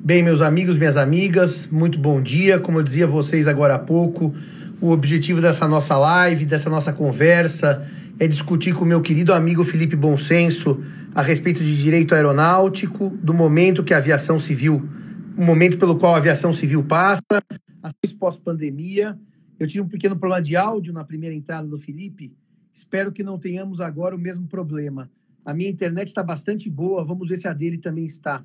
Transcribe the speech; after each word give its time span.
Bem, 0.00 0.22
meus 0.22 0.40
amigos, 0.40 0.78
minhas 0.78 0.96
amigas, 0.96 1.68
muito 1.70 1.98
bom 1.98 2.22
dia. 2.22 2.58
Como 2.58 2.78
eu 2.78 2.82
dizia 2.82 3.04
a 3.04 3.08
vocês 3.08 3.46
agora 3.48 3.74
há 3.74 3.78
pouco, 3.78 4.32
o 4.80 4.90
objetivo 4.90 5.40
dessa 5.42 5.66
nossa 5.66 5.98
live, 5.98 6.46
dessa 6.46 6.70
nossa 6.70 6.92
conversa, 6.92 7.86
é 8.18 8.26
discutir 8.26 8.74
com 8.74 8.84
o 8.84 8.86
meu 8.86 9.02
querido 9.02 9.34
amigo 9.34 9.64
Felipe 9.64 9.96
Bonsenso 9.96 10.82
a 11.14 11.20
respeito 11.20 11.62
de 11.64 11.76
direito 11.82 12.14
aeronáutico, 12.14 13.10
do 13.10 13.34
momento 13.34 13.82
que 13.82 13.92
a 13.92 13.98
aviação 13.98 14.38
civil, 14.38 14.88
o 15.36 15.42
momento 15.42 15.76
pelo 15.76 15.98
qual 15.98 16.14
a 16.14 16.18
aviação 16.18 16.54
civil 16.54 16.84
passa, 16.84 17.42
as 17.82 18.12
pós-pandemia. 18.12 19.18
Eu 19.58 19.66
tive 19.66 19.82
um 19.82 19.88
pequeno 19.88 20.16
problema 20.16 20.40
de 20.40 20.56
áudio 20.56 20.92
na 20.92 21.04
primeira 21.04 21.34
entrada 21.34 21.68
do 21.68 21.76
Felipe. 21.76 22.32
Espero 22.72 23.12
que 23.12 23.24
não 23.24 23.38
tenhamos 23.38 23.80
agora 23.80 24.14
o 24.14 24.18
mesmo 24.18 24.46
problema. 24.46 25.10
A 25.44 25.52
minha 25.52 25.68
internet 25.68 26.08
está 26.08 26.22
bastante 26.22 26.70
boa, 26.70 27.04
vamos 27.04 27.28
ver 27.28 27.36
se 27.36 27.48
a 27.48 27.52
dele 27.52 27.78
também 27.78 28.06
está. 28.06 28.44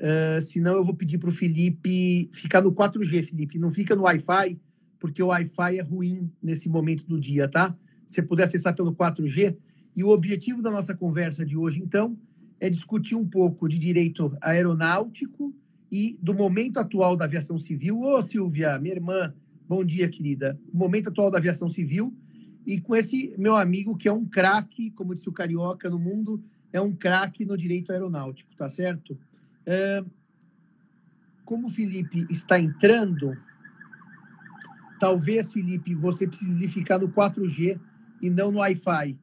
Uh, 0.00 0.40
senão 0.40 0.74
eu 0.76 0.84
vou 0.84 0.94
pedir 0.94 1.18
para 1.18 1.28
o 1.28 1.32
Felipe 1.32 2.30
ficar 2.32 2.62
no 2.62 2.72
4G, 2.72 3.22
Felipe. 3.22 3.58
Não 3.58 3.70
fica 3.70 3.94
no 3.94 4.02
Wi-Fi, 4.02 4.58
porque 4.98 5.22
o 5.22 5.26
Wi-Fi 5.26 5.78
é 5.78 5.82
ruim 5.82 6.30
nesse 6.42 6.68
momento 6.68 7.06
do 7.06 7.20
dia, 7.20 7.46
tá? 7.46 7.76
Se 8.06 8.14
você 8.14 8.22
puder 8.22 8.44
acessar 8.44 8.74
pelo 8.74 8.94
4G. 8.94 9.56
E 9.94 10.02
o 10.02 10.08
objetivo 10.08 10.62
da 10.62 10.70
nossa 10.70 10.94
conversa 10.94 11.44
de 11.44 11.56
hoje, 11.56 11.82
então, 11.82 12.16
é 12.58 12.70
discutir 12.70 13.14
um 13.14 13.26
pouco 13.26 13.68
de 13.68 13.78
direito 13.78 14.34
aeronáutico 14.40 15.54
e 15.90 16.18
do 16.22 16.32
momento 16.32 16.78
atual 16.78 17.16
da 17.16 17.24
aviação 17.24 17.58
civil. 17.58 18.00
Ô, 18.00 18.22
Silvia, 18.22 18.78
minha 18.78 18.94
irmã, 18.94 19.34
bom 19.68 19.84
dia, 19.84 20.08
querida. 20.08 20.58
O 20.72 20.76
momento 20.76 21.08
atual 21.08 21.30
da 21.30 21.38
aviação 21.38 21.70
civil 21.70 22.14
e 22.66 22.80
com 22.80 22.94
esse 22.94 23.34
meu 23.36 23.56
amigo 23.56 23.96
que 23.96 24.08
é 24.08 24.12
um 24.12 24.24
craque, 24.24 24.90
como 24.92 25.14
disse 25.14 25.28
o 25.28 25.32
Carioca 25.32 25.90
no 25.90 25.98
mundo, 25.98 26.42
é 26.72 26.80
um 26.80 26.94
craque 26.94 27.44
no 27.44 27.56
direito 27.56 27.90
aeronáutico, 27.90 28.54
tá 28.54 28.68
certo? 28.68 29.18
Como 31.44 31.68
o 31.68 31.70
Felipe 31.70 32.26
está 32.30 32.60
entrando, 32.60 33.36
talvez, 34.98 35.52
Felipe, 35.52 35.94
você 35.94 36.26
precise 36.26 36.68
ficar 36.68 36.98
no 36.98 37.08
4G 37.08 37.80
e 38.22 38.30
não 38.30 38.52
no 38.52 38.58
Wi-Fi. 38.58 39.18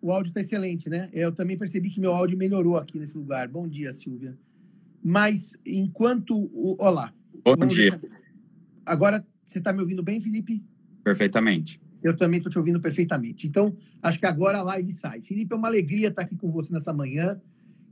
O 0.00 0.12
áudio 0.12 0.30
está 0.30 0.40
excelente, 0.40 0.88
né? 0.88 1.10
Eu 1.12 1.32
também 1.32 1.58
percebi 1.58 1.90
que 1.90 2.00
meu 2.00 2.14
áudio 2.14 2.38
melhorou 2.38 2.76
aqui 2.76 2.98
nesse 2.98 3.18
lugar. 3.18 3.48
Bom 3.48 3.66
dia, 3.66 3.92
Silvia. 3.92 4.38
Mas 5.02 5.56
enquanto. 5.66 6.48
Olá. 6.78 7.12
Bom 7.44 7.66
dia. 7.66 7.98
Ver. 7.98 8.08
Agora, 8.86 9.26
você 9.44 9.58
está 9.58 9.72
me 9.72 9.80
ouvindo 9.80 10.02
bem, 10.02 10.20
Felipe? 10.20 10.62
Perfeitamente. 11.02 11.80
Eu 12.02 12.16
também 12.16 12.38
estou 12.38 12.50
te 12.50 12.58
ouvindo 12.58 12.80
perfeitamente. 12.80 13.46
Então, 13.46 13.76
acho 14.00 14.20
que 14.20 14.26
agora 14.26 14.58
a 14.58 14.62
live 14.62 14.92
sai. 14.92 15.20
Felipe, 15.20 15.52
é 15.52 15.56
uma 15.56 15.66
alegria 15.66 16.08
estar 16.08 16.22
aqui 16.22 16.36
com 16.36 16.50
você 16.50 16.72
nessa 16.72 16.92
manhã. 16.92 17.40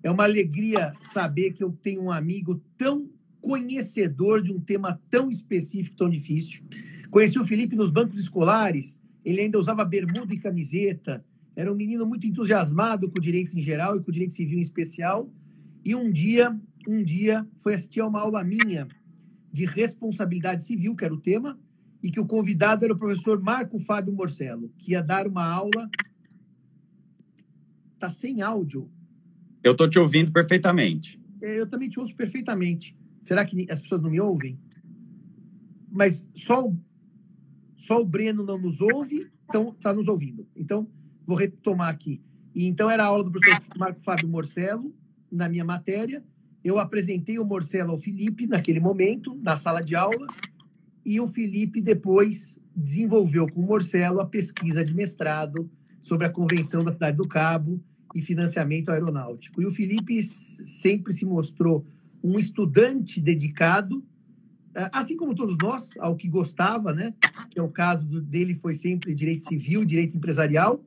É 0.02 0.10
uma 0.10 0.24
alegria 0.24 0.92
saber 1.12 1.52
que 1.52 1.62
eu 1.62 1.72
tenho 1.82 2.02
um 2.02 2.10
amigo 2.10 2.62
tão 2.76 3.08
conhecedor 3.40 4.42
de 4.42 4.52
um 4.52 4.60
tema 4.60 5.00
tão 5.10 5.30
específico, 5.30 5.96
tão 5.96 6.10
difícil. 6.10 6.62
Conheci 7.10 7.38
o 7.38 7.46
Felipe 7.46 7.76
nos 7.76 7.90
bancos 7.90 8.18
escolares, 8.18 9.00
ele 9.24 9.40
ainda 9.40 9.58
usava 9.58 9.84
bermuda 9.84 10.34
e 10.34 10.38
camiseta, 10.38 11.24
era 11.56 11.72
um 11.72 11.74
menino 11.74 12.04
muito 12.04 12.26
entusiasmado 12.26 13.10
com 13.10 13.18
o 13.18 13.20
direito 13.20 13.58
em 13.58 13.62
geral 13.62 13.96
e 13.96 14.02
com 14.02 14.10
o 14.10 14.12
direito 14.12 14.34
civil 14.34 14.58
em 14.58 14.60
especial. 14.60 15.32
E 15.82 15.94
um 15.94 16.12
dia, 16.12 16.54
um 16.86 17.02
dia 17.02 17.48
foi 17.56 17.72
assistir 17.72 18.00
a 18.00 18.06
uma 18.06 18.20
aula 18.20 18.44
minha 18.44 18.86
de 19.50 19.64
responsabilidade 19.64 20.64
civil, 20.64 20.94
que 20.94 21.04
era 21.04 21.14
o 21.14 21.20
tema, 21.20 21.58
e 22.02 22.10
que 22.10 22.20
o 22.20 22.26
convidado 22.26 22.84
era 22.84 22.92
o 22.92 22.96
professor 22.96 23.40
Marco 23.40 23.78
Fábio 23.78 24.12
Morcello, 24.12 24.70
que 24.76 24.92
ia 24.92 25.02
dar 25.02 25.26
uma 25.26 25.46
aula. 25.46 25.90
Tá 27.98 28.10
sem 28.10 28.42
áudio. 28.42 28.90
Eu 29.66 29.72
estou 29.72 29.90
te 29.90 29.98
ouvindo 29.98 30.30
perfeitamente. 30.30 31.20
É, 31.42 31.58
eu 31.58 31.66
também 31.66 31.88
te 31.88 31.98
ouço 31.98 32.14
perfeitamente. 32.14 32.96
Será 33.20 33.44
que 33.44 33.66
as 33.68 33.80
pessoas 33.80 34.00
não 34.00 34.08
me 34.08 34.20
ouvem? 34.20 34.56
Mas 35.90 36.28
só 36.36 36.72
só 37.76 38.00
o 38.00 38.04
Breno 38.04 38.44
não 38.44 38.56
nos 38.58 38.80
ouve, 38.80 39.28
então 39.48 39.70
está 39.70 39.92
nos 39.92 40.06
ouvindo. 40.06 40.46
Então, 40.54 40.86
vou 41.26 41.36
retomar 41.36 41.88
aqui. 41.88 42.22
E 42.54 42.64
então 42.66 42.88
era 42.88 43.02
a 43.02 43.06
aula 43.06 43.24
do 43.24 43.30
professor 43.32 43.60
Marco 43.76 44.00
Fábio 44.02 44.28
Morcello, 44.28 44.94
na 45.32 45.48
minha 45.48 45.64
matéria. 45.64 46.22
Eu 46.62 46.78
apresentei 46.78 47.36
o 47.40 47.44
Morcello 47.44 47.90
ao 47.90 47.98
Felipe 47.98 48.46
naquele 48.46 48.78
momento, 48.78 49.36
na 49.42 49.56
sala 49.56 49.80
de 49.80 49.96
aula, 49.96 50.28
e 51.04 51.20
o 51.20 51.26
Felipe 51.26 51.82
depois 51.82 52.56
desenvolveu 52.74 53.48
com 53.48 53.62
o 53.62 53.66
Morcello 53.66 54.20
a 54.20 54.26
pesquisa 54.26 54.84
de 54.84 54.94
mestrado 54.94 55.68
sobre 56.00 56.24
a 56.24 56.30
Convenção 56.30 56.84
da 56.84 56.92
Cidade 56.92 57.16
do 57.16 57.26
Cabo 57.26 57.82
e 58.16 58.22
financiamento 58.22 58.90
aeronáutico. 58.90 59.60
E 59.60 59.66
o 59.66 59.70
Felipe 59.70 60.22
sempre 60.22 61.12
se 61.12 61.26
mostrou 61.26 61.86
um 62.24 62.38
estudante 62.38 63.20
dedicado, 63.20 64.02
eh, 64.74 64.88
assim 64.90 65.18
como 65.18 65.34
todos 65.34 65.58
nós, 65.58 65.90
ao 65.98 66.16
que 66.16 66.26
gostava, 66.26 66.94
né? 66.94 67.12
Que 67.50 67.58
é 67.58 67.62
o 67.62 67.68
caso 67.68 68.22
dele 68.22 68.54
foi 68.54 68.72
sempre 68.72 69.14
direito 69.14 69.42
civil, 69.42 69.84
direito 69.84 70.16
empresarial. 70.16 70.82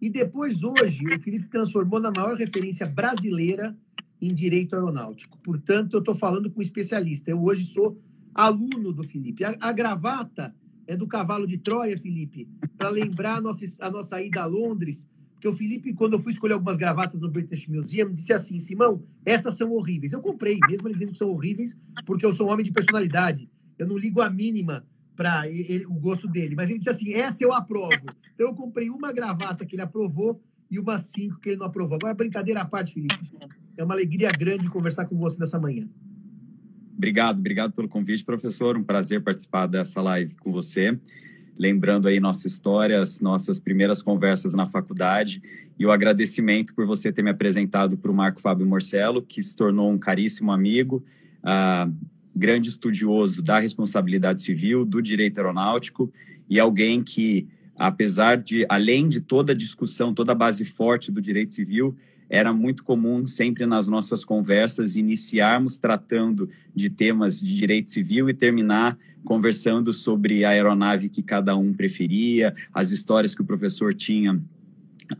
E 0.00 0.08
depois, 0.08 0.64
hoje, 0.64 1.04
o 1.04 1.20
Felipe 1.20 1.50
transformou 1.50 2.00
na 2.00 2.10
maior 2.10 2.34
referência 2.34 2.86
brasileira 2.86 3.76
em 4.18 4.32
direito 4.32 4.74
aeronáutico. 4.74 5.36
Portanto, 5.42 5.92
eu 5.92 6.00
estou 6.00 6.14
falando 6.14 6.50
com 6.50 6.60
um 6.60 6.62
especialista. 6.62 7.30
Eu 7.30 7.42
hoje 7.44 7.66
sou 7.66 8.00
aluno 8.34 8.90
do 8.90 9.04
Felipe. 9.04 9.44
A, 9.44 9.54
a 9.60 9.70
gravata 9.70 10.54
é 10.86 10.96
do 10.96 11.06
cavalo 11.06 11.46
de 11.46 11.58
Troia, 11.58 11.98
Felipe, 11.98 12.48
para 12.78 12.88
lembrar 12.88 13.36
a 13.36 13.40
nossa, 13.42 13.66
a 13.80 13.90
nossa 13.90 14.22
ida 14.22 14.40
a 14.40 14.46
Londres 14.46 15.06
porque 15.40 15.48
o 15.48 15.54
Felipe, 15.54 15.94
quando 15.94 16.12
eu 16.12 16.18
fui 16.18 16.32
escolher 16.32 16.52
algumas 16.52 16.76
gravatas 16.76 17.18
no 17.18 17.30
British 17.30 17.66
Museum, 17.66 18.12
disse 18.12 18.30
assim: 18.30 18.60
Simão, 18.60 19.02
essas 19.24 19.56
são 19.56 19.72
horríveis. 19.72 20.12
Eu 20.12 20.20
comprei, 20.20 20.58
mesmo 20.68 20.86
eles 20.86 20.98
dizendo 20.98 21.12
que 21.12 21.18
são 21.18 21.30
horríveis, 21.30 21.78
porque 22.04 22.26
eu 22.26 22.34
sou 22.34 22.46
um 22.46 22.50
homem 22.50 22.62
de 22.62 22.70
personalidade. 22.70 23.48
Eu 23.78 23.86
não 23.86 23.96
ligo 23.96 24.20
a 24.20 24.28
mínima 24.28 24.86
para 25.16 25.44
o 25.88 25.94
gosto 25.94 26.28
dele. 26.28 26.54
Mas 26.54 26.68
ele 26.68 26.76
disse 26.76 26.90
assim: 26.90 27.14
essa 27.14 27.42
eu 27.42 27.54
aprovo. 27.54 28.04
Então 28.34 28.48
eu 28.48 28.54
comprei 28.54 28.90
uma 28.90 29.14
gravata 29.14 29.64
que 29.64 29.74
ele 29.74 29.80
aprovou 29.80 30.42
e 30.70 30.78
umas 30.78 31.06
cinco 31.06 31.40
que 31.40 31.48
ele 31.48 31.56
não 31.56 31.66
aprovou. 31.66 31.96
Agora, 31.96 32.12
brincadeira 32.12 32.60
à 32.60 32.66
parte, 32.66 32.92
Felipe. 32.92 33.18
É 33.78 33.82
uma 33.82 33.94
alegria 33.94 34.30
grande 34.30 34.68
conversar 34.68 35.06
com 35.06 35.16
você 35.16 35.38
nessa 35.38 35.58
manhã. 35.58 35.88
Obrigado, 36.94 37.38
obrigado 37.38 37.72
pelo 37.72 37.88
convite, 37.88 38.26
professor. 38.26 38.76
Um 38.76 38.82
prazer 38.82 39.22
participar 39.22 39.66
dessa 39.66 40.02
live 40.02 40.36
com 40.36 40.52
você 40.52 41.00
lembrando 41.58 42.08
aí 42.08 42.20
nossa 42.20 42.46
história, 42.46 43.00
as 43.00 43.20
nossas 43.20 43.58
primeiras 43.58 44.02
conversas 44.02 44.54
na 44.54 44.66
faculdade. 44.66 45.42
E 45.78 45.86
o 45.86 45.90
agradecimento 45.90 46.74
por 46.74 46.86
você 46.86 47.12
ter 47.12 47.22
me 47.22 47.30
apresentado 47.30 47.96
para 47.96 48.10
o 48.10 48.14
Marco 48.14 48.40
Fábio 48.40 48.66
Morcello, 48.66 49.22
que 49.22 49.42
se 49.42 49.56
tornou 49.56 49.90
um 49.90 49.98
caríssimo 49.98 50.52
amigo, 50.52 51.04
uh, 51.42 51.92
grande 52.34 52.68
estudioso 52.68 53.42
da 53.42 53.58
responsabilidade 53.58 54.42
civil, 54.42 54.84
do 54.84 55.00
direito 55.00 55.38
aeronáutico 55.38 56.12
e 56.48 56.58
alguém 56.58 57.02
que, 57.02 57.48
apesar 57.76 58.36
de, 58.36 58.66
além 58.68 59.08
de 59.08 59.20
toda 59.20 59.52
a 59.52 59.56
discussão, 59.56 60.12
toda 60.12 60.32
a 60.32 60.34
base 60.34 60.64
forte 60.64 61.12
do 61.12 61.20
direito 61.20 61.54
civil, 61.54 61.96
era 62.30 62.54
muito 62.54 62.84
comum 62.84 63.26
sempre 63.26 63.66
nas 63.66 63.88
nossas 63.88 64.24
conversas 64.24 64.94
iniciarmos 64.94 65.78
tratando 65.78 66.48
de 66.72 66.88
temas 66.88 67.40
de 67.40 67.56
direito 67.56 67.90
civil 67.90 68.30
e 68.30 68.32
terminar 68.32 68.96
conversando 69.24 69.92
sobre 69.92 70.44
a 70.44 70.50
aeronave 70.50 71.08
que 71.08 71.22
cada 71.22 71.56
um 71.56 71.74
preferia, 71.74 72.54
as 72.72 72.90
histórias 72.90 73.34
que 73.34 73.42
o 73.42 73.44
professor 73.44 73.92
tinha 73.92 74.40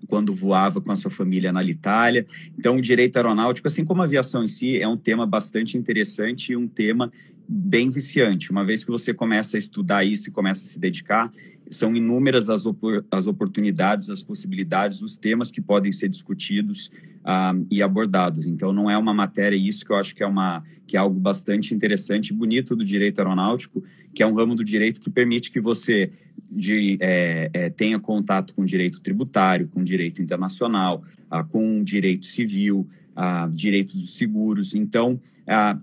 quando 0.06 0.32
voava 0.32 0.81
com 0.81 0.93
a 0.93 0.97
sua 0.97 1.10
família 1.10 1.53
na 1.53 1.65
Itália. 1.65 2.25
Então, 2.56 2.76
o 2.76 2.82
direito 2.82 3.16
aeronáutico, 3.16 3.66
assim 3.66 3.84
como 3.84 4.00
a 4.00 4.04
aviação 4.04 4.44
em 4.44 4.48
si, 4.48 4.81
é 4.81 4.87
um 4.87 4.97
tema 4.97 5.27
bastante 5.27 5.77
interessante 5.77 6.53
e 6.53 6.56
um 6.56 6.69
tema 6.69 7.12
bem 7.48 7.91
viciante. 7.91 8.53
Uma 8.53 8.65
vez 8.65 8.84
que 8.84 8.91
você 8.91 9.12
começa 9.12 9.56
a 9.56 9.59
estudar 9.59 10.04
isso 10.04 10.28
e 10.28 10.32
começa 10.32 10.65
a 10.65 10.69
se 10.69 10.78
dedicar, 10.78 11.32
são 11.70 11.94
inúmeras 11.94 12.50
as, 12.50 12.66
opor 12.66 13.04
as 13.10 13.26
oportunidades, 13.26 14.10
as 14.10 14.22
possibilidades, 14.22 15.00
os 15.00 15.16
temas 15.16 15.50
que 15.50 15.60
podem 15.60 15.92
ser 15.92 16.08
discutidos 16.08 16.91
ah, 17.25 17.54
e 17.70 17.82
abordados. 17.82 18.44
Então, 18.44 18.72
não 18.72 18.91
é 18.91 18.98
uma 18.98 19.14
matéria, 19.14 19.56
isso 19.56 19.84
que 19.84 19.92
eu 19.92 19.97
acho 19.97 20.15
que 20.15 20.22
é, 20.22 20.27
uma, 20.27 20.65
que 20.86 20.97
é 20.97 21.00
algo 21.00 21.18
bastante 21.18 21.72
interessante 21.72 22.30
e 22.30 22.34
bonito 22.34 22.74
do 22.74 22.84
direito 22.84 23.21
aeronáutico, 23.21 23.83
que 24.12 24.22
é 24.22 24.27
um 24.27 24.34
ramo 24.34 24.56
do 24.56 24.65
direito 24.65 25.00
que 25.00 25.09
permite 25.09 25.53
que 25.53 25.60
você 25.60 26.10
de, 26.50 26.98
é, 27.00 27.50
é, 27.53 27.71
tenha 27.71 28.00
contato 28.00 28.53
com 28.54 28.65
direito 28.65 29.00
tributário, 29.00 29.68
com 29.68 29.84
direito 29.84 30.21
internacional, 30.21 31.04
ah, 31.30 31.45
com 31.45 31.84
direito 31.84 32.27
civil, 32.27 32.89
ah, 33.15 33.48
direitos 33.53 34.00
dos 34.00 34.16
seguros. 34.16 34.74
Então, 34.74 35.21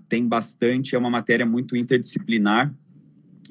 tem 0.08 0.26
bastante, 0.26 0.94
é 0.94 0.98
uma 0.98 1.10
matéria 1.10 1.46
muito 1.46 1.74
interdisciplinar 1.74 2.74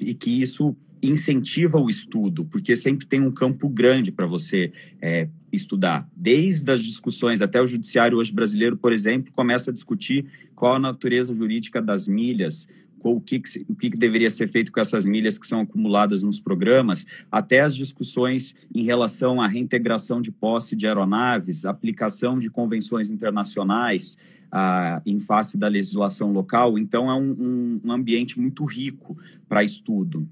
e 0.00 0.14
que 0.14 0.40
isso 0.40 0.76
incentiva 1.02 1.78
o 1.78 1.88
estudo, 1.88 2.44
porque 2.44 2.74
sempre 2.76 3.06
tem 3.06 3.20
um 3.20 3.32
campo 3.32 3.68
grande 3.68 4.12
para 4.12 4.26
você 4.26 4.72
é, 5.00 5.28
estudar. 5.52 6.08
Desde 6.14 6.70
as 6.70 6.82
discussões, 6.82 7.40
até 7.40 7.60
o 7.60 7.66
judiciário 7.66 8.18
hoje 8.18 8.32
brasileiro, 8.32 8.76
por 8.76 8.92
exemplo, 8.92 9.32
começa 9.32 9.70
a 9.70 9.74
discutir 9.74 10.26
qual 10.54 10.74
a 10.74 10.78
natureza 10.78 11.34
jurídica 11.34 11.80
das 11.80 12.08
milhas, 12.08 12.68
o 13.02 13.20
que, 13.20 13.38
que, 13.38 13.64
o 13.68 13.74
que, 13.74 13.90
que 13.90 13.96
deveria 13.96 14.28
ser 14.28 14.48
feito 14.48 14.72
com 14.72 14.80
essas 14.80 15.06
milhas 15.06 15.38
que 15.38 15.46
são 15.46 15.60
acumuladas 15.60 16.22
nos 16.22 16.40
programas, 16.40 17.06
até 17.30 17.60
as 17.60 17.76
discussões 17.76 18.54
em 18.74 18.82
relação 18.82 19.40
à 19.40 19.46
reintegração 19.46 20.20
de 20.20 20.32
posse 20.32 20.74
de 20.74 20.86
aeronaves, 20.86 21.64
aplicação 21.64 22.38
de 22.38 22.50
convenções 22.50 23.10
internacionais 23.10 24.18
ah, 24.50 25.00
em 25.06 25.20
face 25.20 25.56
da 25.56 25.68
legislação 25.68 26.32
local. 26.32 26.78
Então, 26.78 27.10
é 27.10 27.14
um, 27.14 27.30
um, 27.30 27.80
um 27.84 27.92
ambiente 27.92 28.40
muito 28.40 28.64
rico 28.64 29.16
para 29.48 29.62
estudo. 29.62 30.28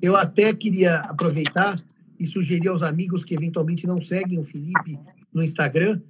Eu 0.00 0.16
até 0.16 0.54
queria 0.54 0.96
aproveitar 1.00 1.76
e 2.18 2.26
sugerir 2.26 2.68
aos 2.68 2.82
amigos 2.82 3.24
que 3.24 3.34
eventualmente 3.34 3.86
não 3.86 4.00
seguem 4.00 4.38
o 4.38 4.44
Felipe 4.44 4.98
no 5.32 5.42
Instagram. 5.42 6.00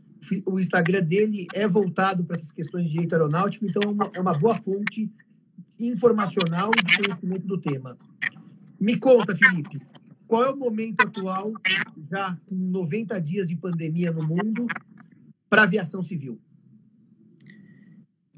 O 0.46 0.60
Instagram 0.60 1.02
dele 1.02 1.46
é 1.54 1.66
voltado 1.66 2.24
para 2.24 2.36
essas 2.36 2.52
questões 2.52 2.84
de 2.84 2.90
direito 2.90 3.14
aeronáutico, 3.14 3.64
então 3.64 3.82
é 3.82 3.86
uma, 3.86 4.10
é 4.14 4.20
uma 4.20 4.34
boa 4.34 4.54
fonte 4.56 5.10
informacional 5.78 6.70
e 6.78 6.84
de 6.84 7.02
conhecimento 7.02 7.46
do 7.46 7.58
tema. 7.58 7.96
Me 8.78 8.96
conta, 8.96 9.34
Felipe, 9.34 9.80
qual 10.26 10.44
é 10.44 10.50
o 10.50 10.56
momento 10.56 11.00
atual, 11.00 11.52
já 12.10 12.36
com 12.46 12.54
90 12.54 13.20
dias 13.20 13.48
de 13.48 13.56
pandemia 13.56 14.12
no 14.12 14.26
mundo, 14.26 14.66
para 15.48 15.62
a 15.62 15.64
aviação 15.64 16.02
civil? 16.02 16.40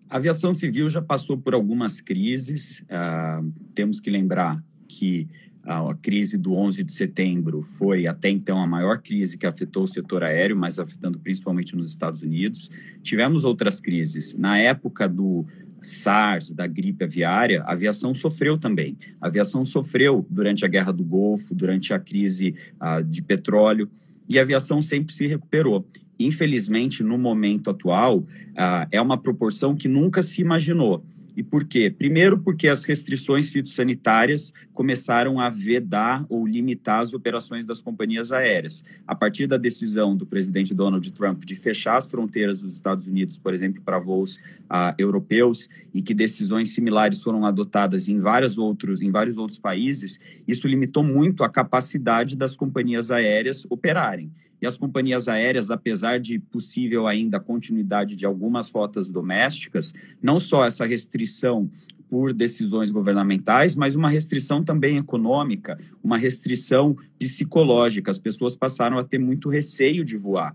A 0.09 0.17
aviação 0.17 0.53
civil 0.55 0.89
já 0.89 1.01
passou 1.01 1.39
por 1.39 1.55
algumas 1.55 2.01
crises. 2.01 2.81
Uh, 2.83 3.53
temos 3.75 3.99
que 3.99 4.11
lembrar 4.11 4.63
que 5.03 5.27
a 5.65 5.95
crise 6.01 6.39
do 6.39 6.55
11 6.55 6.85
de 6.85 6.93
setembro 6.93 7.61
foi 7.61 8.07
até 8.07 8.31
então 8.31 8.63
a 8.63 8.67
maior 8.69 8.99
crise 8.99 9.37
que 9.37 9.47
afetou 9.47 9.83
o 9.83 9.89
setor 9.89 10.23
aéreo, 10.23 10.57
mas 10.57 10.79
afetando 10.79 11.19
principalmente 11.19 11.75
nos 11.75 11.91
Estados 11.91 12.23
Unidos. 12.23 12.71
Tivemos 13.03 13.43
outras 13.43 13.81
crises. 13.81 14.37
Na 14.37 14.59
época 14.59 15.09
do 15.09 15.45
SARS, 15.81 16.53
da 16.53 16.69
gripe 16.69 17.05
aviária, 17.05 17.63
a 17.63 17.73
aviação 17.73 18.15
sofreu 18.15 18.57
também. 18.57 18.97
A 19.21 19.27
aviação 19.27 19.65
sofreu 19.65 20.25
durante 20.31 20.65
a 20.65 20.69
Guerra 20.69 20.93
do 20.93 21.03
Golfo, 21.03 21.53
durante 21.53 21.93
a 21.93 21.99
crise 21.99 22.55
uh, 22.81 23.03
de 23.03 23.23
petróleo, 23.23 23.91
e 24.29 24.39
a 24.39 24.43
aviação 24.43 24.81
sempre 24.81 25.13
se 25.13 25.27
recuperou. 25.27 25.85
Infelizmente, 26.19 27.03
no 27.03 27.19
momento 27.19 27.71
atual, 27.71 28.19
uh, 28.19 28.87
é 28.93 29.01
uma 29.01 29.21
proporção 29.21 29.75
que 29.75 29.89
nunca 29.89 30.23
se 30.23 30.41
imaginou. 30.41 31.05
E 31.37 31.43
por 31.43 31.64
quê? 31.64 31.90
Primeiro, 31.90 32.38
porque 32.38 32.69
as 32.69 32.84
restrições 32.84 33.50
fitossanitárias 33.50 34.52
começaram 34.75 35.40
a 35.40 35.49
vedar 35.49 36.25
ou 36.29 36.46
limitar 36.46 37.00
as 37.00 37.14
operações 37.14 37.64
das 37.64 37.81
companhias 37.81 38.32
aéreas. 38.32 38.84
A 39.06 39.14
partir 39.14 39.46
da 39.46 39.56
decisão 39.56 40.17
do 40.17 40.26
presidente 40.26 40.75
Donald 40.75 41.11
Trump 41.12 41.44
de 41.44 41.55
fechar 41.55 41.96
as 41.96 42.11
fronteiras 42.11 42.62
dos 42.62 42.75
Estados 42.75 43.06
Unidos, 43.06 43.38
por 43.38 43.55
exemplo, 43.55 43.82
para 43.82 43.99
voos 43.99 44.37
uh, 44.37 44.94
europeus, 44.99 45.69
e 45.94 46.02
que 46.02 46.14
decisões 46.14 46.75
similares 46.75 47.23
foram 47.23 47.44
adotadas 47.44 48.08
em, 48.08 48.19
outros, 48.58 49.00
em 49.00 49.11
vários 49.11 49.37
outros 49.37 49.58
países, 49.58 50.19
isso 50.49 50.67
limitou 50.67 51.02
muito 51.02 51.44
a 51.44 51.49
capacidade 51.49 52.37
das 52.37 52.56
companhias 52.56 53.11
aéreas 53.11 53.67
operarem 53.69 54.31
e 54.62 54.67
as 54.67 54.79
companhias 54.79 55.26
aéreas, 55.26 55.70
apesar 55.70 56.20
de 56.20 56.38
possível 56.38 57.09
ainda 57.09 57.38
a 57.38 57.41
continuidade 57.41 58.14
de 58.14 58.25
algumas 58.25 58.70
rotas 58.70 59.11
domésticas, 59.11 59.93
não 60.23 60.38
só 60.38 60.64
essa 60.64 60.87
restrição 60.87 61.69
por 62.09 62.32
decisões 62.32 62.93
governamentais, 62.93 63.75
mas 63.75 63.97
uma 63.97 64.09
restrição 64.09 64.62
também 64.62 64.99
econômica, 64.99 65.76
uma 66.03 66.17
restrição 66.17 66.94
psicológica. 67.19 68.11
As 68.11 68.19
pessoas 68.19 68.55
passaram 68.55 68.99
a 68.99 69.05
ter 69.05 69.19
muito 69.19 69.49
receio 69.49 70.05
de 70.05 70.17
voar. 70.17 70.55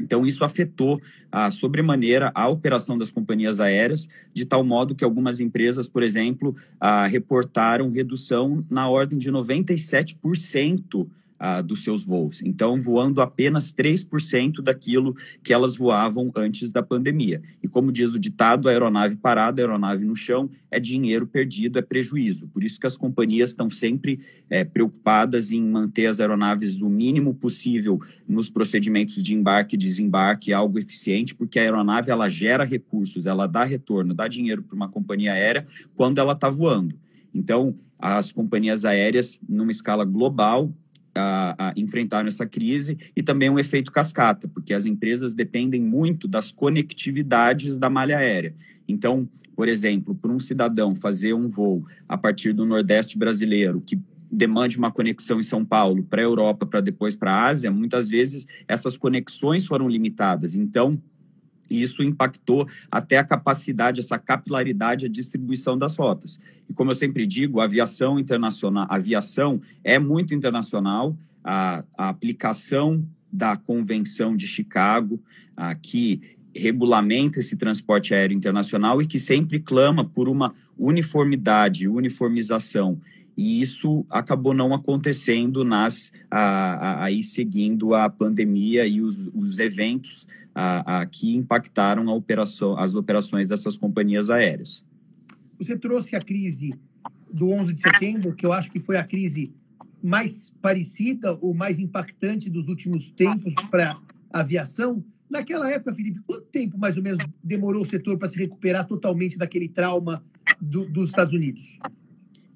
Então, 0.00 0.26
isso 0.26 0.44
afetou 0.44 1.00
a 1.30 1.50
sobremaneira 1.50 2.30
a 2.34 2.48
operação 2.48 2.98
das 2.98 3.10
companhias 3.10 3.60
aéreas, 3.60 4.08
de 4.32 4.44
tal 4.44 4.64
modo 4.64 4.94
que 4.94 5.04
algumas 5.04 5.40
empresas, 5.40 5.88
por 5.88 6.02
exemplo, 6.02 6.54
a, 6.78 7.06
reportaram 7.06 7.90
redução 7.90 8.64
na 8.70 8.88
ordem 8.88 9.18
de 9.18 9.30
97% 9.30 11.08
ah, 11.46 11.60
dos 11.60 11.84
seus 11.84 12.06
voos. 12.06 12.40
Então, 12.40 12.80
voando 12.80 13.20
apenas 13.20 13.70
3% 13.70 14.62
daquilo 14.62 15.14
que 15.42 15.52
elas 15.52 15.76
voavam 15.76 16.32
antes 16.34 16.72
da 16.72 16.82
pandemia. 16.82 17.42
E 17.62 17.68
como 17.68 17.92
diz 17.92 18.14
o 18.14 18.18
ditado, 18.18 18.66
a 18.66 18.70
aeronave 18.70 19.16
parada, 19.16 19.60
a 19.60 19.62
aeronave 19.62 20.06
no 20.06 20.16
chão, 20.16 20.48
é 20.70 20.80
dinheiro 20.80 21.26
perdido, 21.26 21.78
é 21.78 21.82
prejuízo. 21.82 22.48
Por 22.48 22.64
isso 22.64 22.80
que 22.80 22.86
as 22.86 22.96
companhias 22.96 23.50
estão 23.50 23.68
sempre 23.68 24.20
é, 24.48 24.64
preocupadas 24.64 25.52
em 25.52 25.62
manter 25.62 26.06
as 26.06 26.18
aeronaves 26.18 26.80
o 26.80 26.88
mínimo 26.88 27.34
possível 27.34 27.98
nos 28.26 28.48
procedimentos 28.48 29.22
de 29.22 29.34
embarque 29.34 29.76
e 29.76 29.78
desembarque, 29.78 30.50
algo 30.50 30.78
eficiente, 30.78 31.34
porque 31.34 31.58
a 31.58 31.62
aeronave 31.62 32.10
ela 32.10 32.26
gera 32.26 32.64
recursos, 32.64 33.26
ela 33.26 33.46
dá 33.46 33.64
retorno, 33.64 34.14
dá 34.14 34.26
dinheiro 34.28 34.62
para 34.62 34.76
uma 34.76 34.88
companhia 34.88 35.34
aérea 35.34 35.66
quando 35.94 36.20
ela 36.20 36.32
está 36.32 36.48
voando. 36.48 36.98
Então, 37.34 37.74
as 37.98 38.32
companhias 38.32 38.86
aéreas, 38.86 39.38
numa 39.46 39.70
escala 39.70 40.06
global, 40.06 40.72
a, 41.14 41.68
a 41.68 41.72
enfrentaram 41.76 42.28
essa 42.28 42.46
crise 42.46 42.98
e 43.16 43.22
também 43.22 43.50
um 43.50 43.58
efeito 43.58 43.92
cascata, 43.92 44.48
porque 44.48 44.74
as 44.74 44.86
empresas 44.86 45.34
dependem 45.34 45.80
muito 45.80 46.26
das 46.26 46.50
conectividades 46.50 47.78
da 47.78 47.88
malha 47.88 48.18
aérea. 48.18 48.54
Então, 48.86 49.28
por 49.56 49.68
exemplo, 49.68 50.14
para 50.14 50.30
um 50.30 50.38
cidadão 50.38 50.94
fazer 50.94 51.32
um 51.32 51.48
voo 51.48 51.84
a 52.08 52.18
partir 52.18 52.52
do 52.52 52.66
Nordeste 52.66 53.18
brasileiro, 53.18 53.80
que 53.80 53.98
demande 54.30 54.76
uma 54.76 54.90
conexão 54.90 55.38
em 55.38 55.42
São 55.44 55.64
Paulo 55.64 56.02
para 56.02 56.20
a 56.20 56.24
Europa, 56.24 56.66
para 56.66 56.80
depois 56.80 57.14
para 57.14 57.32
a 57.32 57.46
Ásia, 57.46 57.70
muitas 57.70 58.08
vezes 58.08 58.46
essas 58.66 58.96
conexões 58.96 59.66
foram 59.66 59.88
limitadas. 59.88 60.54
Então, 60.54 61.00
e 61.70 61.82
isso 61.82 62.02
impactou 62.02 62.66
até 62.90 63.18
a 63.18 63.24
capacidade, 63.24 64.00
essa 64.00 64.18
capilaridade, 64.18 65.06
a 65.06 65.08
distribuição 65.08 65.76
das 65.76 65.96
rotas. 65.96 66.40
E 66.68 66.74
como 66.74 66.90
eu 66.90 66.94
sempre 66.94 67.26
digo, 67.26 67.60
a 67.60 67.64
aviação 67.64 68.18
internacional, 68.18 68.86
a 68.88 68.96
aviação 68.96 69.60
é 69.82 69.98
muito 69.98 70.34
internacional, 70.34 71.16
a, 71.42 71.84
a 71.96 72.08
aplicação 72.08 73.06
da 73.32 73.56
Convenção 73.56 74.36
de 74.36 74.46
Chicago, 74.46 75.20
a, 75.56 75.74
que 75.74 76.20
regulamenta 76.54 77.40
esse 77.40 77.56
transporte 77.56 78.14
aéreo 78.14 78.36
internacional 78.36 79.02
e 79.02 79.06
que 79.06 79.18
sempre 79.18 79.58
clama 79.58 80.04
por 80.04 80.28
uma 80.28 80.54
uniformidade, 80.78 81.88
uniformização 81.88 82.98
e 83.36 83.60
isso 83.60 84.06
acabou 84.08 84.54
não 84.54 84.72
acontecendo 84.72 85.64
nas 85.64 86.12
aí 86.30 87.22
seguindo 87.22 87.94
a 87.94 88.08
pandemia 88.08 88.86
e 88.86 89.00
os, 89.00 89.28
os 89.34 89.58
eventos 89.58 90.26
a, 90.54 91.00
a, 91.00 91.06
que 91.06 91.34
impactaram 91.34 92.08
a 92.08 92.14
operação, 92.14 92.78
as 92.78 92.94
operações 92.94 93.48
dessas 93.48 93.76
companhias 93.76 94.30
aéreas. 94.30 94.84
Você 95.58 95.76
trouxe 95.76 96.14
a 96.14 96.20
crise 96.20 96.70
do 97.32 97.50
11 97.50 97.72
de 97.72 97.80
setembro, 97.80 98.34
que 98.34 98.46
eu 98.46 98.52
acho 98.52 98.70
que 98.70 98.80
foi 98.80 98.96
a 98.96 99.04
crise 99.04 99.52
mais 100.02 100.52
parecida 100.60 101.36
ou 101.40 101.54
mais 101.54 101.80
impactante 101.80 102.50
dos 102.50 102.68
últimos 102.68 103.10
tempos 103.10 103.54
para 103.70 103.96
a 104.32 104.40
aviação. 104.40 105.02
Naquela 105.28 105.70
época, 105.70 105.94
Felipe, 105.94 106.20
quanto 106.26 106.46
tempo 106.46 106.78
mais 106.78 106.96
ou 106.96 107.02
menos 107.02 107.24
demorou 107.42 107.82
o 107.82 107.86
setor 107.86 108.18
para 108.18 108.28
se 108.28 108.38
recuperar 108.38 108.86
totalmente 108.86 109.38
daquele 109.38 109.68
trauma 109.68 110.22
do, 110.60 110.86
dos 110.86 111.08
Estados 111.08 111.32
Unidos? 111.32 111.78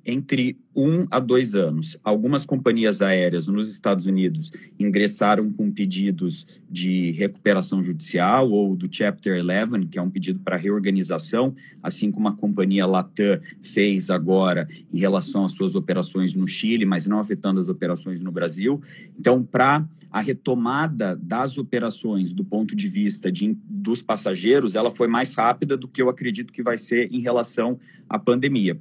Entre 0.05 0.59
um 0.75 1.07
a 1.11 1.19
dois 1.19 1.55
anos. 1.55 1.99
Algumas 2.05 2.47
companhias 2.47 3.03
aéreas 3.03 3.49
nos 3.49 3.69
Estados 3.69 4.07
Unidos 4.07 4.53
ingressaram 4.79 5.53
com 5.53 5.73
pedidos 5.73 6.47
de 6.71 7.11
recuperação 7.13 7.83
judicial 7.83 8.49
ou 8.49 8.77
do 8.77 8.87
Chapter 8.91 9.43
11, 9.45 9.87
que 9.87 9.99
é 9.99 10.03
um 10.03 10.09
pedido 10.09 10.39
para 10.39 10.57
reorganização, 10.57 11.55
assim 11.83 12.13
como 12.13 12.29
a 12.29 12.37
companhia 12.37 12.87
Latam 12.87 13.41
fez 13.61 14.09
agora 14.09 14.69
em 14.93 14.99
relação 14.99 15.45
às 15.45 15.53
suas 15.53 15.75
operações 15.75 16.35
no 16.37 16.47
Chile, 16.47 16.85
mas 16.85 17.09
não 17.09 17.19
afetando 17.19 17.61
as 17.61 17.69
operações 17.69 18.23
no 18.23 18.31
Brasil. 18.31 18.81
Então, 19.19 19.43
para 19.43 19.85
a 20.11 20.21
retomada 20.21 21.17
das 21.17 21.59
operações 21.59 22.33
do 22.33 22.45
ponto 22.45 22.77
de 22.77 22.89
vista 22.89 23.33
de, 23.33 23.57
dos 23.69 24.01
passageiros, 24.01 24.77
ela 24.77 24.91
foi 24.91 25.09
mais 25.09 25.35
rápida 25.35 25.77
do 25.77 25.89
que 25.89 26.01
eu 26.01 26.09
acredito 26.09 26.53
que 26.53 26.63
vai 26.63 26.79
ser 26.79 27.13
em 27.13 27.21
relação 27.21 27.81
à 28.09 28.19
pandemia 28.19 28.79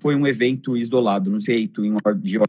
foi 0.00 0.14
um 0.14 0.26
evento 0.26 0.76
isolado, 0.76 1.30
não 1.30 1.40
feito 1.40 1.84
em 1.84 1.92
ordem 1.92 2.40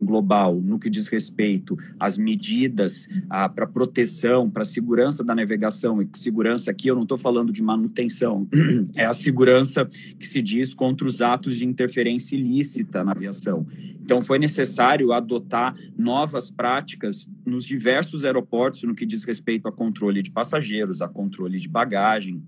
global 0.00 0.60
no 0.60 0.78
que 0.78 0.88
diz 0.88 1.08
respeito 1.08 1.76
às 1.98 2.16
medidas 2.16 3.06
para 3.28 3.66
proteção, 3.66 4.48
para 4.48 4.64
segurança 4.64 5.22
da 5.22 5.34
navegação, 5.34 6.00
e 6.00 6.08
segurança 6.14 6.70
aqui 6.70 6.88
eu 6.88 6.94
não 6.94 7.02
estou 7.02 7.18
falando 7.18 7.52
de 7.52 7.62
manutenção, 7.62 8.48
é 8.96 9.04
a 9.04 9.12
segurança 9.12 9.84
que 10.18 10.26
se 10.26 10.40
diz 10.40 10.72
contra 10.72 11.06
os 11.06 11.20
atos 11.20 11.56
de 11.56 11.66
interferência 11.66 12.36
ilícita 12.36 13.04
na 13.04 13.12
aviação. 13.12 13.66
Então 14.00 14.22
foi 14.22 14.38
necessário 14.38 15.12
adotar 15.12 15.76
novas 15.96 16.50
práticas 16.50 17.28
nos 17.44 17.64
diversos 17.64 18.24
aeroportos 18.24 18.82
no 18.84 18.94
que 18.94 19.04
diz 19.04 19.22
respeito 19.24 19.68
a 19.68 19.72
controle 19.72 20.22
de 20.22 20.30
passageiros, 20.30 21.02
a 21.02 21.08
controle 21.08 21.58
de 21.58 21.68
bagagem, 21.68 22.42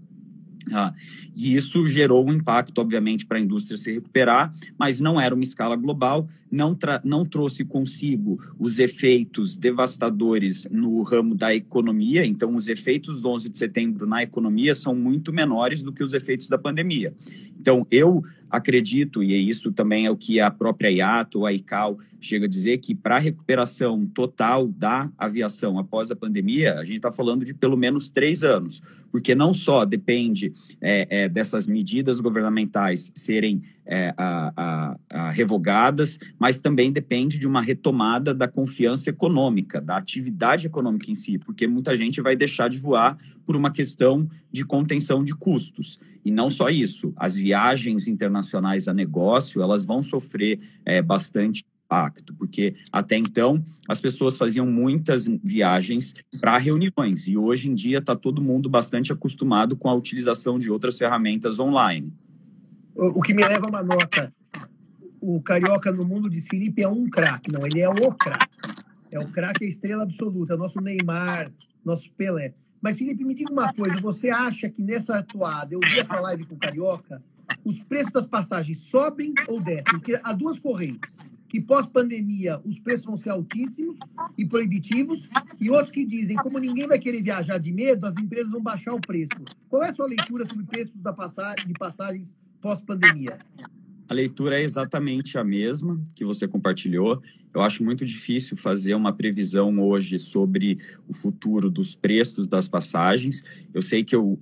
Ah, 0.72 0.92
e 1.34 1.56
isso 1.56 1.88
gerou 1.88 2.26
um 2.26 2.34
impacto, 2.34 2.80
obviamente, 2.80 3.24
para 3.24 3.38
a 3.38 3.40
indústria 3.40 3.76
se 3.76 3.92
recuperar, 3.92 4.52
mas 4.78 5.00
não 5.00 5.20
era 5.20 5.34
uma 5.34 5.42
escala 5.42 5.74
global, 5.74 6.28
não, 6.50 6.76
não 7.02 7.24
trouxe 7.24 7.64
consigo 7.64 8.38
os 8.58 8.78
efeitos 8.78 9.56
devastadores 9.56 10.68
no 10.70 11.02
ramo 11.02 11.34
da 11.34 11.54
economia. 11.54 12.26
Então, 12.26 12.54
os 12.54 12.68
efeitos 12.68 13.22
do 13.22 13.30
11 13.30 13.48
de 13.48 13.58
setembro 13.58 14.06
na 14.06 14.22
economia 14.22 14.74
são 14.74 14.94
muito 14.94 15.32
menores 15.32 15.82
do 15.82 15.92
que 15.92 16.04
os 16.04 16.12
efeitos 16.12 16.48
da 16.48 16.58
pandemia. 16.58 17.14
Então, 17.58 17.86
eu 17.90 18.22
acredito, 18.50 19.22
e 19.22 19.48
isso 19.48 19.70
também 19.70 20.06
é 20.06 20.10
o 20.10 20.16
que 20.16 20.40
a 20.40 20.50
própria 20.50 20.90
IATO, 20.90 21.46
a 21.46 21.52
ICAO, 21.52 21.98
chega 22.20 22.46
a 22.46 22.48
dizer, 22.48 22.78
que 22.78 22.94
para 22.94 23.16
a 23.16 23.20
recuperação 23.20 24.04
total 24.06 24.66
da 24.66 25.10
aviação 25.16 25.78
após 25.78 26.10
a 26.10 26.16
pandemia, 26.16 26.74
a 26.74 26.84
gente 26.84 26.96
está 26.96 27.12
falando 27.12 27.44
de 27.44 27.54
pelo 27.54 27.76
menos 27.76 28.10
três 28.10 28.42
anos, 28.42 28.82
porque 29.10 29.34
não 29.34 29.52
só 29.52 29.84
depende 29.84 30.52
é, 30.80 31.06
é, 31.24 31.28
dessas 31.28 31.66
medidas 31.66 32.20
governamentais 32.20 33.12
serem 33.14 33.62
é, 33.84 34.14
a, 34.16 34.52
a, 34.56 34.96
a 35.10 35.30
revogadas, 35.30 36.18
mas 36.38 36.60
também 36.60 36.92
depende 36.92 37.38
de 37.38 37.46
uma 37.46 37.60
retomada 37.60 38.32
da 38.32 38.46
confiança 38.46 39.10
econômica, 39.10 39.80
da 39.80 39.96
atividade 39.96 40.66
econômica 40.66 41.10
em 41.10 41.14
si, 41.14 41.38
porque 41.38 41.66
muita 41.66 41.96
gente 41.96 42.20
vai 42.20 42.36
deixar 42.36 42.68
de 42.68 42.78
voar 42.78 43.18
por 43.44 43.56
uma 43.56 43.70
questão 43.72 44.28
de 44.52 44.64
contenção 44.64 45.24
de 45.24 45.34
custos. 45.34 45.98
E 46.24 46.30
não 46.30 46.50
só 46.50 46.68
isso, 46.68 47.12
as 47.16 47.36
viagens 47.36 48.06
internacionais 48.06 48.86
a 48.86 48.94
negócio, 48.94 49.62
elas 49.62 49.86
vão 49.86 50.02
sofrer 50.02 50.60
é, 50.84 51.00
bastante 51.00 51.64
impacto, 51.90 52.32
porque 52.34 52.76
até 52.92 53.16
então 53.16 53.60
as 53.88 54.00
pessoas 54.00 54.38
faziam 54.38 54.64
muitas 54.64 55.26
viagens 55.42 56.14
para 56.40 56.56
reuniões 56.56 57.26
e 57.26 57.36
hoje 57.36 57.68
em 57.68 57.74
dia 57.74 57.98
está 57.98 58.14
todo 58.14 58.40
mundo 58.40 58.70
bastante 58.70 59.12
acostumado 59.12 59.76
com 59.76 59.88
a 59.88 59.94
utilização 59.94 60.56
de 60.56 60.70
outras 60.70 60.96
ferramentas 60.96 61.58
online. 61.58 62.14
O, 62.94 63.20
que 63.20 63.34
me 63.34 63.42
leva 63.42 63.66
a 63.66 63.68
uma 63.68 63.82
nota. 63.82 64.32
O 65.20 65.40
Carioca 65.42 65.90
no 65.90 66.04
mundo 66.04 66.30
diz 66.30 66.46
Felipe 66.46 66.82
é 66.82 66.88
um 66.88 67.08
craque. 67.08 67.50
Não, 67.50 67.66
ele 67.66 67.80
é 67.80 67.88
o 67.88 68.14
craque. 68.14 68.56
É 69.10 69.18
o 69.18 69.26
craque, 69.26 69.64
a 69.64 69.68
estrela 69.68 70.02
absoluta. 70.02 70.56
Nosso 70.56 70.80
Neymar, 70.80 71.50
nosso 71.84 72.12
Pelé. 72.12 72.54
Mas, 72.80 72.96
Felipe, 72.96 73.24
me 73.24 73.34
diga 73.34 73.52
uma 73.52 73.72
coisa. 73.72 74.00
Você 74.00 74.30
acha 74.30 74.68
que 74.68 74.82
nessa 74.82 75.18
atuada, 75.18 75.74
eu 75.74 75.80
vi 75.80 75.98
essa 75.98 76.20
live 76.20 76.44
com 76.46 76.54
o 76.54 76.58
Carioca, 76.58 77.22
os 77.64 77.80
preços 77.80 78.12
das 78.12 78.26
passagens 78.26 78.78
sobem 78.78 79.32
ou 79.48 79.60
descem? 79.60 79.92
Porque 79.92 80.18
há 80.22 80.32
duas 80.32 80.58
correntes. 80.58 81.16
Que 81.50 81.60
pós-pandemia 81.60 82.60
os 82.64 82.78
preços 82.78 83.04
vão 83.04 83.16
ser 83.16 83.30
altíssimos 83.30 83.98
e 84.38 84.46
proibitivos, 84.46 85.28
e 85.60 85.68
outros 85.68 85.90
que 85.90 86.04
dizem, 86.04 86.36
como 86.36 86.60
ninguém 86.60 86.86
vai 86.86 86.98
querer 86.98 87.20
viajar 87.20 87.58
de 87.58 87.72
medo, 87.72 88.06
as 88.06 88.16
empresas 88.16 88.52
vão 88.52 88.62
baixar 88.62 88.94
o 88.94 89.00
preço. 89.00 89.44
Qual 89.68 89.82
é 89.82 89.88
a 89.88 89.92
sua 89.92 90.06
leitura 90.06 90.48
sobre 90.48 90.64
preços 90.64 91.02
da 91.02 91.12
passagem, 91.12 91.66
de 91.66 91.74
passagens 91.74 92.36
pós-pandemia? 92.60 93.36
A 94.08 94.14
leitura 94.14 94.60
é 94.60 94.62
exatamente 94.62 95.36
a 95.36 95.44
mesma 95.44 96.00
que 96.14 96.24
você 96.24 96.46
compartilhou. 96.46 97.20
Eu 97.52 97.60
acho 97.62 97.84
muito 97.84 98.04
difícil 98.04 98.56
fazer 98.56 98.94
uma 98.94 99.12
previsão 99.12 99.80
hoje 99.80 100.18
sobre 100.20 100.78
o 101.08 101.14
futuro 101.14 101.68
dos 101.68 101.96
preços 101.96 102.46
das 102.46 102.68
passagens. 102.68 103.44
Eu 103.74 103.82
sei 103.82 104.04
que 104.04 104.14
eu 104.14 104.38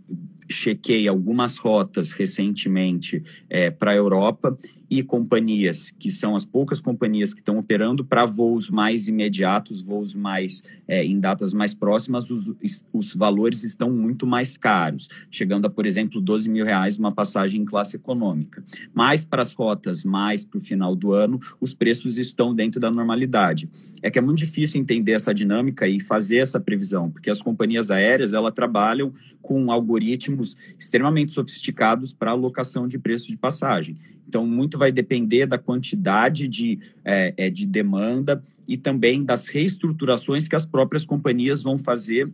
chequei 0.50 1.08
algumas 1.08 1.58
rotas 1.58 2.12
recentemente 2.12 3.22
é, 3.48 3.70
para 3.70 3.92
a 3.92 3.96
Europa 3.96 4.56
e 4.90 5.02
companhias, 5.02 5.92
que 5.98 6.10
são 6.10 6.34
as 6.34 6.46
poucas 6.46 6.80
companhias 6.80 7.34
que 7.34 7.40
estão 7.40 7.58
operando 7.58 8.04
para 8.04 8.24
voos 8.24 8.70
mais 8.70 9.06
imediatos, 9.06 9.82
voos 9.82 10.14
mais 10.14 10.62
é, 10.86 11.04
em 11.04 11.20
datas 11.20 11.52
mais 11.52 11.74
próximas, 11.74 12.30
os, 12.30 12.54
os 12.92 13.14
valores 13.14 13.64
estão 13.64 13.90
muito 13.90 14.26
mais 14.26 14.56
caros, 14.56 15.08
chegando 15.30 15.66
a, 15.66 15.70
por 15.70 15.84
exemplo, 15.84 16.20
12 16.20 16.48
mil 16.48 16.64
reais 16.64 16.98
uma 16.98 17.12
passagem 17.12 17.62
em 17.62 17.64
classe 17.64 17.96
econômica. 17.96 18.64
Mas 18.94 19.26
para 19.26 19.42
as 19.42 19.52
rotas 19.52 20.04
mais 20.04 20.44
para 20.44 20.58
o 20.58 20.62
final 20.62 20.96
do 20.96 21.12
ano, 21.12 21.38
os 21.60 21.74
preços 21.74 22.16
estão 22.16 22.54
dentro 22.54 22.80
da 22.80 22.90
normalidade. 22.90 23.68
É 24.02 24.10
que 24.10 24.18
é 24.18 24.22
muito 24.22 24.38
difícil 24.38 24.80
entender 24.80 25.12
essa 25.12 25.34
dinâmica 25.34 25.86
e 25.86 26.00
fazer 26.00 26.38
essa 26.38 26.58
previsão, 26.58 27.10
porque 27.10 27.28
as 27.28 27.42
companhias 27.42 27.90
aéreas 27.90 28.32
elas 28.32 28.54
trabalham 28.54 29.12
com 29.42 29.70
algoritmos 29.70 30.56
extremamente 30.78 31.32
sofisticados 31.32 32.12
para 32.12 32.30
alocação 32.30 32.86
de 32.86 32.98
preço 32.98 33.28
de 33.28 33.36
passagem. 33.36 33.96
Então, 34.28 34.46
muito 34.46 34.76
vai 34.76 34.92
depender 34.92 35.46
da 35.46 35.56
quantidade 35.56 36.46
de, 36.46 36.78
é, 37.02 37.32
é, 37.36 37.50
de 37.50 37.66
demanda 37.66 38.42
e 38.68 38.76
também 38.76 39.24
das 39.24 39.48
reestruturações 39.48 40.46
que 40.46 40.54
as 40.54 40.66
próprias 40.66 41.06
companhias 41.06 41.62
vão 41.62 41.78
fazer 41.78 42.30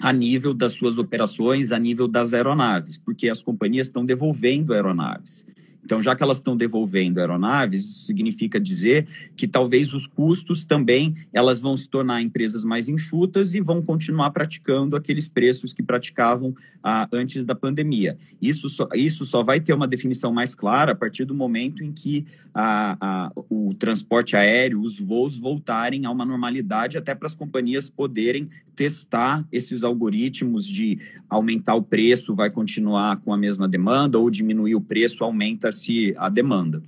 a 0.00 0.12
nível 0.12 0.52
das 0.52 0.72
suas 0.72 0.98
operações, 0.98 1.70
a 1.70 1.78
nível 1.78 2.08
das 2.08 2.34
aeronaves, 2.34 2.98
porque 2.98 3.28
as 3.28 3.40
companhias 3.40 3.86
estão 3.86 4.04
devolvendo 4.04 4.74
aeronaves. 4.74 5.46
Então, 5.84 6.00
já 6.00 6.14
que 6.14 6.22
elas 6.22 6.38
estão 6.38 6.56
devolvendo 6.56 7.18
aeronaves, 7.18 7.82
isso 7.82 8.06
significa 8.06 8.60
dizer 8.60 9.06
que 9.36 9.48
talvez 9.48 9.92
os 9.92 10.06
custos 10.06 10.64
também 10.64 11.14
elas 11.32 11.60
vão 11.60 11.76
se 11.76 11.88
tornar 11.88 12.22
empresas 12.22 12.64
mais 12.64 12.88
enxutas 12.88 13.54
e 13.54 13.60
vão 13.60 13.82
continuar 13.82 14.30
praticando 14.30 14.96
aqueles 14.96 15.28
preços 15.28 15.72
que 15.72 15.82
praticavam 15.82 16.54
ah, 16.82 17.08
antes 17.12 17.44
da 17.44 17.54
pandemia. 17.54 18.16
Isso 18.40 18.68
só, 18.68 18.88
isso 18.94 19.24
só 19.24 19.42
vai 19.42 19.60
ter 19.60 19.72
uma 19.72 19.86
definição 19.86 20.32
mais 20.32 20.54
clara 20.54 20.92
a 20.92 20.96
partir 20.96 21.24
do 21.24 21.34
momento 21.34 21.82
em 21.82 21.92
que 21.92 22.24
ah, 22.54 22.96
ah, 23.00 23.32
o 23.50 23.74
transporte 23.74 24.36
aéreo, 24.36 24.80
os 24.80 24.98
voos 24.98 25.38
voltarem 25.38 26.04
a 26.06 26.10
uma 26.10 26.24
normalidade, 26.24 26.98
até 26.98 27.14
para 27.14 27.26
as 27.26 27.34
companhias 27.34 27.90
poderem 27.90 28.48
testar 28.74 29.46
esses 29.52 29.84
algoritmos 29.84 30.66
de 30.66 30.98
aumentar 31.28 31.74
o 31.74 31.82
preço, 31.82 32.34
vai 32.34 32.50
continuar 32.50 33.20
com 33.20 33.32
a 33.32 33.36
mesma 33.36 33.68
demanda, 33.68 34.18
ou 34.18 34.30
diminuir 34.30 34.74
o 34.74 34.80
preço, 34.80 35.24
aumenta-se 35.24 36.14
a 36.16 36.28
demanda. 36.28 36.82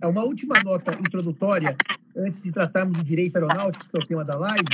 É 0.00 0.06
uma 0.06 0.24
última 0.24 0.62
nota 0.62 0.92
introdutória, 0.98 1.76
antes 2.16 2.42
de 2.42 2.52
tratarmos 2.52 2.98
do 2.98 3.04
direito 3.04 3.36
aeronáutico, 3.36 3.88
que 3.88 3.96
é 3.96 4.00
o 4.00 4.06
tema 4.06 4.24
da 4.24 4.36
live. 4.36 4.64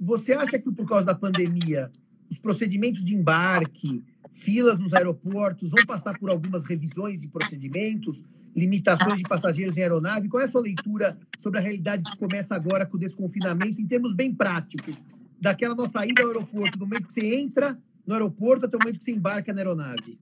Você 0.00 0.32
acha 0.32 0.58
que, 0.58 0.70
por 0.70 0.86
causa 0.86 1.06
da 1.06 1.14
pandemia, 1.14 1.90
os 2.30 2.38
procedimentos 2.38 3.04
de 3.04 3.14
embarque, 3.14 4.04
filas 4.32 4.78
nos 4.78 4.92
aeroportos, 4.92 5.70
vão 5.70 5.84
passar 5.86 6.18
por 6.18 6.28
algumas 6.28 6.64
revisões 6.64 7.22
de 7.22 7.28
procedimentos, 7.28 8.22
limitações 8.54 9.18
de 9.18 9.22
passageiros 9.22 9.76
em 9.76 9.82
aeronave? 9.82 10.28
Qual 10.28 10.40
é 10.40 10.44
a 10.46 10.50
sua 10.50 10.60
leitura 10.60 11.16
sobre 11.38 11.58
a 11.58 11.62
realidade 11.62 12.02
que 12.10 12.16
começa 12.18 12.54
agora 12.54 12.86
com 12.86 12.96
o 12.96 13.00
desconfinamento, 13.00 13.80
em 13.80 13.86
termos 13.86 14.14
bem 14.14 14.34
práticos? 14.34 15.04
Daquela 15.40 15.74
nossa 15.74 16.04
ida 16.06 16.22
ao 16.22 16.28
aeroporto, 16.28 16.78
do 16.78 16.86
momento 16.86 17.06
que 17.06 17.14
você 17.14 17.34
entra 17.34 17.78
no 18.06 18.14
aeroporto 18.14 18.66
até 18.66 18.76
o 18.76 18.80
momento 18.80 18.98
que 18.98 19.04
você 19.04 19.12
embarca 19.12 19.52
na 19.52 19.60
aeronave? 19.60 20.18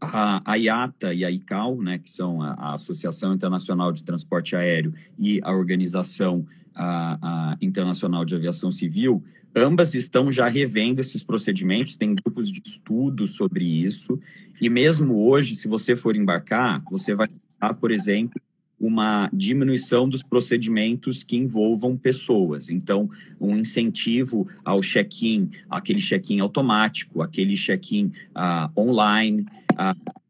A, 0.00 0.52
a 0.52 0.56
IATA 0.56 1.14
e 1.14 1.24
a 1.24 1.30
ICAO, 1.30 1.80
né, 1.80 1.98
que 1.98 2.10
são 2.10 2.42
a, 2.42 2.52
a, 2.54 2.72
Associação 2.74 3.32
Internacional 3.32 3.92
de 3.92 4.02
Transporte 4.02 4.56
Aéreo 4.56 4.92
e 5.18 5.40
a 5.42 5.52
Organização 5.52 6.44
a, 6.74 7.18
a 7.52 7.56
Internacional 7.60 8.24
de 8.24 8.34
Aviação 8.34 8.72
Civil, 8.72 9.22
ambas 9.54 9.94
estão 9.94 10.30
já 10.30 10.48
revendo 10.48 11.00
esses 11.00 11.22
procedimentos, 11.22 11.96
tem 11.96 12.14
grupos 12.14 12.50
de 12.50 12.60
estudo 12.64 13.28
sobre 13.28 13.64
isso, 13.64 14.18
e 14.60 14.68
mesmo 14.68 15.28
hoje, 15.28 15.54
se 15.54 15.68
você 15.68 15.94
for 15.94 16.16
embarcar, 16.16 16.82
você 16.90 17.14
vai, 17.14 17.28
por 17.80 17.90
exemplo, 17.90 18.40
uma 18.82 19.30
diminuição 19.32 20.08
dos 20.08 20.24
procedimentos 20.24 21.22
que 21.22 21.36
envolvam 21.36 21.96
pessoas. 21.96 22.68
Então, 22.68 23.08
um 23.40 23.56
incentivo 23.56 24.48
ao 24.64 24.80
check-in, 24.80 25.48
aquele 25.70 26.00
check-in 26.00 26.40
automático, 26.40 27.22
aquele 27.22 27.54
check-in 27.54 28.06
uh, 28.36 28.80
online. 28.80 29.46
Uh, 29.72 30.22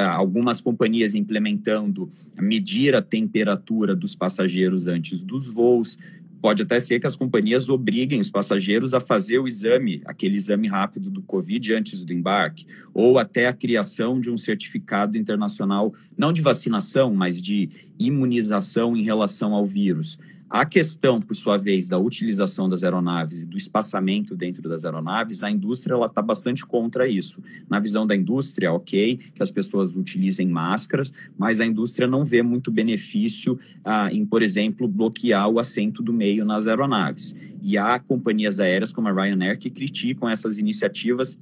algumas 0.00 0.62
companhias 0.62 1.14
implementando 1.14 2.08
medir 2.38 2.94
a 2.94 3.02
temperatura 3.02 3.94
dos 3.94 4.14
passageiros 4.14 4.86
antes 4.86 5.22
dos 5.22 5.52
voos, 5.52 5.98
pode 6.40 6.62
até 6.62 6.78
ser 6.78 7.00
que 7.00 7.06
as 7.06 7.16
companhias 7.16 7.68
obriguem 7.68 8.20
os 8.20 8.30
passageiros 8.30 8.94
a 8.94 9.00
fazer 9.00 9.38
o 9.38 9.46
exame, 9.46 10.02
aquele 10.04 10.36
exame 10.36 10.68
rápido 10.68 11.10
do 11.10 11.22
Covid 11.22 11.74
antes 11.74 12.04
do 12.04 12.12
embarque, 12.12 12.66
ou 12.94 13.18
até 13.18 13.46
a 13.46 13.52
criação 13.52 14.20
de 14.20 14.30
um 14.30 14.36
certificado 14.36 15.16
internacional, 15.16 15.92
não 16.16 16.32
de 16.32 16.40
vacinação, 16.40 17.14
mas 17.14 17.42
de 17.42 17.68
imunização 17.98 18.96
em 18.96 19.02
relação 19.02 19.54
ao 19.54 19.64
vírus. 19.64 20.18
A 20.48 20.64
questão, 20.64 21.20
por 21.20 21.34
sua 21.34 21.56
vez, 21.56 21.88
da 21.88 21.98
utilização 21.98 22.68
das 22.68 22.84
aeronaves 22.84 23.42
e 23.42 23.46
do 23.46 23.56
espaçamento 23.56 24.36
dentro 24.36 24.68
das 24.68 24.84
aeronaves, 24.84 25.42
a 25.42 25.50
indústria 25.50 25.96
está 26.04 26.22
bastante 26.22 26.64
contra 26.64 27.08
isso. 27.08 27.42
Na 27.68 27.80
visão 27.80 28.06
da 28.06 28.14
indústria, 28.14 28.72
ok, 28.72 29.16
que 29.16 29.42
as 29.42 29.50
pessoas 29.50 29.96
utilizem 29.96 30.46
máscaras, 30.46 31.12
mas 31.36 31.58
a 31.58 31.66
indústria 31.66 32.06
não 32.06 32.24
vê 32.24 32.42
muito 32.42 32.70
benefício 32.70 33.58
ah, 33.84 34.08
em, 34.12 34.24
por 34.24 34.40
exemplo, 34.40 34.86
bloquear 34.86 35.48
o 35.48 35.58
assento 35.58 36.00
do 36.00 36.12
meio 36.12 36.44
nas 36.44 36.68
aeronaves. 36.68 37.34
E 37.60 37.76
há 37.76 37.98
companhias 37.98 38.60
aéreas 38.60 38.92
como 38.92 39.08
a 39.08 39.12
Ryanair 39.12 39.58
que 39.58 39.68
criticam 39.68 40.28
essas 40.28 40.58
iniciativas 40.58 41.40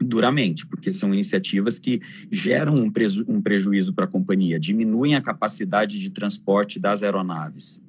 duramente, 0.00 0.66
porque 0.66 0.92
são 0.92 1.12
iniciativas 1.12 1.80
que 1.80 2.00
geram 2.30 2.76
um, 2.76 2.90
preju 2.90 3.24
um 3.28 3.42
prejuízo 3.42 3.92
para 3.92 4.04
a 4.04 4.08
companhia, 4.08 4.58
diminuem 4.58 5.14
a 5.16 5.20
capacidade 5.20 5.98
de 5.98 6.10
transporte 6.10 6.78
das 6.78 7.02
aeronaves. 7.02 7.82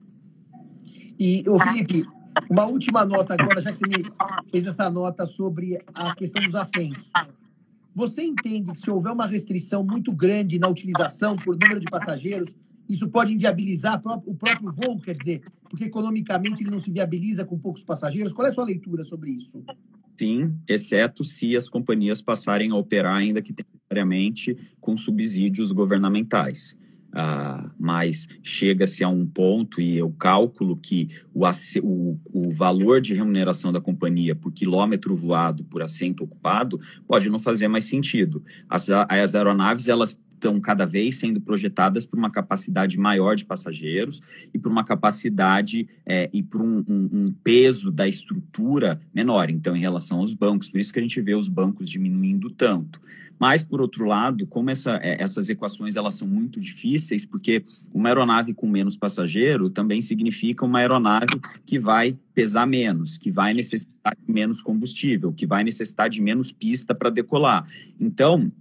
E, 1.20 1.44
o 1.48 1.60
Felipe, 1.60 2.06
Uma 2.50 2.66
última 2.66 3.06
nota 3.06 3.34
agora, 3.34 3.62
já 3.62 3.72
que 3.72 3.80
você 3.80 3.88
me 3.88 4.06
fez 4.50 4.66
essa 4.66 4.90
nota 4.90 5.26
sobre 5.26 5.78
a 5.94 6.16
questão 6.16 6.44
dos 6.44 6.56
assentos. 6.56 7.10
Você 7.94 8.24
entende 8.24 8.72
que 8.72 8.80
se 8.80 8.90
houver 8.90 9.12
uma 9.12 9.26
restrição 9.26 9.84
muito 9.84 10.14
grande 10.14 10.58
na 10.58 10.70
utilização 10.70 11.36
por 11.36 11.58
número 11.58 11.80
de 11.80 11.88
passageiros, 11.88 12.56
isso 12.88 13.10
pode 13.10 13.34
inviabilizar 13.34 14.02
o 14.26 14.34
próprio 14.36 14.72
voo, 14.72 15.00
quer 15.00 15.16
dizer, 15.16 15.42
porque 15.70 15.86
economicamente 15.86 16.64
ele 16.64 16.72
não 16.72 16.80
se 16.80 16.92
viabiliza 16.92 17.44
com 17.44 17.60
poucos 17.60 17.84
passageiros? 17.84 18.32
Qual 18.32 18.46
é 18.46 18.50
a 18.50 18.54
sua 18.54 18.66
leitura 18.66 19.04
sobre 19.04 19.32
isso? 19.32 19.64
Sim, 20.18 20.56
exceto 20.68 21.24
se 21.24 21.56
as 21.58 21.68
companhias 21.68 22.22
passarem 22.22 22.72
a 22.72 22.76
operar, 22.76 23.16
ainda 23.16 23.42
que 23.42 23.54
temporariamente, 23.54 24.58
com 24.80 24.96
subsídios 24.96 25.72
governamentais. 25.72 26.78
Uh, 27.12 27.70
mas 27.78 28.26
chega-se 28.42 29.04
a 29.04 29.10
um 29.10 29.28
ponto 29.28 29.82
e 29.82 29.98
eu 29.98 30.10
calculo 30.12 30.78
que 30.78 31.10
o, 31.34 31.46
o, 31.84 32.20
o, 32.32 32.50
valor 32.52 33.02
de 33.02 33.14
remuneração 33.14 33.74
da 33.74 33.82
companhia 33.82 34.34
por 34.34 34.50
quilômetro 34.54 35.14
voado 35.14 35.62
por 35.66 35.82
assento 35.82 36.24
ocupado 36.24 36.80
pode 37.06 37.30
não 37.30 37.38
fazer 37.38 37.68
mais 37.68 37.84
sentido. 37.84 38.42
As, 38.70 38.90
as 38.90 39.36
aeronaves 39.36 39.90
elas 39.90 40.18
estão 40.42 40.60
cada 40.60 40.86
vez 40.86 41.20
sendo 41.20 41.40
projetadas 41.40 42.06
por 42.08 42.18
uma 42.18 42.32
capacidade 42.32 42.98
maior 42.98 43.36
de 43.36 43.46
passageiros 43.46 44.20
e 44.52 44.58
por 44.58 44.72
uma 44.72 44.84
capacidade 44.84 45.88
é, 46.04 46.30
e 46.34 46.42
por 46.42 46.62
um, 46.62 46.84
um, 46.88 47.10
um, 47.14 47.36
peso 47.44 47.92
da 47.92 48.08
estrutura 48.08 49.00
menor, 49.14 49.52
então, 49.52 49.76
em 49.76 49.80
relação 49.80 50.20
aos 50.20 50.34
bancos. 50.34 50.70
Por 50.70 50.80
isso 50.80 50.92
que 50.92 51.00
a 51.00 51.02
gente 51.02 51.22
vê 51.22 51.36
os 51.36 51.48
bancos 51.48 51.88
diminuindo 51.88 52.50
tanto. 52.50 53.00
Mas, 53.40 53.64
por 53.64 53.82
outro 53.82 54.06
lado, 54.06 54.46
como 54.46 54.70
essa, 54.70 55.00
é, 55.02 55.22
essas 55.22 55.50
equações 55.50 55.96
elas 55.96 56.14
são 56.16 56.28
muito 56.28 56.60
difíceis, 56.60 57.26
porque 57.26 57.64
uma 57.94 58.10
aeronave 58.10 58.54
com 58.54 58.68
menos 58.68 58.96
passageiro 58.96 59.70
também 59.70 60.00
significa 60.00 60.64
uma 60.64 60.78
aeronave 60.78 61.40
que 61.66 61.80
vai 61.80 62.16
pesar 62.36 62.68
menos, 62.68 63.18
que 63.18 63.32
vai 63.32 63.54
necessitar 63.54 64.16
de 64.16 64.32
menos 64.32 64.62
combustível, 64.62 65.34
que 65.34 65.48
vai 65.48 65.64
necessitar 65.64 66.08
de 66.08 66.22
menos 66.22 66.52
pista 66.52 66.94
para 66.94 67.10
decolar. 67.10 67.68
Então, 68.00 68.52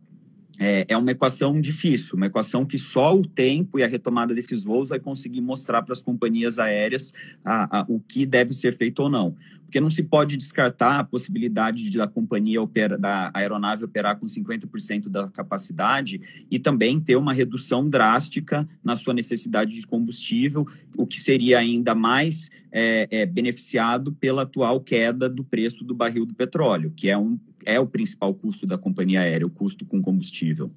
é, 0.61 0.85
é 0.89 0.97
uma 0.97 1.11
equação 1.11 1.59
difícil, 1.59 2.17
uma 2.17 2.27
equação 2.27 2.67
que 2.67 2.77
só 2.77 3.15
o 3.15 3.25
tempo 3.25 3.79
e 3.79 3.83
a 3.83 3.87
retomada 3.87 4.35
desses 4.35 4.63
voos 4.63 4.91
vai 4.91 5.01
conseguir 5.01 5.41
mostrar 5.41 5.81
para 5.81 5.95
as 5.95 6.03
companhias 6.03 6.59
aéreas 6.59 7.15
a, 7.43 7.79
a, 7.81 7.87
o 7.89 7.99
que 7.99 8.27
deve 8.27 8.53
ser 8.53 8.77
feito 8.77 9.01
ou 9.03 9.09
não. 9.09 9.35
Porque 9.65 9.81
não 9.81 9.89
se 9.89 10.03
pode 10.03 10.37
descartar 10.37 10.99
a 10.99 11.05
possibilidade 11.05 11.89
de 11.89 12.01
a 12.01 12.07
companhia 12.07 12.61
opera, 12.61 12.99
da 12.99 13.31
aeronave 13.33 13.85
operar 13.85 14.19
com 14.19 14.27
50% 14.27 15.09
da 15.09 15.31
capacidade 15.31 16.21
e 16.51 16.59
também 16.59 17.01
ter 17.01 17.17
uma 17.17 17.33
redução 17.33 17.89
drástica 17.89 18.69
na 18.85 18.97
sua 18.97 19.15
necessidade 19.15 19.75
de 19.75 19.87
combustível, 19.87 20.67
o 20.99 21.07
que 21.07 21.19
seria 21.19 21.59
ainda 21.59 21.95
mais 21.95 22.51
é, 22.73 23.09
é, 23.11 23.27
beneficiado 23.27 24.13
pela 24.13 24.43
atual 24.43 24.81
queda 24.81 25.29
do 25.29 25.45
preço 25.45 25.85
do 25.85 25.95
barril 25.95 26.25
do 26.25 26.35
petróleo, 26.35 26.93
que 26.95 27.09
é 27.09 27.19
um, 27.19 27.39
é 27.65 27.79
o 27.79 27.87
principal 27.87 28.35
custo 28.35 28.67
da 28.67 28.79
companhia 28.79 29.21
aérea, 29.21 29.47
o 29.47 29.51
custo 29.51 29.85
com 29.85 30.01
combustível. 30.01 30.71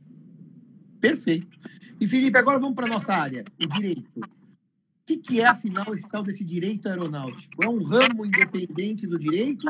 Perfeito. 0.99 1.59
E 1.99 2.07
Felipe, 2.07 2.37
agora 2.37 2.59
vamos 2.59 2.75
para 2.75 2.85
a 2.85 2.89
nossa 2.89 3.13
área, 3.13 3.43
o 3.61 3.67
direito. 3.67 4.09
O 4.17 5.05
que, 5.05 5.17
que, 5.17 5.41
é, 5.41 5.45
afinal, 5.45 5.93
esse 5.93 6.07
tal 6.07 6.23
desse 6.23 6.45
direito 6.45 6.87
aeronáutico? 6.87 7.61
É 7.61 7.67
um 7.67 7.83
ramo 7.83 8.25
independente 8.25 9.05
do 9.05 9.19
direito 9.19 9.65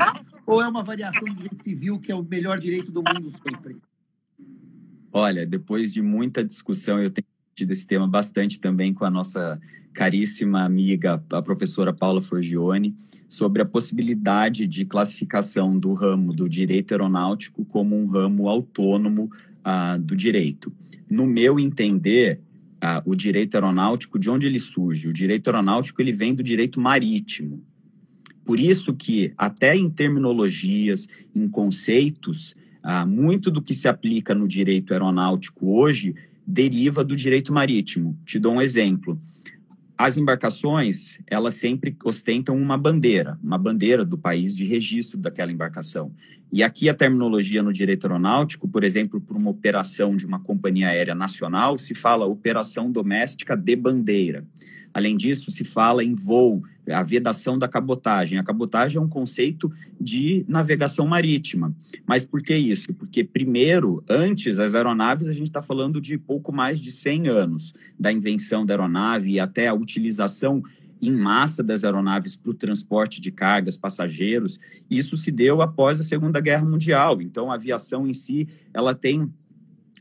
ou 0.46 0.62
é 0.62 0.68
uma 0.68 0.84
variação 0.84 1.24
do 1.24 1.34
direito 1.34 1.64
civil 1.64 2.00
que 2.00 2.12
é 2.12 2.16
o 2.16 2.24
melhor 2.24 2.60
direito 2.60 2.92
do 2.92 3.02
mundo 3.02 3.32
sempre? 3.32 3.78
Olha, 5.12 5.46
depois 5.46 5.92
de 5.92 6.04
muita 6.04 6.44
discussão, 6.44 7.02
eu 7.02 7.10
tenho 7.10 7.26
tido 7.56 7.72
esse 7.72 7.86
tema 7.86 8.08
bastante 8.08 8.60
também 8.60 8.94
com 8.94 9.06
a 9.06 9.10
nossa 9.10 9.60
caríssima 9.94 10.64
amiga, 10.64 11.24
a 11.32 11.42
professora 11.42 11.94
Paula 11.94 12.22
Forgione, 12.22 12.96
sobre 13.28 13.62
a 13.62 13.66
possibilidade 13.66 14.68
de 14.68 14.86
classificação 14.86 15.78
do 15.78 15.94
ramo 15.94 16.34
do 16.34 16.50
direito 16.50 16.94
aeronáutico 16.94 17.64
como 17.66 17.96
um 17.96 18.08
ramo 18.08 18.50
autônomo 18.50 19.30
uh, 19.60 20.00
do 20.00 20.16
direito. 20.16 20.74
No 21.10 21.28
meu 21.28 21.60
entender, 21.60 22.40
uh, 22.84 23.02
o 23.06 23.16
direito 23.16 23.54
aeronáutico, 23.54 24.18
de 24.18 24.30
onde 24.30 24.48
ele 24.48 24.60
surge? 24.60 25.08
O 25.08 25.14
direito 25.14 25.48
aeronáutico 25.48 26.02
ele 26.02 26.12
vem 26.12 26.34
do 26.34 26.42
direito 26.42 26.82
marítimo. 26.82 27.62
Por 28.44 28.60
isso 28.60 28.94
que, 28.94 29.32
até 29.38 29.76
em 29.76 29.90
terminologias, 29.90 31.08
em 31.36 31.48
conceitos, 31.48 32.56
uh, 32.84 33.08
muito 33.08 33.52
do 33.52 33.62
que 33.62 33.76
se 33.76 33.88
aplica 33.88 34.34
no 34.34 34.48
direito 34.48 34.92
aeronáutico 34.92 35.72
hoje 35.72 36.16
deriva 36.46 37.04
do 37.04 37.16
direito 37.16 37.54
marítimo. 37.54 38.18
Te 38.26 38.40
dou 38.40 38.54
um 38.54 38.62
exemplo 38.62 39.20
as 39.98 40.18
embarcações, 40.18 41.20
elas 41.28 41.56
sempre 41.56 41.96
ostentam 42.04 42.58
uma 42.58 42.78
bandeira, 42.78 43.38
uma 43.44 43.58
bandeira 43.58 44.04
do 44.04 44.18
país 44.18 44.56
de 44.56 44.66
registro 44.66 45.18
daquela 45.20 45.52
embarcação. 45.52 46.12
E 46.52 46.64
aqui 46.64 46.90
a 46.90 46.94
terminologia 46.94 47.62
no 47.62 47.72
direito 47.72 48.06
aeronáutico, 48.06 48.68
por 48.68 48.84
exemplo, 48.84 49.22
por 49.22 49.38
uma 49.38 49.52
operação 49.52 50.16
de 50.16 50.26
uma 50.26 50.40
companhia 50.40 50.90
aérea 50.90 51.14
nacional, 51.14 51.78
se 51.78 51.94
fala 51.94 52.26
operação 52.26 52.92
doméstica 52.92 53.56
de 53.56 53.76
bandeira. 53.76 54.46
Além 54.94 55.16
disso, 55.16 55.52
se 55.52 55.64
fala 55.64 56.04
em 56.04 56.14
voo, 56.14 56.64
a 56.90 57.04
vedação 57.04 57.58
da 57.58 57.68
cabotagem. 57.68 58.40
A 58.40 58.44
cabotagem 58.44 58.98
é 58.98 59.02
um 59.02 59.08
conceito 59.08 59.72
de 60.00 60.46
navegação 60.48 61.08
marítima. 61.08 61.74
Mas 62.06 62.26
por 62.26 62.42
que 62.42 62.56
isso? 62.56 62.94
Porque, 62.94 63.24
primeiro, 63.24 64.04
antes, 64.10 64.60
as 64.60 64.74
aeronaves, 64.74 65.28
a 65.28 65.34
gente 65.34 65.48
está 65.48 65.62
falando 65.62 66.02
de 66.02 66.18
pouco 66.18 66.52
mais 66.52 66.82
de 66.82 66.92
100 66.92 67.28
anos 67.28 67.74
da 68.00 68.12
invenção 68.12 68.66
da 68.66 68.74
aeronave 68.74 69.32
e 69.32 69.40
até 69.40 69.68
a 69.68 69.74
utilização 69.74 70.62
em 71.02 71.12
massa 71.12 71.62
das 71.62 71.84
aeronaves 71.84 72.36
para 72.36 72.52
o 72.52 72.54
transporte 72.54 73.20
de 73.20 73.30
cargas, 73.30 73.76
passageiros. 73.76 74.58
Isso 74.90 75.18
se 75.18 75.32
deu 75.32 75.62
após 75.62 76.00
a 76.00 76.04
Segunda 76.04 76.40
Guerra 76.40 76.66
Mundial. 76.66 77.22
Então, 77.22 77.52
a 77.52 77.56
aviação 77.56 78.08
em 78.08 78.14
si, 78.14 78.48
ela 78.74 78.96
tem 78.96 79.30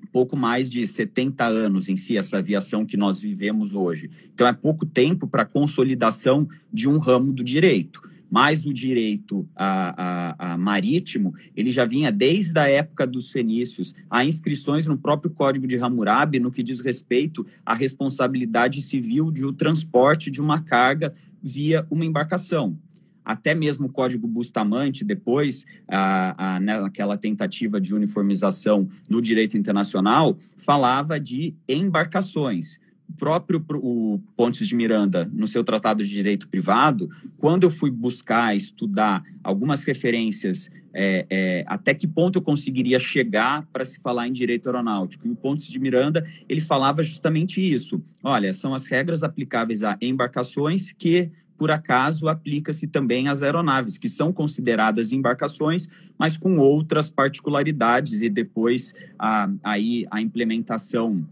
pouco 0.07 0.37
mais 0.37 0.71
de 0.71 0.87
70 0.87 1.45
anos 1.45 1.89
em 1.89 1.97
si, 1.97 2.17
essa 2.17 2.39
aviação 2.39 2.85
que 2.85 2.97
nós 2.97 3.23
vivemos 3.23 3.75
hoje. 3.75 4.11
Então, 4.33 4.47
é 4.47 4.53
pouco 4.53 4.85
tempo 4.85 5.29
para 5.29 5.43
a 5.43 5.47
consolidação 5.47 6.49
de 6.73 6.89
um 6.89 6.99
ramo 6.99 7.33
do 7.33 7.45
direito. 7.45 8.01
Mas 8.31 8.65
o 8.65 8.73
direito 8.73 9.47
a, 9.55 10.35
a, 10.39 10.53
a, 10.53 10.57
marítimo, 10.57 11.35
ele 11.55 11.71
já 11.71 11.85
vinha 11.85 12.11
desde 12.11 12.59
a 12.59 12.67
época 12.67 13.07
dos 13.07 13.31
fenícios. 13.31 13.95
Há 14.09 14.25
inscrições 14.25 14.87
no 14.87 14.97
próprio 14.97 15.31
Código 15.31 15.67
de 15.67 15.77
Hammurabi 15.77 16.41
no 16.41 16.51
que 16.51 16.63
diz 16.63 16.81
respeito 16.81 17.45
à 17.65 17.75
responsabilidade 17.75 18.81
civil 18.81 19.31
de 19.31 19.45
o 19.45 19.53
transporte 19.53 20.31
de 20.31 20.41
uma 20.41 20.63
carga 20.63 21.13
via 21.43 21.87
uma 21.91 22.07
embarcação 22.07 22.79
até 23.25 23.55
mesmo 23.55 23.87
o 23.87 23.93
Código 23.93 24.27
Bustamante, 24.27 25.05
depois, 25.05 25.65
a, 25.89 26.57
a, 26.57 26.61
naquela 26.61 27.17
tentativa 27.17 27.81
de 27.81 27.95
uniformização 27.95 28.89
no 29.09 29.21
direito 29.21 29.57
internacional, 29.57 30.37
falava 30.59 31.19
de 31.19 31.55
embarcações. 31.69 32.79
O 33.09 33.15
próprio 33.15 33.63
o 33.75 34.21
Pontes 34.37 34.67
de 34.67 34.75
Miranda, 34.75 35.31
no 35.33 35.47
seu 35.47 35.63
Tratado 35.63 36.03
de 36.03 36.09
Direito 36.09 36.49
Privado, 36.49 37.11
quando 37.37 37.65
eu 37.65 37.71
fui 37.71 37.91
buscar, 37.91 38.57
estudar 38.57 39.23
algumas 39.43 39.85
referências, 39.85 40.71
é, 40.95 41.27
é, 41.31 41.65
até 41.67 41.95
que 41.95 42.07
ponto 42.07 42.39
eu 42.39 42.43
conseguiria 42.43 42.99
chegar 42.99 43.67
para 43.73 43.85
se 43.85 44.01
falar 44.01 44.29
em 44.29 44.33
direito 44.33 44.69
aeronáutico. 44.69 45.27
E 45.27 45.31
o 45.31 45.37
Pontes 45.37 45.67
de 45.67 45.79
Miranda, 45.79 46.25
ele 46.49 46.61
falava 46.61 47.03
justamente 47.03 47.61
isso. 47.63 48.03
Olha, 48.23 48.53
são 48.53 48.75
as 48.75 48.87
regras 48.87 49.23
aplicáveis 49.23 49.83
a 49.83 49.97
embarcações 50.01 50.93
que 50.93 51.31
por 51.63 51.71
acaso, 51.71 52.27
aplica-se 52.27 52.89
também 52.89 53.29
às 53.29 53.41
aeronaves, 53.41 53.97
que 53.97 54.09
são 54.09 54.33
consideradas 54.33 55.13
embarcações, 55.13 55.89
mas 56.19 56.37
com 56.37 56.59
outras 56.59 57.09
particularidades, 57.09 58.21
e 58.21 58.29
depois 58.29 58.93
a, 59.17 59.49
aí 59.63 60.05
a 60.11 60.21
implementação 60.21 61.25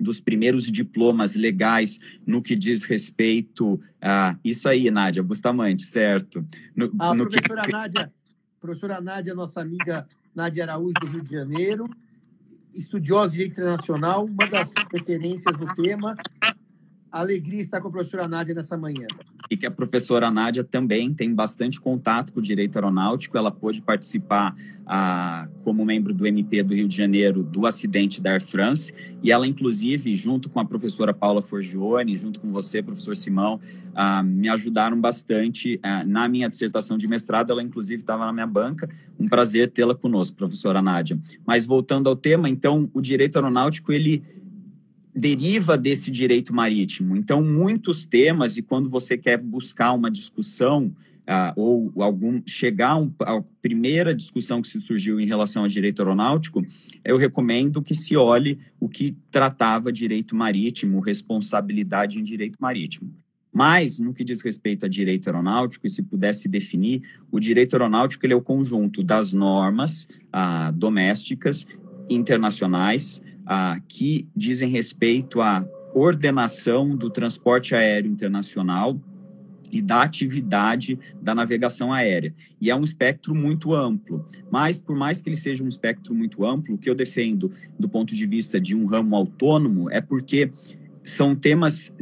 dos 0.00 0.20
primeiros 0.20 0.72
diplomas 0.72 1.34
legais 1.34 2.00
no 2.26 2.40
que 2.40 2.56
diz 2.56 2.84
respeito 2.84 3.78
a 4.00 4.38
isso 4.42 4.66
aí, 4.70 4.90
Nádia 4.90 5.22
Bustamante, 5.22 5.84
certo? 5.84 6.42
No, 6.74 6.90
a 6.98 7.14
no 7.14 7.28
professora 7.28 7.60
que... 7.60 7.70
Nádia, 7.70 8.12
professora 8.58 9.00
Nádia, 9.02 9.34
nossa 9.34 9.60
amiga 9.60 10.06
Nádia 10.34 10.64
Araújo 10.64 10.94
do 10.98 11.06
Rio 11.08 11.22
de 11.22 11.32
Janeiro, 11.32 11.84
estudiosa 12.74 13.32
de 13.32 13.36
direito 13.36 13.60
internacional, 13.60 14.24
uma 14.24 14.46
das 14.50 14.72
referências 14.90 15.54
do 15.58 15.74
tema, 15.74 16.16
alegria 17.10 17.60
estar 17.60 17.80
com 17.80 17.88
a 17.88 17.90
professora 17.90 18.28
Nádia 18.28 18.54
nessa 18.54 18.76
manhã. 18.76 19.06
E 19.50 19.56
que 19.56 19.66
a 19.66 19.70
professora 19.70 20.30
Nádia 20.30 20.62
também 20.62 21.12
tem 21.14 21.34
bastante 21.34 21.80
contato 21.80 22.32
com 22.32 22.40
o 22.40 22.42
direito 22.42 22.76
aeronáutico. 22.76 23.36
Ela 23.38 23.50
pôde 23.50 23.80
participar 23.82 24.54
ah, 24.86 25.48
como 25.64 25.84
membro 25.84 26.12
do 26.12 26.26
MP 26.26 26.62
do 26.62 26.74
Rio 26.74 26.86
de 26.86 26.96
Janeiro 26.96 27.42
do 27.42 27.66
acidente 27.66 28.20
da 28.20 28.32
Air 28.32 28.42
France. 28.42 28.94
E 29.22 29.32
ela, 29.32 29.46
inclusive, 29.46 30.14
junto 30.16 30.50
com 30.50 30.60
a 30.60 30.64
professora 30.64 31.14
Paula 31.14 31.40
Forgione, 31.40 32.16
junto 32.16 32.40
com 32.40 32.50
você, 32.50 32.82
professor 32.82 33.16
Simão, 33.16 33.60
ah, 33.94 34.22
me 34.22 34.48
ajudaram 34.48 35.00
bastante 35.00 35.80
ah, 35.82 36.04
na 36.04 36.28
minha 36.28 36.48
dissertação 36.48 36.96
de 36.96 37.08
mestrado. 37.08 37.50
Ela, 37.50 37.62
inclusive, 37.62 38.02
estava 38.02 38.26
na 38.26 38.32
minha 38.32 38.46
banca. 38.46 38.88
Um 39.18 39.28
prazer 39.28 39.70
tê-la 39.70 39.94
conosco, 39.94 40.36
professora 40.36 40.82
Nádia. 40.82 41.18
Mas 41.46 41.66
voltando 41.66 42.08
ao 42.08 42.14
tema, 42.14 42.48
então, 42.48 42.88
o 42.92 43.00
direito 43.00 43.36
aeronáutico, 43.36 43.92
ele 43.92 44.22
deriva 45.18 45.76
desse 45.76 46.10
direito 46.10 46.54
marítimo. 46.54 47.16
Então, 47.16 47.42
muitos 47.42 48.06
temas, 48.06 48.56
e 48.56 48.62
quando 48.62 48.88
você 48.88 49.18
quer 49.18 49.36
buscar 49.36 49.92
uma 49.92 50.10
discussão 50.10 50.94
ah, 51.26 51.52
ou 51.56 51.92
algum 51.98 52.40
chegar 52.46 52.96
à 53.20 53.42
primeira 53.60 54.14
discussão 54.14 54.62
que 54.62 54.68
se 54.68 54.80
surgiu 54.80 55.20
em 55.20 55.26
relação 55.26 55.62
ao 55.62 55.68
direito 55.68 56.00
aeronáutico, 56.00 56.64
eu 57.04 57.18
recomendo 57.18 57.82
que 57.82 57.94
se 57.94 58.16
olhe 58.16 58.58
o 58.80 58.88
que 58.88 59.14
tratava 59.30 59.92
direito 59.92 60.34
marítimo, 60.36 61.00
responsabilidade 61.00 62.18
em 62.18 62.22
direito 62.22 62.56
marítimo. 62.60 63.12
Mas, 63.52 63.98
no 63.98 64.14
que 64.14 64.22
diz 64.22 64.40
respeito 64.40 64.86
a 64.86 64.88
direito 64.88 65.26
aeronáutico, 65.26 65.86
e 65.86 65.90
se 65.90 66.02
pudesse 66.02 66.48
definir, 66.48 67.02
o 67.30 67.40
direito 67.40 67.74
aeronáutico 67.74 68.24
ele 68.24 68.34
é 68.34 68.36
o 68.36 68.42
conjunto 68.42 69.02
das 69.02 69.32
normas 69.32 70.06
ah, 70.32 70.70
domésticas, 70.70 71.66
internacionais, 72.08 73.20
ah, 73.50 73.80
que 73.88 74.28
dizem 74.36 74.68
respeito 74.68 75.40
à 75.40 75.66
ordenação 75.94 76.94
do 76.94 77.08
transporte 77.08 77.74
aéreo 77.74 78.10
internacional 78.10 79.00
e 79.72 79.80
da 79.80 80.02
atividade 80.02 80.98
da 81.20 81.34
navegação 81.34 81.90
aérea. 81.90 82.34
E 82.60 82.70
é 82.70 82.76
um 82.76 82.84
espectro 82.84 83.34
muito 83.34 83.74
amplo. 83.74 84.24
Mas, 84.50 84.78
por 84.78 84.94
mais 84.94 85.22
que 85.22 85.30
ele 85.30 85.36
seja 85.36 85.64
um 85.64 85.68
espectro 85.68 86.14
muito 86.14 86.44
amplo, 86.44 86.74
o 86.74 86.78
que 86.78 86.90
eu 86.90 86.94
defendo 86.94 87.50
do 87.78 87.88
ponto 87.88 88.14
de 88.14 88.26
vista 88.26 88.60
de 88.60 88.76
um 88.76 88.84
ramo 88.84 89.16
autônomo 89.16 89.90
é 89.90 90.00
porque 90.00 90.50
são 91.02 91.34
temas 91.34 91.92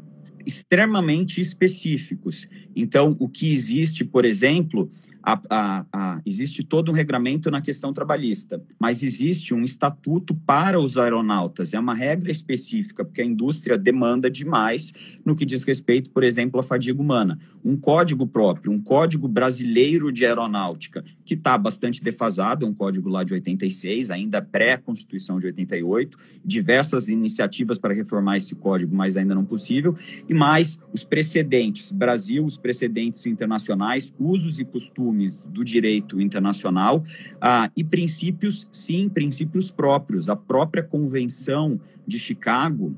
extremamente 0.44 1.40
específicos. 1.40 2.48
Então, 2.74 3.16
o 3.18 3.28
que 3.28 3.52
existe, 3.52 4.04
por 4.04 4.24
exemplo, 4.24 4.88
a, 5.26 5.40
a, 5.50 5.86
a, 5.92 6.20
existe 6.24 6.62
todo 6.62 6.92
um 6.92 6.94
regramento 6.94 7.50
na 7.50 7.60
questão 7.60 7.92
trabalhista, 7.92 8.62
mas 8.78 9.02
existe 9.02 9.52
um 9.52 9.64
estatuto 9.64 10.32
para 10.46 10.78
os 10.78 10.96
aeronautas. 10.96 11.74
É 11.74 11.80
uma 11.80 11.96
regra 11.96 12.30
específica, 12.30 13.04
porque 13.04 13.22
a 13.22 13.24
indústria 13.24 13.76
demanda 13.76 14.30
demais 14.30 14.92
no 15.24 15.34
que 15.34 15.44
diz 15.44 15.64
respeito, 15.64 16.10
por 16.10 16.22
exemplo, 16.22 16.60
à 16.60 16.62
fadiga 16.62 17.02
humana. 17.02 17.36
Um 17.64 17.76
código 17.76 18.24
próprio, 18.24 18.70
um 18.70 18.80
código 18.80 19.26
brasileiro 19.26 20.12
de 20.12 20.24
aeronáutica, 20.24 21.04
que 21.24 21.34
está 21.34 21.58
bastante 21.58 22.04
defasado, 22.04 22.64
é 22.64 22.68
um 22.68 22.74
código 22.74 23.08
lá 23.08 23.24
de 23.24 23.34
86, 23.34 24.12
ainda 24.12 24.40
pré-constituição 24.40 25.40
de 25.40 25.46
88, 25.46 26.16
diversas 26.44 27.08
iniciativas 27.08 27.78
para 27.78 27.92
reformar 27.92 28.36
esse 28.36 28.54
código, 28.54 28.94
mas 28.94 29.16
ainda 29.16 29.34
não 29.34 29.44
possível, 29.44 29.96
e 30.28 30.34
mais 30.34 30.78
os 30.92 31.02
precedentes, 31.02 31.90
Brasil, 31.90 32.44
os 32.44 32.56
precedentes 32.56 33.26
internacionais, 33.26 34.14
usos 34.20 34.60
e 34.60 34.64
costumes 34.64 35.15
do 35.48 35.64
direito 35.64 36.20
internacional 36.20 37.02
ah, 37.40 37.70
e 37.76 37.82
princípios, 37.82 38.68
sim, 38.70 39.08
princípios 39.08 39.70
próprios. 39.70 40.28
A 40.28 40.36
própria 40.36 40.82
Convenção 40.82 41.80
de 42.06 42.18
Chicago, 42.18 42.96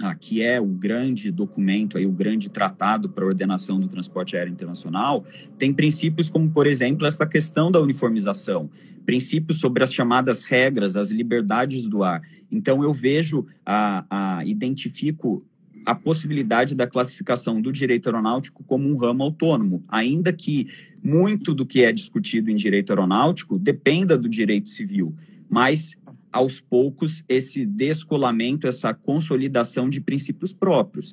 ah, 0.00 0.14
que 0.14 0.42
é 0.42 0.60
o 0.60 0.66
grande 0.66 1.30
documento, 1.30 1.98
aí, 1.98 2.06
o 2.06 2.12
grande 2.12 2.48
tratado 2.48 3.08
para 3.08 3.24
a 3.24 3.26
ordenação 3.26 3.78
do 3.78 3.88
transporte 3.88 4.36
aéreo 4.36 4.52
internacional, 4.52 5.24
tem 5.58 5.72
princípios 5.72 6.30
como, 6.30 6.50
por 6.50 6.66
exemplo, 6.66 7.06
essa 7.06 7.26
questão 7.26 7.70
da 7.70 7.80
uniformização, 7.80 8.70
princípios 9.04 9.58
sobre 9.58 9.82
as 9.82 9.92
chamadas 9.92 10.44
regras, 10.44 10.96
as 10.96 11.10
liberdades 11.10 11.88
do 11.88 12.02
ar. 12.02 12.22
Então, 12.50 12.82
eu 12.82 12.92
vejo, 12.92 13.46
a, 13.64 14.04
a, 14.10 14.44
identifico 14.44 15.44
a 15.90 15.94
possibilidade 15.94 16.76
da 16.76 16.86
classificação 16.86 17.60
do 17.60 17.72
direito 17.72 18.06
aeronáutico 18.08 18.62
como 18.62 18.88
um 18.88 18.96
ramo 18.96 19.24
autônomo, 19.24 19.82
ainda 19.88 20.32
que 20.32 20.68
muito 21.02 21.52
do 21.52 21.66
que 21.66 21.82
é 21.82 21.90
discutido 21.90 22.48
em 22.48 22.54
direito 22.54 22.90
aeronáutico 22.90 23.58
dependa 23.58 24.16
do 24.16 24.28
direito 24.28 24.70
civil, 24.70 25.12
mas 25.48 25.96
aos 26.32 26.60
poucos 26.60 27.24
esse 27.28 27.66
descolamento, 27.66 28.68
essa 28.68 28.94
consolidação 28.94 29.90
de 29.90 30.00
princípios 30.00 30.54
próprios, 30.54 31.12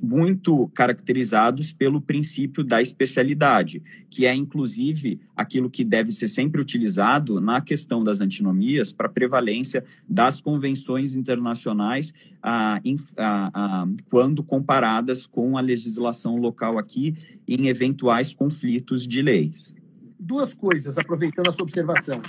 muito 0.00 0.68
caracterizados 0.68 1.72
pelo 1.72 2.00
princípio 2.00 2.62
da 2.62 2.80
especialidade, 2.80 3.82
que 4.08 4.26
é 4.26 4.34
inclusive 4.34 5.20
aquilo 5.36 5.70
que 5.70 5.84
deve 5.84 6.10
ser 6.10 6.28
sempre 6.28 6.60
utilizado 6.60 7.40
na 7.40 7.60
questão 7.60 8.02
das 8.02 8.20
antinomias 8.20 8.92
para 8.92 9.08
prevalência 9.08 9.84
das 10.08 10.40
convenções 10.40 11.14
internacionais 11.14 12.14
ah, 12.42 12.80
em, 12.84 12.96
ah, 13.16 13.50
ah, 13.54 13.86
quando 14.10 14.42
comparadas 14.42 15.26
com 15.26 15.56
a 15.56 15.60
legislação 15.60 16.36
local 16.36 16.78
aqui 16.78 17.14
em 17.46 17.68
eventuais 17.68 18.34
conflitos 18.34 19.06
de 19.06 19.22
leis. 19.22 19.74
Duas 20.18 20.54
coisas, 20.54 20.98
aproveitando 20.98 21.48
a 21.48 21.52
sua 21.52 21.64
observação. 21.64 22.20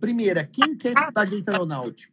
Primeira, 0.00 0.44
quem 0.44 0.76
quer 0.76 0.92
estudar 0.92 1.24
direito 1.24 1.48
aeronáutico? 1.48 2.12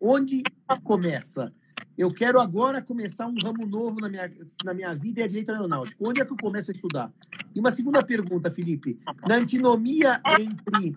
Onde 0.00 0.42
começa? 0.82 1.52
Eu 1.98 2.12
quero 2.12 2.40
agora 2.40 2.80
começar 2.80 3.26
um 3.26 3.34
ramo 3.42 3.66
novo 3.66 4.00
na 4.00 4.08
minha, 4.08 4.32
na 4.64 4.72
minha 4.72 4.94
vida 4.94 5.20
e 5.20 5.24
é 5.24 5.26
direito 5.26 5.50
aeronáutico. 5.50 6.08
Onde 6.08 6.22
é 6.22 6.24
que 6.24 6.32
eu 6.32 6.36
começo 6.36 6.70
a 6.70 6.72
estudar? 6.72 7.12
E 7.52 7.58
uma 7.58 7.72
segunda 7.72 8.04
pergunta, 8.04 8.52
Felipe. 8.52 9.00
Na 9.26 9.34
antinomia 9.34 10.22
entre 10.38 10.96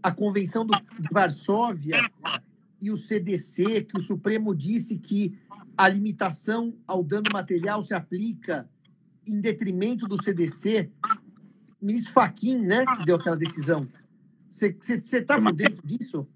a 0.00 0.12
Convenção 0.12 0.64
do, 0.64 0.72
de 0.72 1.08
Varsóvia 1.10 2.08
e 2.80 2.88
o 2.88 2.96
CDC, 2.96 3.82
que 3.82 3.96
o 3.96 4.00
Supremo 4.00 4.54
disse 4.54 4.96
que 4.96 5.36
a 5.76 5.88
limitação 5.88 6.72
ao 6.86 7.02
dano 7.02 7.28
material 7.32 7.82
se 7.82 7.92
aplica 7.92 8.70
em 9.26 9.40
detrimento 9.40 10.06
do 10.06 10.22
CDC, 10.22 10.88
ministro 11.82 12.12
Faquim, 12.12 12.58
né, 12.58 12.86
que 12.86 13.04
deu 13.04 13.16
aquela 13.16 13.36
decisão. 13.36 13.84
Você 14.48 14.76
está 14.94 15.40
por 15.40 15.52
dentro 15.52 15.84
disso? 15.84 16.28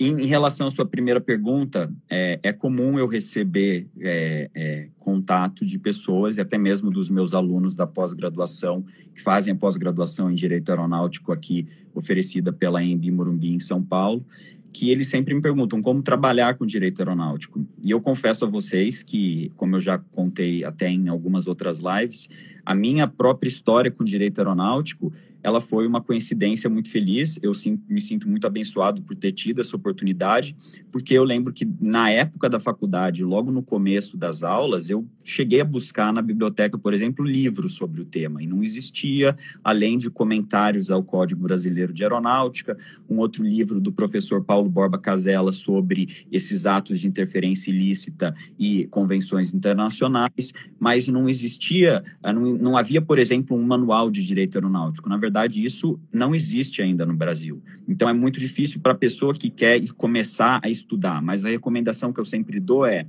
Em, 0.00 0.22
em, 0.22 0.26
relação 0.26 0.68
à 0.68 0.70
sua 0.70 0.86
primeira 0.86 1.20
pergunta, 1.20 1.92
é, 2.08 2.38
é 2.42 2.52
comum 2.52 2.98
eu 2.98 3.08
receber 3.08 3.88
é, 4.00 4.50
é, 4.54 4.88
contato 4.98 5.66
de 5.66 5.78
pessoas 5.78 6.36
e 6.36 6.40
até 6.40 6.56
mesmo 6.56 6.90
dos 6.90 7.10
meus 7.10 7.34
alunos 7.34 7.74
da 7.74 7.86
pós-graduação 7.86 8.84
que 9.12 9.20
fazem 9.20 9.52
a 9.52 9.56
pós-graduação 9.56 10.30
em 10.30 10.34
Direito 10.34 10.68
Aeronáutico 10.70 11.32
aqui, 11.32 11.66
oferecida 11.94 12.52
pela 12.52 12.82
EMB 12.82 13.10
Morumbi 13.10 13.54
em 13.54 13.58
São 13.58 13.82
Paulo, 13.82 14.24
que 14.72 14.90
eles 14.90 15.08
sempre 15.08 15.34
me 15.34 15.40
perguntam 15.40 15.80
como 15.80 16.02
trabalhar 16.02 16.54
com 16.54 16.64
direito 16.64 17.00
aeronáutico. 17.00 17.66
E 17.84 17.90
eu 17.90 18.00
confesso 18.00 18.44
a 18.44 18.48
vocês 18.48 19.02
que, 19.02 19.50
como 19.56 19.76
eu 19.76 19.80
já 19.80 19.98
contei 19.98 20.62
até 20.64 20.88
em 20.88 21.08
algumas 21.08 21.46
outras 21.46 21.80
lives, 21.80 22.28
a 22.64 22.74
minha 22.74 23.08
própria 23.08 23.48
história 23.48 23.90
com 23.90 24.04
direito 24.04 24.38
aeronáutico 24.38 25.12
ela 25.42 25.60
foi 25.60 25.86
uma 25.86 26.00
coincidência 26.00 26.68
muito 26.68 26.90
feliz. 26.90 27.38
Eu 27.42 27.54
sim, 27.54 27.80
me 27.88 28.00
sinto 28.00 28.28
muito 28.28 28.46
abençoado 28.46 29.02
por 29.02 29.14
ter 29.14 29.32
tido 29.32 29.60
essa 29.60 29.76
oportunidade, 29.76 30.56
porque 30.90 31.14
eu 31.14 31.24
lembro 31.24 31.52
que 31.52 31.68
na 31.80 32.10
época 32.10 32.48
da 32.48 32.58
faculdade, 32.58 33.24
logo 33.24 33.50
no 33.50 33.62
começo 33.62 34.16
das 34.16 34.42
aulas, 34.42 34.90
eu 34.90 35.06
cheguei 35.22 35.60
a 35.60 35.64
buscar 35.64 36.12
na 36.12 36.22
biblioteca, 36.22 36.78
por 36.78 36.92
exemplo, 36.92 37.24
livros 37.24 37.74
sobre 37.74 38.00
o 38.00 38.04
tema, 38.04 38.42
e 38.42 38.46
não 38.46 38.62
existia, 38.62 39.36
além 39.62 39.98
de 39.98 40.10
comentários 40.10 40.90
ao 40.90 41.02
Código 41.02 41.42
Brasileiro 41.42 41.92
de 41.92 42.02
Aeronáutica, 42.02 42.76
um 43.08 43.18
outro 43.18 43.44
livro 43.44 43.80
do 43.80 43.92
professor 43.92 44.42
Paulo 44.42 44.68
Borba 44.68 44.98
Casella 44.98 45.52
sobre 45.52 46.08
esses 46.32 46.66
atos 46.66 47.00
de 47.00 47.06
interferência 47.06 47.70
ilícita 47.70 48.34
e 48.58 48.86
convenções 48.86 49.54
internacionais, 49.54 50.52
mas 50.78 51.08
não 51.08 51.28
existia, 51.28 52.02
não, 52.24 52.56
não 52.56 52.76
havia, 52.76 53.00
por 53.00 53.18
exemplo, 53.18 53.56
um 53.56 53.62
manual 53.62 54.10
de 54.10 54.24
direito 54.26 54.56
aeronáutico. 54.56 55.08
Na 55.08 55.16
verdade, 55.16 55.27
verdade, 55.28 55.64
isso 55.64 55.98
não 56.12 56.34
existe 56.34 56.82
ainda 56.82 57.06
no 57.06 57.14
Brasil. 57.14 57.62
Então, 57.86 58.08
é 58.08 58.12
muito 58.12 58.40
difícil 58.40 58.80
para 58.80 58.92
a 58.92 58.96
pessoa 58.96 59.32
que 59.32 59.50
quer 59.50 59.80
começar 59.96 60.60
a 60.62 60.68
estudar. 60.68 61.22
Mas 61.22 61.44
a 61.44 61.48
recomendação 61.48 62.12
que 62.12 62.20
eu 62.20 62.24
sempre 62.24 62.58
dou 62.58 62.84
é 62.84 63.06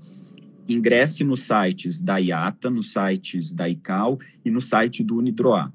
ingresse 0.68 1.24
nos 1.24 1.42
sites 1.42 2.00
da 2.00 2.18
IATA, 2.18 2.70
nos 2.70 2.92
sites 2.94 3.52
da 3.52 3.68
ICAO 3.68 4.20
e 4.46 4.52
no 4.52 4.62
site 4.62 5.04
do 5.04 5.18
Unidroa. 5.18 5.74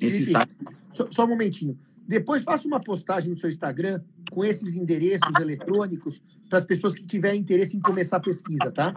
Esse 0.00 0.24
site... 0.24 0.50
só, 0.92 1.08
só 1.10 1.24
um 1.24 1.28
momentinho. 1.28 1.78
Depois 2.06 2.42
faça 2.42 2.66
uma 2.66 2.80
postagem 2.80 3.30
no 3.30 3.38
seu 3.38 3.50
Instagram 3.50 4.00
com 4.30 4.44
esses 4.44 4.74
endereços 4.76 5.32
eletrônicos 5.40 6.22
para 6.48 6.58
as 6.58 6.64
pessoas 6.64 6.94
que 6.94 7.06
tiverem 7.06 7.40
interesse 7.40 7.76
em 7.76 7.80
começar 7.80 8.16
a 8.16 8.20
pesquisa, 8.20 8.70
tá? 8.70 8.94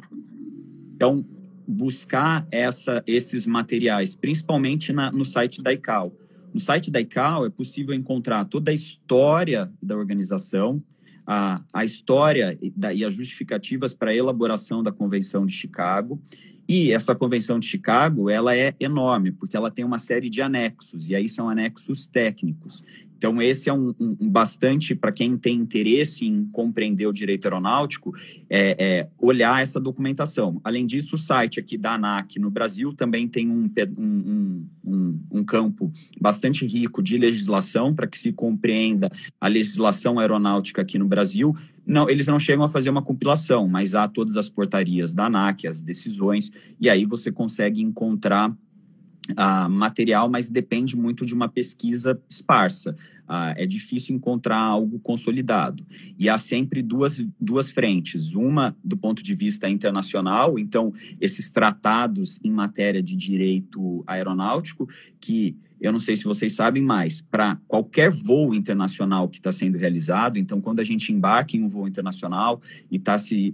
Então, 0.94 1.26
buscar 1.68 2.46
essa, 2.52 3.04
esses 3.08 3.48
materiais, 3.48 4.16
principalmente 4.16 4.94
na, 4.94 5.12
no 5.12 5.26
site 5.26 5.62
da 5.62 5.74
ICAO. 5.74 6.14
No 6.54 6.60
site 6.60 6.92
da 6.92 7.00
ICAO 7.00 7.46
é 7.46 7.50
possível 7.50 7.94
encontrar 7.94 8.46
toda 8.46 8.72
a 8.72 8.74
história 8.74 9.72
da 9.82 9.96
organização, 9.96 10.84
a, 11.26 11.64
a 11.72 11.86
história 11.86 12.58
e, 12.62 12.70
da, 12.72 12.94
e 12.94 13.06
as 13.06 13.14
justificativas 13.14 13.94
para 13.94 14.12
a 14.12 14.16
elaboração 14.16 14.84
da 14.84 14.92
Convenção 14.92 15.46
de 15.46 15.54
Chicago. 15.54 16.22
E 16.68 16.92
essa 16.92 17.16
Convenção 17.16 17.60
de 17.60 17.66
Chicago 17.66 18.30
ela 18.30 18.56
é 18.56 18.74
enorme, 18.80 19.32
porque 19.32 19.56
ela 19.56 19.72
tem 19.72 19.86
uma 19.86 19.98
série 19.98 20.30
de 20.30 20.42
anexos, 20.42 21.10
e 21.10 21.16
aí 21.16 21.28
são 21.30 21.50
anexos 21.50 22.06
técnicos. 22.06 22.84
Então, 23.22 23.40
esse 23.40 23.70
é 23.70 23.74
um, 23.74 23.94
um, 24.00 24.18
um 24.20 24.30
bastante 24.32 24.96
para 24.96 25.12
quem 25.12 25.38
tem 25.38 25.56
interesse 25.56 26.26
em 26.26 26.44
compreender 26.48 27.06
o 27.06 27.14
direito 27.14 27.46
aeronáutico, 27.46 28.16
é, 28.50 28.76
é, 28.80 29.10
olhar 29.20 29.62
essa 29.62 29.80
documentação. 29.80 30.60
Além 30.64 30.88
disso, 30.88 31.14
o 31.14 31.20
site 31.20 31.60
aqui 31.60 31.78
da 31.78 31.94
ANAC 31.94 32.40
no 32.40 32.50
Brasil 32.50 32.96
também 32.96 33.28
tem 33.28 33.48
um, 33.48 33.72
um 35.32 35.44
campo 35.44 35.92
bastante 36.20 36.66
rico 36.66 37.04
de 37.04 37.20
legislação 37.20 37.94
para 37.94 38.08
que 38.08 38.18
se 38.18 38.34
compreenda 38.34 39.08
a 39.40 39.48
legislação 39.48 40.18
aeronáutica 40.18 40.82
aqui 40.82 40.98
no 40.98 41.08
Brasil. 41.08 41.54
Não, 41.86 42.10
eles 42.10 42.26
não 42.26 42.40
chegam 42.40 42.64
a 42.64 42.68
fazer 42.68 42.90
uma 42.90 43.04
compilação, 43.04 43.68
mas 43.68 43.94
há 43.94 44.08
todas 44.08 44.36
as 44.36 44.50
portarias 44.50 45.14
da 45.14 45.26
ANAC, 45.26 45.68
as 45.68 45.82
decisões, 45.82 46.52
e 46.80 46.90
aí 46.90 47.06
você 47.06 47.32
consegue 47.32 47.84
encontrar 47.84 48.52
uh, 49.30 49.70
material, 49.70 50.30
mas 50.30 50.50
depende 50.50 50.96
muito 50.96 51.26
de 51.26 51.34
uma 51.34 51.48
pesquisa 51.48 52.20
esparsa. 52.30 52.96
Uh, 53.30 53.54
é 53.56 53.66
difícil 53.66 54.16
encontrar 54.16 54.58
algo 54.58 55.00
consolidado. 55.00 55.86
E 56.18 56.30
há 56.30 56.38
sempre 56.38 56.82
duas, 56.82 57.24
duas 57.40 57.72
frentes. 57.72 58.32
Uma 58.34 58.76
do 58.84 58.98
ponto 58.98 59.24
de 59.24 59.36
vista 59.36 59.70
internacional, 59.70 60.58
então, 60.58 60.94
esses 61.20 61.50
tratados 61.50 62.40
em 62.44 62.52
matéria 62.52 63.02
de 63.02 63.16
direito 63.16 64.04
aeronáutico, 64.08 64.88
que 65.20 65.56
eu 65.80 65.92
não 65.92 66.00
sei 66.00 66.16
se 66.16 66.26
vocês 66.26 66.54
sabem, 66.54 66.84
mas 66.84 67.22
para 67.22 67.58
qualquer 67.68 68.12
voo 68.12 68.54
internacional 68.54 69.28
que 69.28 69.38
está 69.38 69.52
sendo 69.52 69.80
realizado, 69.80 70.38
então 70.38 70.62
quando 70.62 70.80
a 70.80 70.84
gente 70.84 71.12
embarca 71.12 71.58
em 71.58 71.64
um 71.64 71.68
voo 71.68 71.88
internacional 71.88 72.62
e 72.92 72.98
está 72.98 73.18
se, 73.18 73.52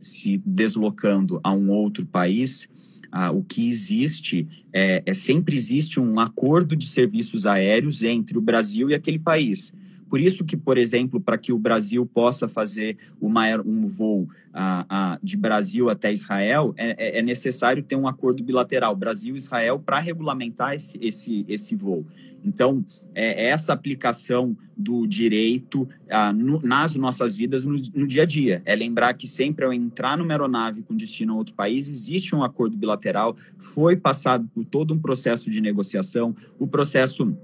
se 0.00 0.42
deslocando 0.42 1.38
a 1.44 1.52
um 1.52 1.70
outro 1.70 2.06
país, 2.06 2.66
ah, 3.16 3.30
o 3.30 3.44
que 3.44 3.68
existe 3.68 4.44
é, 4.72 5.00
é 5.06 5.14
sempre 5.14 5.54
existe 5.54 6.00
um 6.00 6.18
acordo 6.18 6.74
de 6.74 6.84
serviços 6.84 7.46
aéreos 7.46 8.02
entre 8.02 8.36
o 8.36 8.40
Brasil 8.40 8.90
e 8.90 8.94
aquele 8.94 9.20
país. 9.20 9.72
Por 10.08 10.20
isso 10.20 10.44
que, 10.44 10.56
por 10.56 10.78
exemplo, 10.78 11.20
para 11.20 11.38
que 11.38 11.52
o 11.52 11.58
Brasil 11.58 12.06
possa 12.06 12.48
fazer 12.48 12.96
uma, 13.20 13.44
um 13.60 13.82
voo 13.82 14.28
de 15.22 15.36
Brasil 15.36 15.90
até 15.90 16.12
Israel, 16.12 16.74
é, 16.76 17.16
é, 17.16 17.18
é 17.18 17.22
necessário 17.22 17.82
ter 17.82 17.96
um 17.96 18.06
acordo 18.06 18.42
bilateral 18.42 18.94
Brasil-Israel 18.94 19.78
para 19.78 19.98
regulamentar 19.98 20.74
esse, 20.74 20.98
esse, 21.00 21.44
esse 21.48 21.74
voo. 21.74 22.04
Então, 22.44 22.84
é, 23.14 23.46
é 23.46 23.48
essa 23.48 23.72
aplicação 23.72 24.54
do 24.76 25.06
direito 25.06 25.88
no, 26.34 26.60
nas 26.60 26.94
nossas 26.94 27.36
vidas 27.36 27.64
no, 27.64 27.74
no, 27.94 28.06
dia 28.06 28.24
a 28.24 28.26
dia. 28.26 28.60
É 28.66 28.76
lembrar 28.76 29.14
que 29.14 29.26
sempre 29.26 29.64
ao 29.64 29.72
entrar 29.72 30.18
numa 30.18 30.32
aeronave 30.32 30.82
com 30.82 30.94
destino 30.94 31.32
a 31.32 31.36
outro 31.36 31.54
país, 31.54 31.88
existe 31.88 32.34
um 32.36 32.44
acordo 32.44 32.76
bilateral, 32.76 33.34
foi 33.58 33.96
passado 33.96 34.48
por 34.54 34.64
todo 34.64 34.92
um 34.92 34.98
processo 34.98 35.50
de 35.50 35.60
negociação, 35.60 36.34
o 36.58 36.66
processo 36.66 37.34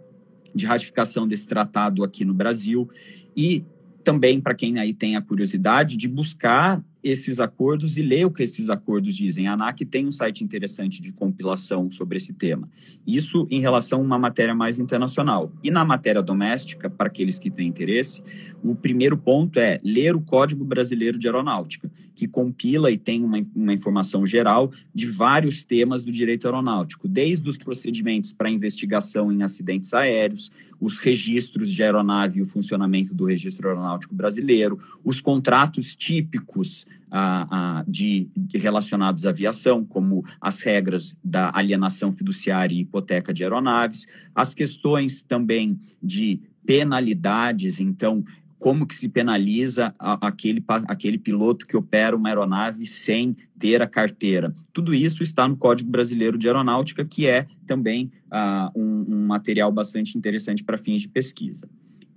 de 0.54 0.66
ratificação 0.66 1.26
desse 1.26 1.46
tratado 1.46 2.04
aqui 2.04 2.24
no 2.24 2.34
Brasil 2.34 2.88
e 3.36 3.64
também 4.02 4.40
para 4.40 4.54
quem 4.54 4.78
aí 4.78 4.92
tem 4.92 5.16
a 5.16 5.22
curiosidade 5.22 5.96
de 5.96 6.08
buscar 6.08 6.82
esses 7.02 7.40
acordos 7.40 7.96
e 7.96 8.02
ler 8.02 8.26
o 8.26 8.30
que 8.30 8.42
esses 8.42 8.68
acordos 8.68 9.16
dizem. 9.16 9.46
A 9.46 9.54
ANAC 9.54 9.84
tem 9.84 10.06
um 10.06 10.12
site 10.12 10.44
interessante 10.44 11.00
de 11.00 11.12
compilação 11.12 11.90
sobre 11.90 12.18
esse 12.18 12.32
tema. 12.32 12.68
Isso 13.06 13.46
em 13.50 13.60
relação 13.60 14.00
a 14.00 14.04
uma 14.04 14.18
matéria 14.18 14.54
mais 14.54 14.78
internacional. 14.78 15.52
E 15.62 15.70
na 15.70 15.84
matéria 15.84 16.22
doméstica, 16.22 16.90
para 16.90 17.06
aqueles 17.06 17.38
que 17.38 17.50
têm 17.50 17.68
interesse, 17.68 18.22
o 18.62 18.74
primeiro 18.74 19.16
ponto 19.16 19.58
é 19.58 19.78
ler 19.82 20.14
o 20.14 20.20
Código 20.20 20.64
Brasileiro 20.64 21.18
de 21.18 21.26
Aeronáutica, 21.26 21.90
que 22.14 22.28
compila 22.28 22.90
e 22.90 22.98
tem 22.98 23.24
uma, 23.24 23.42
uma 23.54 23.72
informação 23.72 24.26
geral 24.26 24.70
de 24.94 25.06
vários 25.06 25.64
temas 25.64 26.04
do 26.04 26.12
direito 26.12 26.46
aeronáutico, 26.46 27.08
desde 27.08 27.48
os 27.48 27.56
procedimentos 27.56 28.32
para 28.32 28.50
investigação 28.50 29.32
em 29.32 29.42
acidentes 29.42 29.94
aéreos, 29.94 30.50
os 30.80 30.98
registros 30.98 31.70
de 31.70 31.82
aeronave 31.82 32.38
e 32.38 32.42
o 32.42 32.46
funcionamento 32.46 33.14
do 33.14 33.26
registro 33.26 33.68
aeronáutico 33.68 34.14
brasileiro, 34.14 34.78
os 35.04 35.20
contratos 35.20 35.94
típicos 35.94 36.86
ah, 37.10 37.46
ah, 37.50 37.84
de, 37.86 38.28
de, 38.36 38.56
relacionados 38.56 39.26
à 39.26 39.30
aviação, 39.30 39.84
como 39.84 40.24
as 40.40 40.62
regras 40.62 41.16
da 41.22 41.50
alienação 41.54 42.12
fiduciária 42.12 42.74
e 42.74 42.80
hipoteca 42.80 43.32
de 43.34 43.42
aeronaves, 43.42 44.06
as 44.34 44.54
questões 44.54 45.20
também 45.20 45.78
de 46.02 46.40
penalidades, 46.64 47.80
então 47.80 48.22
como 48.60 48.86
que 48.86 48.94
se 48.94 49.08
penaliza 49.08 49.92
aquele, 49.98 50.62
aquele 50.86 51.18
piloto 51.18 51.66
que 51.66 51.76
opera 51.76 52.14
uma 52.14 52.28
aeronave 52.28 52.84
sem 52.84 53.34
ter 53.58 53.80
a 53.80 53.86
carteira. 53.86 54.54
Tudo 54.70 54.94
isso 54.94 55.22
está 55.22 55.48
no 55.48 55.56
Código 55.56 55.90
Brasileiro 55.90 56.36
de 56.36 56.46
Aeronáutica, 56.46 57.02
que 57.02 57.26
é 57.26 57.46
também 57.66 58.12
uh, 58.26 58.78
um, 58.78 59.06
um, 59.08 59.26
material 59.26 59.72
bastante 59.72 60.16
interessante 60.16 60.62
para 60.62 60.76
fins 60.76 61.00
de 61.00 61.08
pesquisa. 61.08 61.66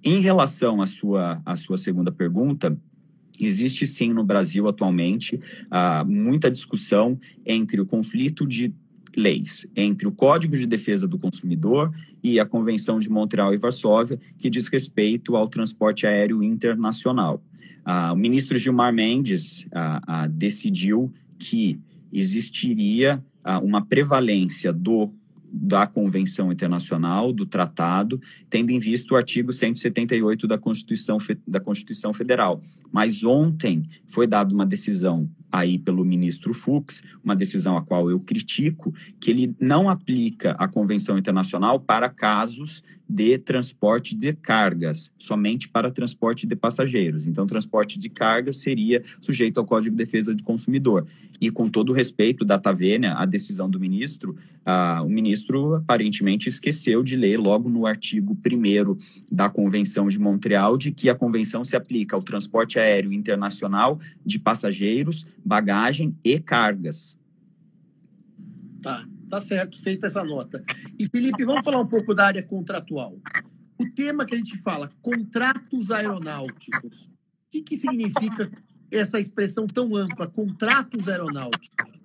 Em 0.04 0.20
relação 0.20 0.82
à 0.82 0.86
sua, 0.86 1.42
à 1.46 1.56
sua 1.56 1.78
segunda 1.78 2.12
pergunta, 2.12 2.78
existe 3.40 3.88
sim 3.88 4.12
no 4.12 4.26
Brasil 4.26 4.68
atualmente 4.68 5.38
uh, 5.38 6.06
muita 6.06 6.52
discussão 6.52 7.18
entre 7.46 7.80
o 7.80 7.86
conflito 7.86 8.46
de 8.46 8.74
leis 9.16 9.68
entre 9.76 10.08
o 10.08 10.12
Código 10.12 10.56
de 10.56 10.66
Defesa 10.66 11.08
do 11.08 11.20
Consumidor 11.20 11.92
e 12.24 12.40
a 12.40 12.46
Convenção 12.46 13.00
de 13.00 13.10
Montreal 13.10 13.54
e 13.54 13.58
Varsóvia, 13.58 14.20
que 14.38 14.50
diz 14.50 14.68
respeito 14.68 15.36
ao 15.36 15.48
transporte 15.48 16.08
aéreo 16.08 16.42
internacional. 16.44 17.44
Ah, 17.84 18.14
o 18.14 18.16
ministro 18.16 18.58
Gilmar 18.58 18.94
Mendes 18.94 19.68
ah, 19.74 20.02
ah, 20.08 20.28
decidiu 20.28 21.12
que 21.38 21.80
existiria 22.12 23.24
ah, 23.44 23.60
uma 23.60 23.86
prevalência 23.86 24.72
do 24.72 25.12
da 25.56 25.86
Convenção 25.86 26.52
Internacional, 26.52 27.32
do 27.32 27.46
Tratado, 27.46 28.20
tendo 28.50 28.72
em 28.72 28.80
vista 28.80 29.14
o 29.14 29.18
artigo 29.18 29.54
178 29.54 30.48
da 30.48 30.58
Constituição, 30.58 31.18
da 31.48 31.60
Constituição 31.60 32.12
Federal. 32.12 32.60
Mas 32.92 33.24
ontem 33.24 33.84
foi 34.08 34.26
dada 34.26 34.54
uma 34.54 34.66
decisão 34.66 35.30
aí 35.54 35.78
pelo 35.78 36.04
ministro 36.04 36.52
Fux, 36.52 37.04
uma 37.24 37.36
decisão 37.36 37.78
a 37.78 37.84
qual 37.84 38.10
eu 38.10 38.20
critico, 38.20 38.92
que 39.20 39.30
ele 39.30 39.56
não 39.62 39.88
aplica 39.88 40.54
a 40.54 40.68
Convenção 40.68 41.16
Internacional 41.16 41.80
para 41.80 42.10
casos 42.10 42.84
de 43.08 43.38
transporte 43.38 44.16
de 44.16 44.34
cargas, 44.34 45.14
somente 45.16 45.70
para 45.70 45.92
transporte 45.92 46.48
de 46.48 46.56
passageiros. 46.56 47.28
Então, 47.28 47.46
transporte 47.46 48.00
de 48.00 48.10
cargas 48.10 48.58
seria 48.58 49.04
sujeito 49.22 49.60
ao 49.60 49.66
Código 49.66 49.96
de 49.96 50.04
Defesa 50.04 50.34
do 50.34 50.44
Consumidor. 50.44 51.06
E 51.40 51.52
com 51.52 51.70
todo 51.70 51.94
respeito 51.94 52.44
da 52.44 52.58
Tavênia, 52.58 53.14
a 53.14 53.26
decisão 53.26 53.70
do 53.70 53.80
ministro, 53.80 54.36
ah, 54.66 55.04
o 55.06 55.10
ministro 55.10 55.43
aparentemente 55.76 56.48
esqueceu 56.48 57.04
de 57.04 57.16
ler 57.16 57.38
logo 57.38 57.70
no 57.70 57.86
artigo 57.86 58.38
1 58.46 58.96
da 59.32 59.50
Convenção 59.50 60.08
de 60.08 60.20
Montreal 60.20 60.78
de 60.78 60.92
que 60.92 61.10
a 61.10 61.16
convenção 61.16 61.64
se 61.64 61.76
aplica 61.76 62.16
ao 62.16 62.24
transporte 62.24 62.80
aéreo 62.80 63.12
internacional 63.12 64.00
de 64.26 64.40
passageiros, 64.40 65.26
bagagem 65.44 66.18
e 66.24 66.40
cargas. 66.40 67.18
Tá, 68.82 69.06
tá 69.30 69.40
certo, 69.40 69.82
feita 69.82 70.08
essa 70.08 70.24
nota. 70.24 70.64
E 71.00 71.08
Felipe, 71.08 71.46
vamos 71.46 71.64
falar 71.64 71.80
um 71.80 71.88
pouco 71.88 72.14
da 72.14 72.26
área 72.28 72.44
contratual. 72.44 73.18
O 73.78 73.90
tema 73.90 74.26
que 74.26 74.36
a 74.36 74.38
gente 74.38 74.58
fala, 74.58 74.92
contratos 75.02 75.90
aeronáuticos. 75.90 77.06
O 77.06 77.10
que, 77.52 77.62
que 77.62 77.78
significa 77.78 78.50
essa 78.92 79.20
expressão 79.20 79.66
tão 79.66 79.96
ampla, 79.96 80.28
contratos 80.28 81.08
aeronáuticos? 81.08 82.04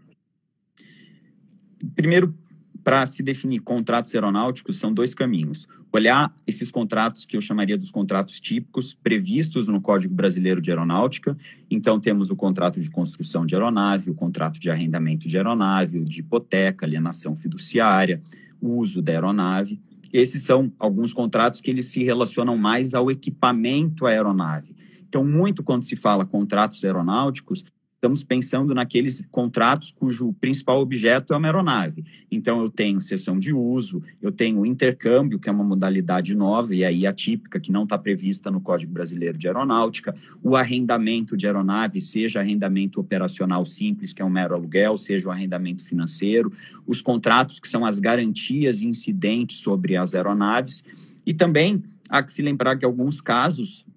Primeiro, 1.94 2.34
para 2.82 3.06
se 3.06 3.22
definir 3.22 3.60
contratos 3.60 4.14
aeronáuticos, 4.14 4.76
são 4.76 4.92
dois 4.92 5.14
caminhos. 5.14 5.68
Olhar 5.92 6.34
esses 6.46 6.70
contratos 6.70 7.24
que 7.24 7.36
eu 7.36 7.40
chamaria 7.40 7.76
dos 7.76 7.90
contratos 7.90 8.40
típicos 8.40 8.94
previstos 8.94 9.68
no 9.68 9.80
Código 9.80 10.14
Brasileiro 10.14 10.60
de 10.60 10.70
Aeronáutica. 10.70 11.36
Então, 11.70 11.98
temos 11.98 12.30
o 12.30 12.36
contrato 12.36 12.80
de 12.80 12.90
construção 12.90 13.46
de 13.46 13.54
aeronave, 13.54 14.10
o 14.10 14.14
contrato 14.14 14.60
de 14.60 14.70
arrendamento 14.70 15.28
de 15.28 15.36
aeronave, 15.36 16.04
de 16.04 16.20
hipoteca, 16.20 16.84
alienação 16.84 17.34
fiduciária, 17.36 18.20
uso 18.60 19.00
da 19.00 19.12
aeronave. 19.12 19.80
Esses 20.12 20.42
são 20.42 20.72
alguns 20.78 21.12
contratos 21.12 21.60
que 21.60 21.70
eles 21.70 21.86
se 21.86 22.02
relacionam 22.04 22.56
mais 22.56 22.94
ao 22.94 23.10
equipamento 23.10 24.06
aeronave. 24.06 24.74
Então, 25.08 25.24
muito 25.24 25.62
quando 25.62 25.84
se 25.84 25.96
fala 25.96 26.24
contratos 26.24 26.84
aeronáuticos, 26.84 27.64
estamos 27.98 28.22
pensando 28.22 28.72
naqueles 28.74 29.26
contratos 29.28 29.90
cujo 29.90 30.32
principal 30.34 30.80
objeto 30.80 31.34
é 31.34 31.36
uma 31.36 31.48
aeronave. 31.48 32.04
Então, 32.30 32.62
eu 32.62 32.70
tenho 32.70 33.00
sessão 33.00 33.36
de 33.36 33.52
uso, 33.52 34.00
eu 34.22 34.30
tenho 34.30 34.64
intercâmbio, 34.64 35.38
que 35.38 35.48
é 35.48 35.52
uma 35.52 35.64
modalidade 35.64 36.36
nova 36.36 36.74
e 36.74 36.84
aí 36.84 37.06
atípica, 37.06 37.58
que 37.58 37.72
não 37.72 37.82
está 37.82 37.98
prevista 37.98 38.52
no 38.52 38.60
Código 38.60 38.92
Brasileiro 38.92 39.36
de 39.36 39.48
Aeronáutica, 39.48 40.14
o 40.42 40.54
arrendamento 40.54 41.36
de 41.36 41.46
aeronave, 41.46 42.00
seja 42.00 42.38
arrendamento 42.38 43.00
operacional 43.00 43.66
simples, 43.66 44.12
que 44.12 44.22
é 44.22 44.24
um 44.24 44.30
mero 44.30 44.54
aluguel, 44.54 44.96
seja 44.96 45.28
o 45.28 45.32
arrendamento 45.32 45.84
financeiro, 45.84 46.52
os 46.86 47.02
contratos 47.02 47.58
que 47.58 47.66
são 47.66 47.84
as 47.84 47.98
garantias 47.98 48.80
incidentes 48.80 49.56
sobre 49.56 49.96
as 49.96 50.14
aeronaves, 50.14 50.84
e 51.26 51.34
também 51.34 51.82
há 52.08 52.22
que 52.22 52.30
se 52.30 52.42
lembrar 52.42 52.78
que 52.78 52.84
alguns 52.84 53.20
casos 53.20 53.87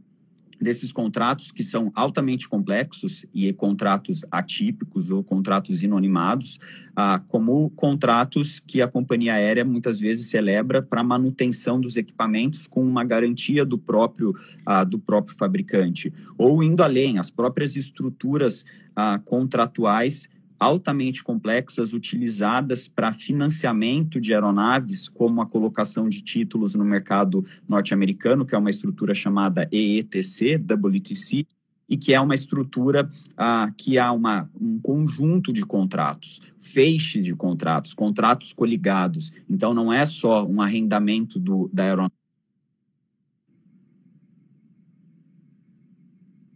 desses 0.62 0.94
contratos 0.94 1.52
que 1.52 1.64
são 1.64 1.92
altamente 1.96 2.48
complexos 2.48 3.26
e 3.34 3.52
contratos 3.52 4.24
atípicos 4.30 5.10
ou 5.10 5.24
contratos 5.24 5.82
inanimados, 5.82 6.60
ah, 6.96 7.22
como 7.28 7.70
contratos 7.72 8.60
que 8.60 8.82
a 8.82 8.88
companhia 8.88 9.34
aérea 9.34 9.66
muitas 9.66 10.00
vezes 10.00 10.30
celebra 10.30 10.82
para 10.82 11.04
manutenção 11.04 11.82
dos 11.82 11.96
equipamentos 11.96 12.68
com 12.68 12.84
uma 12.84 13.04
garantia 13.04 13.66
do 13.66 13.78
próprio 13.78 14.34
ah, 14.66 14.84
do 14.84 15.00
próprio 15.00 15.36
fabricante, 15.36 16.14
ou 16.38 16.64
indo 16.64 16.84
além, 16.84 17.18
as 17.18 17.32
próprias 17.32 17.76
estruturas 17.76 18.64
ah, 18.96 19.20
contratuais 19.26 20.30
altamente 20.62 21.24
complexas 21.24 21.92
utilizadas 21.92 22.88
para 22.88 23.12
financiamento 23.12 24.22
de 24.22 24.32
aeronaves, 24.32 25.10
como 25.10 25.42
a 25.42 25.46
colocação 25.48 26.08
de 26.08 26.22
títulos 26.22 26.76
no 26.76 26.86
mercado 26.86 27.44
norte-americano, 27.68 28.46
que 28.46 28.54
é 28.54 28.58
uma 28.60 28.70
estrutura 28.70 29.16
chamada 29.16 29.68
EETC, 29.72 30.58
WTC, 30.58 31.48
e 31.90 31.98
que 31.98 32.14
é 32.14 32.22
uma 32.22 32.36
estrutura 32.36 33.10
ah, 33.36 33.74
que 33.76 33.98
há 33.98 34.12
uma, 34.12 34.48
um 34.62 34.80
conjunto 34.80 35.52
de 35.52 35.66
contratos, 35.66 36.40
feixe 36.60 37.20
de 37.20 37.36
contratos, 37.36 37.96
contratos 37.96 38.54
coligados. 38.54 39.34
Então, 39.50 39.74
não 39.74 39.92
é 39.92 40.06
só 40.06 40.46
um 40.46 40.62
arrendamento 40.62 41.40
do, 41.40 41.72
da 41.74 41.86
aeronave. 41.86 42.14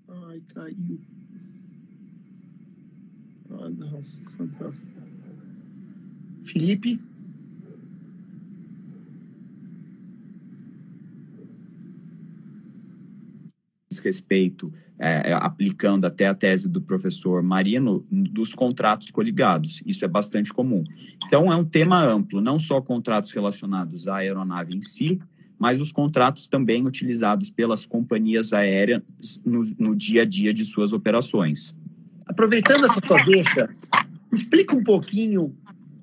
Ai, 0.07 0.41
caiu. 0.53 1.14
Não. 3.69 4.01
Felipe? 6.43 6.99
respeito, 14.05 14.71
é, 14.99 15.31
é, 15.31 15.33
aplicando 15.33 16.05
até 16.05 16.27
a 16.27 16.35
tese 16.35 16.69
do 16.69 16.79
professor 16.79 17.41
Marino, 17.41 18.05
dos 18.11 18.53
contratos 18.53 19.09
coligados. 19.09 19.81
Isso 19.85 20.05
é 20.05 20.07
bastante 20.07 20.53
comum. 20.53 20.83
Então, 21.25 21.51
é 21.51 21.55
um 21.55 21.65
tema 21.65 22.03
amplo, 22.03 22.39
não 22.39 22.59
só 22.59 22.79
contratos 22.79 23.31
relacionados 23.31 24.07
à 24.07 24.17
aeronave 24.17 24.75
em 24.75 24.81
si, 24.81 25.19
mas 25.57 25.81
os 25.81 25.91
contratos 25.91 26.47
também 26.47 26.85
utilizados 26.85 27.49
pelas 27.49 27.85
companhias 27.85 28.53
aéreas 28.53 29.01
no, 29.45 29.63
no 29.79 29.95
dia 29.95 30.21
a 30.21 30.25
dia 30.25 30.53
de 30.53 30.65
suas 30.65 30.93
operações. 30.93 31.75
Aproveitando 32.25 32.85
essa 32.85 32.99
sua 33.05 33.23
deixa, 33.23 33.69
explica 34.33 34.75
um 34.75 34.83
pouquinho 34.83 35.55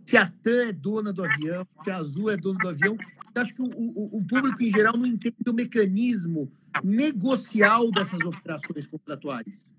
se 0.05 0.17
a 0.17 0.27
TAM 0.27 0.69
é 0.69 0.73
dona 0.73 1.13
do 1.13 1.25
avião, 1.25 1.67
se 1.83 1.91
a 1.91 1.97
Azul 1.97 2.31
é 2.31 2.37
dona 2.37 2.59
do 2.59 2.69
avião. 2.69 2.97
Eu 3.35 3.43
acho 3.43 3.55
que 3.55 3.63
o, 3.63 3.71
o, 3.75 4.19
o 4.19 4.25
público 4.25 4.63
em 4.63 4.71
geral 4.71 4.97
não 4.97 5.07
entende 5.07 5.37
o 5.49 5.53
mecanismo 5.53 6.51
negocial 6.83 7.91
dessas 7.91 8.21
operações 8.21 8.87
contratuais? 8.87 9.71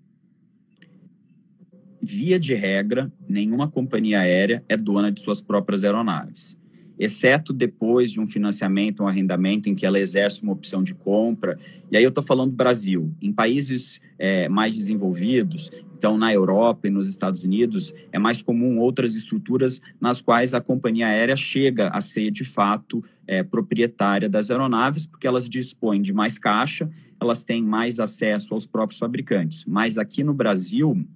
Via 2.02 2.38
de 2.38 2.54
regra, 2.54 3.10
nenhuma 3.28 3.70
companhia 3.70 4.20
aérea 4.20 4.62
é 4.68 4.76
dona 4.76 5.10
de 5.10 5.22
suas 5.22 5.40
próprias 5.40 5.84
aeronaves, 5.84 6.58
exceto 6.98 7.52
depois 7.52 8.10
de 8.10 8.20
um 8.20 8.26
financiamento 8.26 9.02
um 9.02 9.08
arrendamento 9.08 9.68
em 9.68 9.74
que 9.74 9.86
ela 9.86 9.98
exerce 9.98 10.42
uma 10.42 10.52
opção 10.52 10.82
de 10.82 10.94
compra. 10.94 11.58
E 11.90 11.96
aí 11.96 12.04
eu 12.04 12.10
estou 12.10 12.22
falando 12.22 12.50
do 12.50 12.56
Brasil. 12.56 13.14
Em 13.22 13.32
países 13.32 14.00
é, 14.18 14.48
mais 14.50 14.76
desenvolvidos, 14.76 15.70
então 16.04 16.18
na 16.18 16.30
Europa 16.30 16.86
e 16.86 16.90
nos 16.90 17.08
Estados 17.08 17.44
Unidos, 17.44 17.94
é 18.12 18.18
mais 18.18 18.42
comum 18.42 18.78
outras 18.78 19.14
estruturas 19.14 19.80
nas 19.98 20.20
quais 20.20 20.52
a 20.52 20.60
companhia 20.60 21.06
aérea 21.06 21.34
chega 21.34 21.88
a 21.88 21.98
ser 22.02 22.30
de 22.30 22.44
fato 22.44 23.02
é, 23.26 23.42
proprietária 23.42 24.28
das 24.28 24.50
aeronaves, 24.50 25.06
porque 25.06 25.26
elas 25.26 25.48
dispõem 25.48 26.02
de 26.02 26.12
mais 26.12 26.38
caixa, 26.38 26.90
elas 27.18 27.42
têm 27.42 27.62
mais 27.62 27.98
acesso 27.98 28.52
aos 28.52 28.66
próprios 28.66 28.98
fabricantes. 28.98 29.64
Mas 29.64 29.96
aqui 29.96 30.22
no 30.22 30.34
Brasil, 30.34 31.08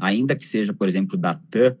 ainda 0.00 0.34
que 0.34 0.46
seja, 0.46 0.72
por 0.72 0.88
exemplo, 0.88 1.18
da 1.18 1.34
TAM, 1.34 1.76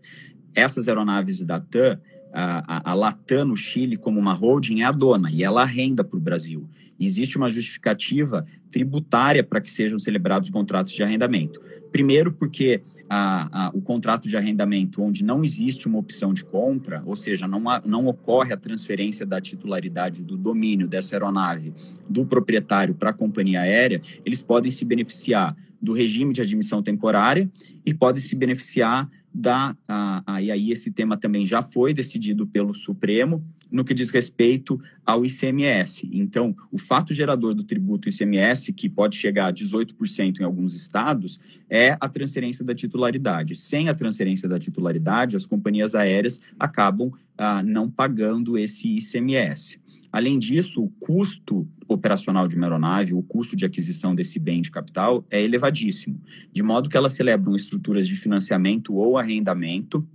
essas 0.54 0.88
aeronaves 0.88 1.42
da 1.42 1.58
TAM, 1.58 1.98
a, 2.38 2.90
a, 2.90 2.94
Latam 2.94 3.46
no 3.46 3.56
Chile, 3.56 3.96
como 3.96 4.20
uma 4.20 4.34
holding, 4.34 4.82
é 4.82 4.84
a 4.84 4.92
dona 4.92 5.30
e 5.30 5.42
ela 5.42 5.62
arrenda 5.62 6.04
para 6.04 6.18
o 6.18 6.20
Brasil. 6.20 6.68
Existe 7.00 7.38
uma 7.38 7.48
justificativa 7.48 8.44
tributária 8.70 9.42
para 9.42 9.58
que 9.58 9.70
sejam 9.70 9.98
celebrados 9.98 10.50
contratos 10.50 10.92
de 10.92 11.02
arrendamento. 11.02 11.62
Primeiro, 11.90 12.30
porque 12.30 12.82
a, 13.08 13.68
a, 13.68 13.70
o 13.70 13.80
contrato 13.80 14.28
de 14.28 14.36
arrendamento, 14.36 15.02
onde 15.02 15.24
não 15.24 15.42
existe 15.42 15.88
uma 15.88 15.98
opção 15.98 16.34
de 16.34 16.44
compra, 16.44 17.02
ou 17.06 17.16
seja, 17.16 17.48
não, 17.48 17.70
há, 17.70 17.80
não 17.86 18.06
ocorre 18.06 18.52
a 18.52 18.56
transferência 18.56 19.24
da 19.24 19.40
titularidade 19.40 20.22
do 20.22 20.36
domínio 20.36 20.86
dessa 20.86 21.16
aeronave 21.16 21.72
do 22.06 22.26
proprietário 22.26 22.94
para 22.94 23.10
a 23.10 23.14
companhia 23.14 23.62
aérea, 23.62 24.02
eles 24.26 24.42
podem 24.42 24.70
se 24.70 24.84
beneficiar 24.84 25.56
do 25.80 25.92
regime 25.92 26.34
de 26.34 26.42
admissão 26.42 26.82
temporária 26.82 27.50
e 27.84 27.94
podem 27.94 28.20
se 28.20 28.34
beneficiar 28.36 29.08
da. 29.36 29.76
A, 29.86 30.22
a, 30.26 30.42
e 30.42 30.50
aí, 30.50 30.70
esse 30.70 30.90
tema 30.90 31.16
também 31.16 31.44
já 31.44 31.62
foi 31.62 31.92
decidido 31.92 32.46
pelo 32.46 32.72
Supremo 32.72 33.44
no 33.76 33.84
que 33.84 33.92
diz 33.92 34.10
respeito 34.10 34.80
ao 35.04 35.24
ICMS. 35.24 36.08
Então, 36.10 36.56
o 36.72 36.78
fato 36.78 37.12
gerador 37.12 37.54
do 37.54 37.62
tributo 37.62 38.08
ICMS, 38.08 38.72
que 38.72 38.88
pode 38.88 39.16
chegar 39.16 39.48
a 39.48 39.52
18% 39.52 40.40
em 40.40 40.44
alguns 40.44 40.74
estados, 40.74 41.38
é 41.68 41.96
a 42.00 42.08
transferência 42.08 42.64
da 42.64 42.74
titularidade. 42.74 43.54
Sem 43.54 43.88
a 43.88 43.94
transferência 43.94 44.48
da 44.48 44.58
titularidade, 44.58 45.36
as 45.36 45.46
companhias 45.46 45.94
aéreas 45.94 46.40
acabam 46.58 47.12
ah, 47.36 47.62
não 47.62 47.90
pagando 47.90 48.56
esse 48.56 48.96
ICMS. 48.96 49.78
Além 50.10 50.38
disso, 50.38 50.82
o 50.82 50.88
custo 50.98 51.68
operacional 51.86 52.48
de 52.48 52.56
uma 52.56 52.64
aeronave, 52.64 53.12
o 53.12 53.22
custo 53.22 53.54
de 53.54 53.66
aquisição 53.66 54.14
desse 54.14 54.38
bem 54.38 54.62
de 54.62 54.70
capital 54.70 55.24
é 55.30 55.42
elevadíssimo, 55.42 56.18
de 56.50 56.62
modo 56.62 56.88
que 56.88 56.96
elas 56.96 57.12
celebram 57.12 57.54
estruturas 57.54 58.08
de 58.08 58.16
financiamento 58.16 58.94
ou 58.94 59.18
arrendamento 59.18 60.06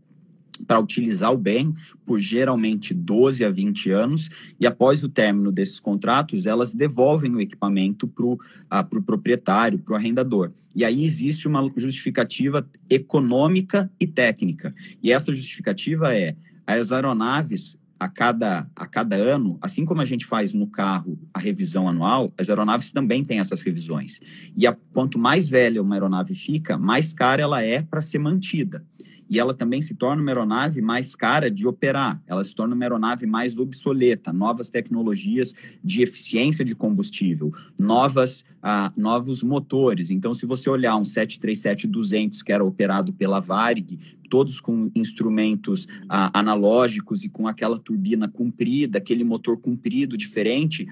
para 0.67 0.79
utilizar 0.79 1.31
o 1.31 1.37
bem 1.37 1.73
por 2.05 2.19
geralmente 2.19 2.93
12 2.93 3.43
a 3.45 3.49
20 3.49 3.91
anos, 3.91 4.29
e 4.59 4.67
após 4.67 5.03
o 5.03 5.09
término 5.09 5.51
desses 5.51 5.79
contratos, 5.79 6.45
elas 6.45 6.73
devolvem 6.73 7.33
o 7.35 7.41
equipamento 7.41 8.07
para 8.07 8.25
o 8.25 8.39
ah, 8.69 8.83
pro 8.83 9.01
proprietário, 9.01 9.79
para 9.79 9.93
o 9.93 9.95
arrendador. 9.95 10.51
E 10.75 10.85
aí 10.85 11.05
existe 11.05 11.47
uma 11.47 11.69
justificativa 11.75 12.67
econômica 12.89 13.91
e 13.99 14.07
técnica. 14.07 14.73
E 15.03 15.11
essa 15.11 15.33
justificativa 15.33 16.15
é 16.15 16.35
as 16.65 16.91
aeronaves 16.91 17.77
a 17.99 18.09
cada, 18.09 18.67
a 18.75 18.87
cada 18.87 19.15
ano, 19.15 19.59
assim 19.61 19.85
como 19.85 20.01
a 20.01 20.05
gente 20.05 20.25
faz 20.25 20.53
no 20.53 20.65
carro 20.65 21.19
a 21.31 21.39
revisão 21.39 21.87
anual, 21.87 22.33
as 22.35 22.49
aeronaves 22.49 22.91
também 22.91 23.23
têm 23.23 23.39
essas 23.39 23.61
revisões. 23.61 24.19
E 24.57 24.65
a, 24.65 24.75
quanto 24.91 25.19
mais 25.19 25.49
velha 25.49 25.81
uma 25.83 25.93
aeronave 25.93 26.33
fica, 26.33 26.79
mais 26.79 27.13
cara 27.13 27.43
ela 27.43 27.61
é 27.61 27.83
para 27.83 28.01
ser 28.01 28.17
mantida 28.17 28.83
e 29.31 29.39
ela 29.39 29.53
também 29.53 29.79
se 29.79 29.95
torna 29.95 30.21
uma 30.21 30.29
aeronave 30.29 30.81
mais 30.81 31.15
cara 31.15 31.49
de 31.49 31.65
operar, 31.65 32.21
ela 32.27 32.43
se 32.43 32.53
torna 32.53 32.75
uma 32.75 32.83
aeronave 32.83 33.25
mais 33.25 33.57
obsoleta, 33.57 34.33
novas 34.33 34.69
tecnologias 34.69 35.53
de 35.81 36.03
eficiência 36.03 36.65
de 36.65 36.75
combustível, 36.75 37.49
novas, 37.79 38.43
ah, 38.61 38.91
novos 38.97 39.41
motores. 39.41 40.11
Então, 40.11 40.33
se 40.33 40.45
você 40.45 40.69
olhar 40.69 40.97
um 40.97 41.03
737-200 41.03 42.43
que 42.43 42.51
era 42.51 42.65
operado 42.65 43.13
pela 43.13 43.39
Varig, 43.39 43.97
todos 44.29 44.59
com 44.59 44.91
instrumentos 44.93 45.87
ah, 46.09 46.29
analógicos 46.37 47.23
e 47.23 47.29
com 47.29 47.47
aquela 47.47 47.79
turbina 47.79 48.27
comprida, 48.27 48.97
aquele 48.97 49.23
motor 49.23 49.57
comprido 49.57 50.17
diferente, 50.17 50.85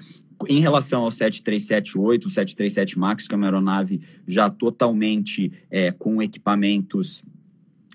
em 0.48 0.60
relação 0.60 1.02
ao 1.02 1.10
737-8, 1.10 2.24
o 2.24 2.30
737 2.30 2.98
MAX, 2.98 3.28
que 3.28 3.34
é 3.34 3.36
uma 3.36 3.46
aeronave 3.46 4.00
já 4.26 4.48
totalmente 4.48 5.52
é, 5.70 5.92
com 5.92 6.22
equipamentos 6.22 7.22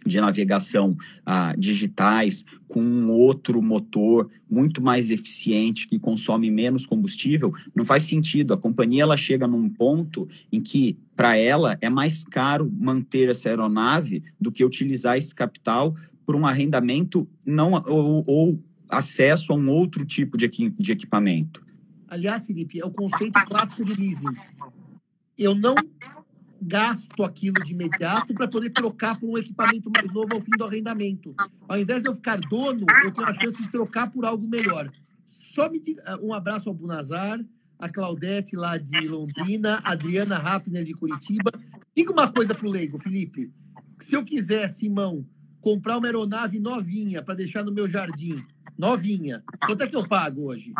de 0.05 0.21
navegação 0.21 0.95
ah, 1.25 1.53
digitais 1.57 2.45
com 2.67 2.81
um 2.81 3.11
outro 3.11 3.61
motor 3.61 4.29
muito 4.49 4.81
mais 4.81 5.09
eficiente 5.09 5.87
que 5.87 5.99
consome 5.99 6.51
menos 6.51 6.85
combustível, 6.85 7.51
não 7.75 7.83
faz 7.83 8.03
sentido. 8.03 8.53
A 8.53 8.57
companhia 8.57 9.03
ela 9.03 9.17
chega 9.17 9.47
num 9.47 9.69
ponto 9.69 10.27
em 10.51 10.61
que 10.61 10.97
para 11.15 11.37
ela 11.37 11.77
é 11.81 11.89
mais 11.89 12.23
caro 12.23 12.71
manter 12.79 13.29
essa 13.29 13.49
aeronave 13.49 14.23
do 14.39 14.51
que 14.51 14.63
utilizar 14.63 15.17
esse 15.17 15.33
capital 15.33 15.95
por 16.25 16.35
um 16.35 16.45
arrendamento 16.45 17.27
não 17.45 17.73
ou, 17.87 18.23
ou 18.27 18.59
acesso 18.89 19.53
a 19.53 19.55
um 19.55 19.69
outro 19.69 20.05
tipo 20.05 20.37
de, 20.37 20.47
de 20.47 20.91
equipamento. 20.91 21.65
Aliás, 22.07 22.45
Felipe, 22.45 22.79
é 22.79 22.85
o 22.85 22.91
conceito 22.91 23.43
clássico 23.45 23.83
de 23.83 23.93
leasing. 23.93 24.35
Eu 25.37 25.53
não 25.53 25.75
gasto 26.65 27.23
aquilo 27.23 27.63
de 27.63 27.73
imediato 27.73 28.33
para 28.33 28.47
poder 28.47 28.71
trocar 28.71 29.19
por 29.19 29.29
um 29.29 29.37
equipamento 29.37 29.91
mais 29.95 30.11
novo 30.11 30.29
ao 30.33 30.41
fim 30.41 30.51
do 30.57 30.63
arrendamento. 30.63 31.35
Ao 31.67 31.79
invés 31.79 32.01
de 32.01 32.09
eu 32.09 32.15
ficar 32.15 32.39
dono, 32.39 32.85
eu 33.03 33.11
tenho 33.11 33.27
a 33.27 33.33
chance 33.33 33.61
de 33.61 33.69
trocar 33.69 34.09
por 34.09 34.25
algo 34.25 34.47
melhor. 34.47 34.91
Só 35.27 35.69
me 35.69 35.79
diga, 35.79 36.19
um 36.21 36.33
abraço 36.33 36.67
ao 36.67 36.75
Bunazar, 36.75 37.39
a 37.77 37.87
Claudete 37.87 38.55
lá 38.55 38.77
de 38.77 39.07
Londrina, 39.07 39.77
a 39.83 39.91
Adriana 39.91 40.37
Rapner 40.37 40.83
de 40.83 40.93
Curitiba. 40.93 41.51
Diga 41.95 42.11
uma 42.11 42.31
coisa 42.31 42.55
para 42.55 42.67
o 42.67 42.71
leigo, 42.71 42.97
Felipe. 42.97 43.51
Se 43.99 44.15
eu 44.15 44.25
quiser, 44.25 44.67
Simão, 44.67 45.25
comprar 45.61 45.97
uma 45.97 46.07
aeronave 46.07 46.59
novinha 46.59 47.21
para 47.21 47.35
deixar 47.35 47.63
no 47.63 47.71
meu 47.71 47.87
jardim, 47.87 48.35
novinha, 48.75 49.43
quanto 49.65 49.83
é 49.83 49.87
que 49.87 49.95
eu 49.95 50.07
pago 50.07 50.49
hoje? 50.49 50.73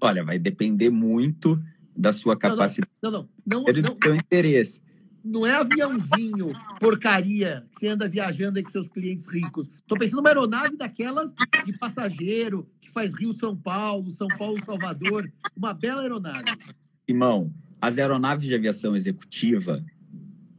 Olha, 0.00 0.24
vai 0.24 0.38
depender 0.38 0.88
muito 0.88 1.60
da 1.96 2.12
sua 2.12 2.36
capacidade. 2.36 2.90
Não, 3.02 3.10
não, 3.10 3.28
não. 3.44 3.64
não, 3.64 3.64
não, 3.64 3.82
não 3.82 3.94
do 3.94 4.04
seu 4.04 4.14
interesse 4.14 4.80
não 5.24 5.46
é 5.46 5.54
aviãozinho, 5.54 6.52
porcaria, 6.78 7.66
que 7.70 7.80
você 7.80 7.88
anda 7.88 8.08
viajando 8.08 8.58
aí 8.58 8.64
com 8.64 8.70
seus 8.70 8.88
clientes 8.88 9.26
ricos. 9.26 9.68
Estou 9.76 9.98
pensando 9.98 10.18
numa 10.18 10.30
aeronave 10.30 10.76
daquelas 10.76 11.32
de 11.64 11.78
passageiro, 11.78 12.68
que 12.80 12.90
faz 12.90 13.12
Rio-São 13.14 13.56
Paulo, 13.56 14.10
São 14.10 14.28
Paulo-Salvador. 14.28 15.30
Uma 15.56 15.74
bela 15.74 16.02
aeronave. 16.02 16.44
Simão, 17.08 17.52
as 17.80 17.98
aeronaves 17.98 18.46
de 18.46 18.54
aviação 18.54 18.94
executiva 18.94 19.84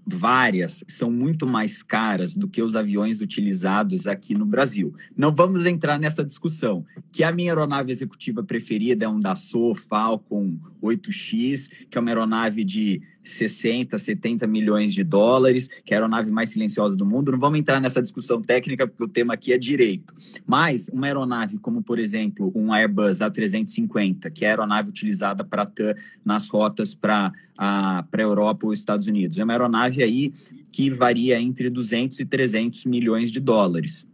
várias 0.05 0.83
são 0.87 1.11
muito 1.11 1.45
mais 1.45 1.83
caras 1.83 2.35
do 2.35 2.47
que 2.47 2.61
os 2.61 2.75
aviões 2.75 3.21
utilizados 3.21 4.07
aqui 4.07 4.33
no 4.33 4.45
Brasil. 4.45 4.93
Não 5.15 5.33
vamos 5.33 5.65
entrar 5.65 5.99
nessa 5.99 6.23
discussão. 6.23 6.85
Que 7.11 7.23
a 7.23 7.31
minha 7.31 7.51
aeronave 7.51 7.91
executiva 7.91 8.43
preferida 8.43 9.05
é 9.05 9.07
um 9.07 9.19
Dassault 9.19 9.79
Falcon 9.79 10.59
8X, 10.81 11.69
que 11.89 11.97
é 11.97 12.01
uma 12.01 12.09
aeronave 12.09 12.63
de 12.63 13.01
60, 13.23 13.97
70 13.97 14.47
milhões 14.47 14.93
de 14.93 15.03
dólares, 15.03 15.69
que 15.85 15.93
é 15.93 15.97
a 15.97 15.99
aeronave 15.99 16.31
mais 16.31 16.49
silenciosa 16.49 16.95
do 16.95 17.05
mundo. 17.05 17.31
Não 17.31 17.39
vamos 17.39 17.59
entrar 17.59 17.79
nessa 17.79 18.01
discussão 18.01 18.41
técnica, 18.41 18.87
porque 18.87 19.03
o 19.03 19.07
tema 19.07 19.33
aqui 19.33 19.53
é 19.53 19.57
direito. 19.57 20.13
Mas 20.45 20.89
uma 20.89 21.07
aeronave 21.07 21.59
como, 21.59 21.83
por 21.83 21.99
exemplo, 21.99 22.51
um 22.55 22.73
Airbus 22.73 23.19
A350, 23.19 24.31
que 24.31 24.45
é 24.45 24.49
a 24.49 24.51
aeronave 24.51 24.89
utilizada 24.89 25.43
para 25.43 25.65
TAM 25.65 25.93
nas 26.25 26.47
rotas 26.47 26.93
para 26.93 27.31
a 27.57 28.03
Europa 28.17 28.65
ou 28.65 28.73
Estados 28.73 29.07
Unidos, 29.07 29.37
é 29.37 29.43
uma 29.43 29.53
aeronave 29.53 30.01
aí 30.01 30.33
que 30.71 30.89
varia 30.89 31.39
entre 31.39 31.69
200 31.69 32.19
e 32.19 32.25
300 32.25 32.85
milhões 32.85 33.31
de 33.31 33.39
dólares. 33.39 34.07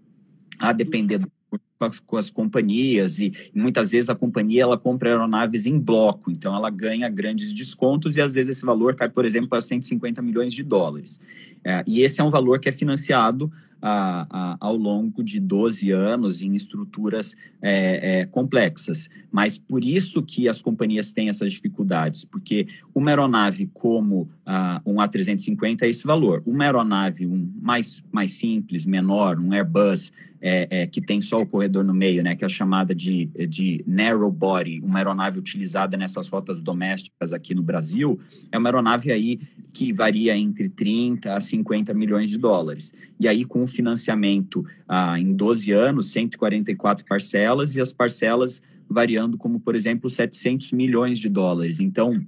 A 0.59 0.73
depender 0.73 1.19
do 1.19 1.31
com 1.77 1.85
as, 1.85 1.99
com 1.99 2.17
as, 2.17 2.29
companhias 2.29 3.19
e, 3.19 3.31
muitas 3.53 3.91
vezes 3.91 4.09
a 4.09 4.15
companhia 4.15 4.63
ela 4.63 4.77
compra 4.77 5.09
aeronaves 5.09 5.65
em 5.65 5.79
bloco, 5.79 6.31
então 6.31 6.55
ela 6.55 6.69
ganha 6.69 7.09
grandes 7.09 7.53
descontos 7.53 8.15
e 8.17 8.21
às 8.21 8.33
vezes 8.33 8.57
esse 8.57 8.65
valor 8.65 8.95
cai, 8.95 9.09
por 9.09 9.25
exemplo, 9.25 9.49
para 9.49 9.61
150 9.61 10.21
milhões 10.21 10.53
de 10.53 10.63
dólares. 10.63 11.19
É, 11.63 11.83
e 11.85 12.01
esse 12.01 12.21
é 12.21 12.23
um 12.23 12.31
valor 12.31 12.59
que 12.59 12.69
é 12.69 12.71
financiado 12.71 13.51
a, 13.81 14.27
a, 14.29 14.57
ao 14.59 14.75
longo 14.75 15.23
de 15.23 15.39
12 15.39 15.91
anos 15.91 16.41
em 16.41 16.53
estruturas 16.53 17.35
é, 17.61 18.21
é, 18.21 18.25
complexas. 18.25 19.09
Mas 19.31 19.57
por 19.57 19.83
isso 19.83 20.23
que 20.23 20.49
as 20.49 20.61
companhias 20.61 21.11
têm 21.11 21.29
essas 21.29 21.51
dificuldades, 21.51 22.25
porque 22.25 22.67
uma 22.93 23.09
aeronave 23.11 23.69
como 23.73 24.29
a, 24.45 24.81
um 24.85 24.95
A350 24.95 25.83
é 25.83 25.89
esse 25.89 26.05
valor. 26.05 26.41
Uma 26.45 26.63
aeronave 26.63 27.25
um 27.25 27.51
mais, 27.61 28.03
mais 28.11 28.31
simples, 28.31 28.85
menor, 28.85 29.39
um 29.39 29.53
Airbus, 29.53 30.11
é, 30.41 30.67
é, 30.69 30.87
que 30.87 31.01
tem 31.01 31.21
só 31.21 31.41
o 31.41 31.45
corredor 31.45 31.83
no 31.83 31.93
meio, 31.93 32.23
né, 32.23 32.35
que 32.35 32.45
é 32.45 32.49
chamada 32.49 32.93
de, 32.93 33.25
de 33.47 33.83
narrow 33.85 34.31
body, 34.31 34.81
uma 34.81 34.99
aeronave 34.99 35.39
utilizada 35.39 35.97
nessas 35.97 36.29
rotas 36.29 36.61
domésticas 36.61 37.33
aqui 37.33 37.55
no 37.55 37.63
Brasil, 37.63 38.19
é 38.51 38.57
uma 38.57 38.69
aeronave 38.69 39.11
aí 39.11 39.39
que 39.73 39.93
varia 39.93 40.35
entre 40.35 40.69
30 40.69 41.35
a 41.35 41.41
50 41.41 41.93
milhões 41.93 42.29
de 42.29 42.37
dólares. 42.37 42.93
E 43.19 43.27
aí, 43.27 43.45
com 43.45 43.63
o 43.63 43.67
financiamento 43.67 44.65
ah, 44.87 45.19
em 45.19 45.33
12 45.33 45.71
anos, 45.71 46.11
144 46.11 47.05
parcelas, 47.05 47.75
e 47.75 47.81
as 47.81 47.93
parcelas 47.93 48.61
variando 48.89 49.37
como, 49.37 49.59
por 49.59 49.75
exemplo, 49.75 50.09
700 50.09 50.71
milhões 50.71 51.19
de 51.19 51.29
dólares. 51.29 51.79
Então, 51.79 52.25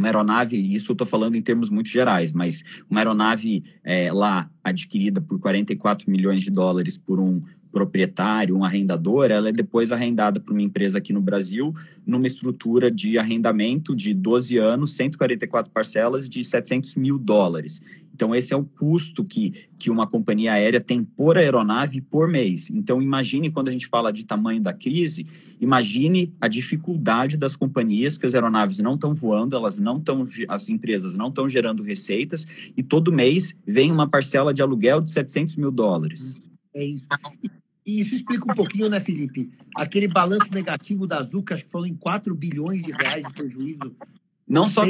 uma 0.00 0.08
aeronave, 0.08 0.56
isso 0.56 0.90
eu 0.90 0.94
estou 0.94 1.06
falando 1.06 1.36
em 1.36 1.42
termos 1.42 1.70
muito 1.70 1.88
gerais, 1.88 2.32
mas 2.32 2.64
uma 2.88 3.00
aeronave 3.00 3.62
é, 3.84 4.12
lá 4.12 4.50
adquirida 4.64 5.20
por 5.20 5.38
44 5.38 6.10
milhões 6.10 6.42
de 6.42 6.50
dólares 6.50 6.96
por 6.96 7.20
um 7.20 7.42
proprietário, 7.70 8.56
um 8.56 8.64
arrendador, 8.64 9.30
ela 9.30 9.48
é 9.48 9.52
depois 9.52 9.92
arrendada 9.92 10.40
para 10.40 10.52
uma 10.52 10.62
empresa 10.62 10.98
aqui 10.98 11.12
no 11.12 11.22
Brasil, 11.22 11.72
numa 12.04 12.26
estrutura 12.26 12.90
de 12.90 13.16
arrendamento 13.16 13.94
de 13.94 14.12
12 14.12 14.58
anos, 14.58 14.94
144 14.94 15.70
parcelas 15.72 16.28
de 16.28 16.42
700 16.42 16.96
mil 16.96 17.18
dólares. 17.18 17.80
Então, 18.20 18.34
esse 18.34 18.52
é 18.52 18.56
o 18.56 18.66
custo 18.66 19.24
que, 19.24 19.50
que 19.78 19.88
uma 19.88 20.06
companhia 20.06 20.52
aérea 20.52 20.78
tem 20.78 21.02
por 21.02 21.38
aeronave 21.38 22.02
por 22.02 22.28
mês. 22.28 22.68
Então, 22.68 23.00
imagine 23.00 23.50
quando 23.50 23.68
a 23.68 23.72
gente 23.72 23.86
fala 23.86 24.12
de 24.12 24.26
tamanho 24.26 24.60
da 24.60 24.74
crise, 24.74 25.26
imagine 25.58 26.30
a 26.38 26.46
dificuldade 26.46 27.38
das 27.38 27.56
companhias 27.56 28.18
que 28.18 28.26
as 28.26 28.34
aeronaves 28.34 28.78
não 28.80 28.92
estão 28.92 29.14
voando, 29.14 29.56
elas 29.56 29.78
não 29.78 29.96
estão, 29.96 30.26
as 30.50 30.68
empresas 30.68 31.16
não 31.16 31.28
estão 31.28 31.48
gerando 31.48 31.82
receitas 31.82 32.46
e 32.76 32.82
todo 32.82 33.10
mês 33.10 33.56
vem 33.66 33.90
uma 33.90 34.06
parcela 34.06 34.52
de 34.52 34.60
aluguel 34.60 35.00
de 35.00 35.10
700 35.10 35.56
mil 35.56 35.70
dólares. 35.70 36.34
É 36.74 36.84
isso. 36.84 37.06
E 37.86 38.00
isso 38.00 38.14
explica 38.14 38.52
um 38.52 38.54
pouquinho, 38.54 38.90
né, 38.90 39.00
Felipe? 39.00 39.50
Aquele 39.74 40.08
balanço 40.08 40.52
negativo 40.52 41.06
da 41.06 41.16
Azul, 41.20 41.42
que 41.42 41.54
acho 41.54 41.64
que 41.64 41.70
falou 41.70 41.86
em 41.86 41.94
4 41.94 42.34
bilhões 42.34 42.82
de 42.82 42.92
reais 42.92 43.26
de 43.26 43.32
prejuízo 43.32 43.96
não 44.50 44.66
só 44.66 44.84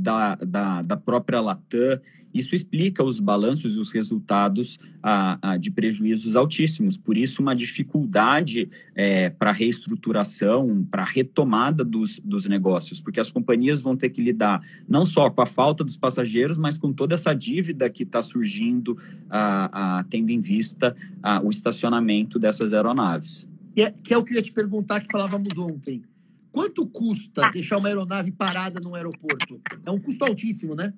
da, 0.00 0.34
da, 0.36 0.80
da 0.80 0.96
própria 0.96 1.38
Latam, 1.38 2.00
isso 2.32 2.54
explica 2.54 3.04
os 3.04 3.20
balanços 3.20 3.76
e 3.76 3.78
os 3.78 3.92
resultados 3.92 4.78
a, 5.02 5.50
a, 5.50 5.56
de 5.58 5.70
prejuízos 5.70 6.34
altíssimos. 6.34 6.96
Por 6.96 7.18
isso, 7.18 7.42
uma 7.42 7.54
dificuldade 7.54 8.70
é, 8.94 9.28
para 9.28 9.52
reestruturação, 9.52 10.86
para 10.90 11.04
retomada 11.04 11.84
dos, 11.84 12.18
dos 12.24 12.46
negócios, 12.46 13.02
porque 13.02 13.20
as 13.20 13.30
companhias 13.30 13.82
vão 13.82 13.94
ter 13.94 14.08
que 14.08 14.22
lidar 14.22 14.62
não 14.88 15.04
só 15.04 15.28
com 15.28 15.42
a 15.42 15.46
falta 15.46 15.84
dos 15.84 15.98
passageiros, 15.98 16.56
mas 16.56 16.78
com 16.78 16.90
toda 16.90 17.14
essa 17.14 17.34
dívida 17.34 17.90
que 17.90 18.02
está 18.02 18.22
surgindo, 18.22 18.96
a, 19.28 19.98
a, 19.98 20.04
tendo 20.04 20.30
em 20.30 20.40
vista 20.40 20.96
o 21.44 21.50
estacionamento 21.50 22.38
dessas 22.38 22.72
aeronaves. 22.72 23.46
Que 23.74 23.82
é, 23.82 23.90
que 23.90 24.14
é 24.14 24.16
o 24.16 24.24
que 24.24 24.32
eu 24.32 24.36
ia 24.36 24.42
te 24.42 24.52
perguntar 24.52 25.00
que 25.00 25.12
falávamos 25.12 25.58
ontem. 25.58 26.02
Quanto 26.50 26.86
custa 26.86 27.46
ah. 27.46 27.50
deixar 27.50 27.78
uma 27.78 27.88
aeronave 27.88 28.32
parada 28.32 28.80
num 28.80 28.94
aeroporto? 28.94 29.60
É 29.86 29.90
um 29.90 29.98
custo 29.98 30.24
altíssimo, 30.24 30.74
né? 30.74 30.92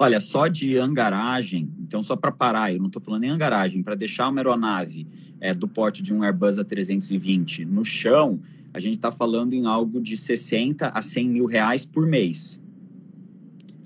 Olha, 0.00 0.20
só 0.20 0.46
de 0.46 0.78
hangaragem, 0.78 1.72
então 1.80 2.04
só 2.04 2.14
para 2.14 2.30
parar, 2.30 2.72
eu 2.72 2.78
não 2.78 2.86
estou 2.86 3.02
falando 3.02 3.24
em 3.24 3.30
hangaragem, 3.30 3.82
para 3.82 3.96
deixar 3.96 4.28
uma 4.28 4.38
aeronave 4.38 5.08
é, 5.40 5.52
do 5.52 5.66
porte 5.66 6.04
de 6.04 6.14
um 6.14 6.22
Airbus 6.22 6.56
A320 6.56 7.66
no 7.66 7.84
chão, 7.84 8.38
a 8.72 8.78
gente 8.78 8.94
está 8.94 9.10
falando 9.10 9.54
em 9.54 9.66
algo 9.66 10.00
de 10.00 10.16
60 10.16 10.88
a 10.88 11.02
100 11.02 11.28
mil 11.28 11.46
reais 11.46 11.84
por 11.84 12.06
mês. 12.06 12.60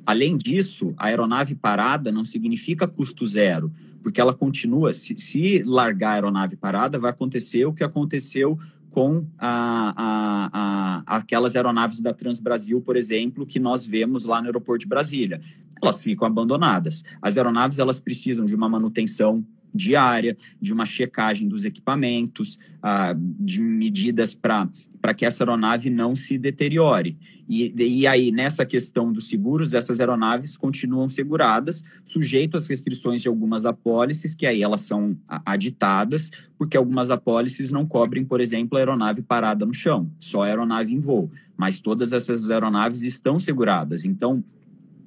Além 0.05 0.37
disso, 0.37 0.89
a 0.99 1.07
aeronave 1.07 1.55
parada 1.55 2.13
não 2.13 2.27
significa 2.27 2.87
custo 2.87 3.27
zero, 3.27 3.73
porque 4.03 4.21
ela 4.21 4.35
continua. 4.35 4.93
Se, 4.93 5.17
se 5.17 5.63
largar 5.63 6.11
a 6.11 6.15
aeronave 6.15 6.57
parada, 6.57 6.99
vai 6.99 7.11
acontecer 7.11 7.65
o 7.65 7.73
que 7.73 7.85
aconteceu 7.85 8.59
com 8.93 9.27
a, 9.39 9.95
a, 9.97 10.51
a, 10.53 11.17
aquelas 11.17 11.57
aeronaves 11.57 12.01
da 12.01 12.13
Transbrasil, 12.13 12.81
por 12.81 12.97
exemplo, 12.97 13.47
que 13.47 13.59
nós 13.59 13.87
vemos 13.87 14.27
lá 14.27 14.41
no 14.41 14.47
aeroporto 14.47 14.83
de 14.85 14.89
Brasília. 14.89 15.41
Elas 15.83 16.03
ficam 16.03 16.27
abandonadas. 16.27 17.03
As 17.21 17.37
aeronaves 17.37 17.79
elas 17.79 17.99
precisam 17.99 18.45
de 18.45 18.55
uma 18.55 18.69
manutenção 18.69 19.45
diária, 19.75 20.37
de 20.61 20.73
uma 20.73 20.85
checagem 20.85 21.49
dos 21.49 21.65
equipamentos, 21.65 22.59
ah, 22.83 23.15
de 23.17 23.61
medidas 23.61 24.35
para 24.35 25.15
que 25.17 25.25
essa 25.25 25.43
aeronave 25.43 25.91
não 25.91 26.15
se 26.15 26.39
deteriore. 26.39 27.17
E, 27.49 27.75
e 27.77 28.07
aí, 28.07 28.31
nessa 28.31 28.65
questão 28.65 29.13
dos 29.13 29.29
seguros, 29.29 29.75
essas 29.75 30.01
aeronaves 30.01 30.57
continuam 30.57 31.09
seguradas, 31.09 31.83
sujeito 32.05 32.57
às 32.57 32.67
restrições 32.67 33.21
de 33.21 33.29
algumas 33.29 33.65
apólices, 33.65 34.35
que 34.35 34.47
aí 34.47 34.63
elas 34.63 34.83
são 34.83 35.17
aditadas, 35.29 36.31
porque 36.57 36.77
algumas 36.77 37.11
apólices 37.11 37.73
não 37.73 37.87
cobrem, 37.87 38.25
por 38.25 38.41
exemplo, 38.41 38.77
a 38.77 38.81
aeronave 38.81 39.23
parada 39.23 39.67
no 39.67 39.75
chão, 39.75 40.11
só 40.19 40.45
a 40.45 40.47
aeronave 40.47 40.95
em 40.95 41.01
voo. 41.01 41.31
Mas 41.57 41.81
todas 41.81 42.13
essas 42.13 42.51
aeronaves 42.51 43.03
estão 43.03 43.39
seguradas. 43.39 44.05
Então, 44.05 44.43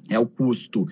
é 0.10 0.20
o 0.20 0.28
custo 0.28 0.86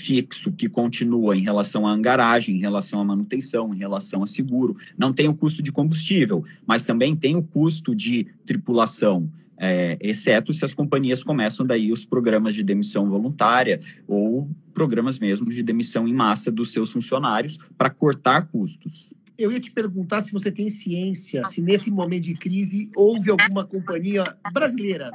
fixo 0.00 0.50
que 0.50 0.68
continua 0.68 1.36
em 1.36 1.42
relação 1.42 1.86
à 1.86 1.92
angaragem, 1.92 2.56
em 2.56 2.60
relação 2.60 3.00
à 3.00 3.04
manutenção, 3.04 3.74
em 3.74 3.78
relação 3.78 4.22
a 4.22 4.26
seguro. 4.26 4.76
Não 4.96 5.12
tem 5.12 5.28
o 5.28 5.34
custo 5.34 5.62
de 5.62 5.70
combustível, 5.70 6.42
mas 6.66 6.84
também 6.84 7.14
tem 7.14 7.36
o 7.36 7.42
custo 7.42 7.94
de 7.94 8.26
tripulação. 8.44 9.30
É, 9.62 9.98
exceto 10.00 10.54
se 10.54 10.64
as 10.64 10.72
companhias 10.72 11.22
começam 11.22 11.66
daí 11.66 11.92
os 11.92 12.06
programas 12.06 12.54
de 12.54 12.62
demissão 12.62 13.10
voluntária 13.10 13.78
ou 14.08 14.48
programas 14.72 15.18
mesmo 15.18 15.50
de 15.50 15.62
demissão 15.62 16.08
em 16.08 16.14
massa 16.14 16.50
dos 16.50 16.72
seus 16.72 16.90
funcionários 16.90 17.58
para 17.76 17.90
cortar 17.90 18.48
custos. 18.48 19.12
Eu 19.36 19.52
ia 19.52 19.60
te 19.60 19.70
perguntar 19.70 20.22
se 20.22 20.32
você 20.32 20.50
tem 20.50 20.68
ciência, 20.68 21.44
se 21.44 21.60
nesse 21.60 21.90
momento 21.90 22.24
de 22.24 22.34
crise 22.34 22.90
houve 22.96 23.30
alguma 23.30 23.64
companhia 23.66 24.24
brasileira 24.52 25.10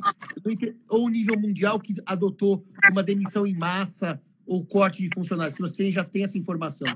ou 0.89 1.09
nível 1.09 1.39
mundial 1.39 1.79
que 1.79 1.95
adotou 2.05 2.63
uma 2.91 3.01
demissão 3.01 3.47
em 3.47 3.55
massa 3.55 4.21
ou 4.45 4.63
corte 4.63 5.01
de 5.01 5.09
funcionários? 5.13 5.55
Se 5.55 5.61
você 5.61 5.91
já 5.91 6.03
tem 6.03 6.23
essa 6.23 6.37
informação. 6.37 6.87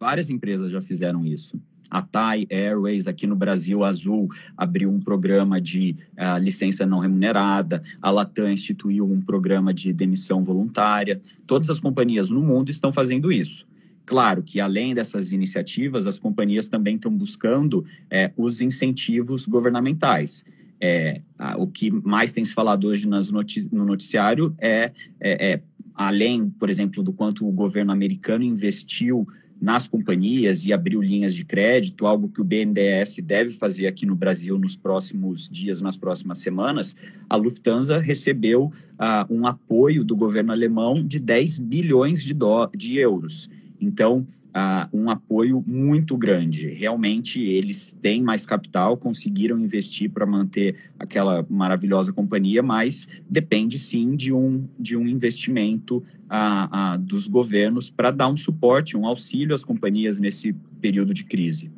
Várias 0.00 0.30
empresas 0.30 0.70
já 0.70 0.80
fizeram 0.80 1.24
isso. 1.24 1.60
A 1.90 2.02
Thai 2.02 2.46
Airways, 2.50 3.06
aqui 3.06 3.26
no 3.26 3.34
Brasil, 3.34 3.82
Azul 3.82 4.28
abriu 4.56 4.90
um 4.90 5.00
programa 5.00 5.60
de 5.60 5.96
uh, 6.12 6.38
licença 6.38 6.84
não 6.84 6.98
remunerada, 6.98 7.82
a 8.00 8.10
Latam 8.10 8.50
instituiu 8.50 9.10
um 9.10 9.20
programa 9.20 9.72
de 9.72 9.92
demissão 9.92 10.44
voluntária. 10.44 11.20
Todas 11.46 11.70
as 11.70 11.80
companhias 11.80 12.28
no 12.28 12.42
mundo 12.42 12.70
estão 12.70 12.92
fazendo 12.92 13.32
isso. 13.32 13.66
Claro 14.04 14.42
que, 14.42 14.60
além 14.60 14.94
dessas 14.94 15.32
iniciativas, 15.32 16.06
as 16.06 16.18
companhias 16.18 16.68
também 16.68 16.96
estão 16.96 17.12
buscando 17.12 17.84
é, 18.10 18.32
os 18.36 18.60
incentivos 18.60 19.46
governamentais. 19.46 20.44
É, 20.80 21.20
o 21.56 21.66
que 21.66 21.90
mais 21.90 22.32
tem 22.32 22.44
se 22.44 22.54
falado 22.54 22.86
hoje 22.86 23.08
nas 23.08 23.30
noti 23.30 23.68
no 23.72 23.84
noticiário 23.84 24.54
é, 24.58 24.92
é, 25.20 25.52
é 25.52 25.60
além, 25.98 26.48
por 26.48 26.70
exemplo, 26.70 27.02
do 27.02 27.12
quanto 27.12 27.46
o 27.46 27.50
governo 27.50 27.90
americano 27.90 28.44
investiu 28.44 29.26
nas 29.60 29.88
companhias 29.88 30.64
e 30.64 30.72
abriu 30.72 31.02
linhas 31.02 31.34
de 31.34 31.44
crédito, 31.44 32.06
algo 32.06 32.28
que 32.28 32.40
o 32.40 32.44
BNDES 32.44 33.18
deve 33.24 33.50
fazer 33.50 33.88
aqui 33.88 34.06
no 34.06 34.14
Brasil 34.14 34.56
nos 34.56 34.76
próximos 34.76 35.48
dias, 35.50 35.82
nas 35.82 35.96
próximas 35.96 36.38
semanas, 36.38 36.94
a 37.28 37.34
Lufthansa 37.34 37.98
recebeu 37.98 38.66
uh, 38.66 39.34
um 39.34 39.44
apoio 39.44 40.04
do 40.04 40.14
governo 40.14 40.52
alemão 40.52 41.04
de 41.04 41.18
10 41.18 41.58
bilhões 41.58 42.22
de, 42.22 42.36
de 42.76 42.98
euros. 42.98 43.50
Então, 43.80 44.26
uh, 44.48 44.96
um 44.96 45.10
apoio 45.10 45.62
muito 45.66 46.16
grande. 46.16 46.68
Realmente, 46.68 47.42
eles 47.42 47.94
têm 48.00 48.22
mais 48.22 48.44
capital, 48.44 48.96
conseguiram 48.96 49.58
investir 49.58 50.10
para 50.10 50.26
manter 50.26 50.76
aquela 50.98 51.46
maravilhosa 51.48 52.12
companhia, 52.12 52.62
mas 52.62 53.08
depende 53.28 53.78
sim 53.78 54.16
de 54.16 54.32
um, 54.32 54.66
de 54.78 54.96
um 54.96 55.06
investimento 55.06 55.98
uh, 55.98 56.94
uh, 56.94 56.98
dos 56.98 57.28
governos 57.28 57.90
para 57.90 58.10
dar 58.10 58.28
um 58.28 58.36
suporte, 58.36 58.96
um 58.96 59.06
auxílio 59.06 59.54
às 59.54 59.64
companhias 59.64 60.18
nesse 60.18 60.52
período 60.80 61.14
de 61.14 61.24
crise. 61.24 61.70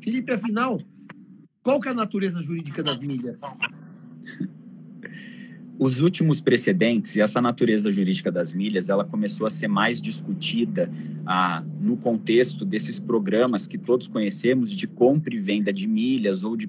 Felipe, 0.00 0.32
afinal, 0.32 0.80
qual 1.62 1.80
que 1.80 1.88
é 1.88 1.92
a 1.92 1.94
natureza 1.94 2.42
jurídica 2.42 2.82
das 2.82 3.00
milhas? 3.00 3.40
Os 5.78 6.00
últimos 6.00 6.40
precedentes 6.40 7.16
e 7.16 7.20
essa 7.20 7.40
natureza 7.40 7.90
jurídica 7.90 8.30
das 8.30 8.52
milhas, 8.52 8.88
ela 8.88 9.04
começou 9.04 9.46
a 9.46 9.50
ser 9.50 9.68
mais 9.68 10.00
discutida 10.00 10.90
ah, 11.26 11.64
no 11.80 11.96
contexto 11.96 12.64
desses 12.64 13.00
programas 13.00 13.66
que 13.66 13.78
todos 13.78 14.06
conhecemos 14.06 14.70
de 14.70 14.86
compra 14.86 15.34
e 15.34 15.38
venda 15.38 15.72
de 15.72 15.88
milhas 15.88 16.44
ou 16.44 16.56
de 16.56 16.68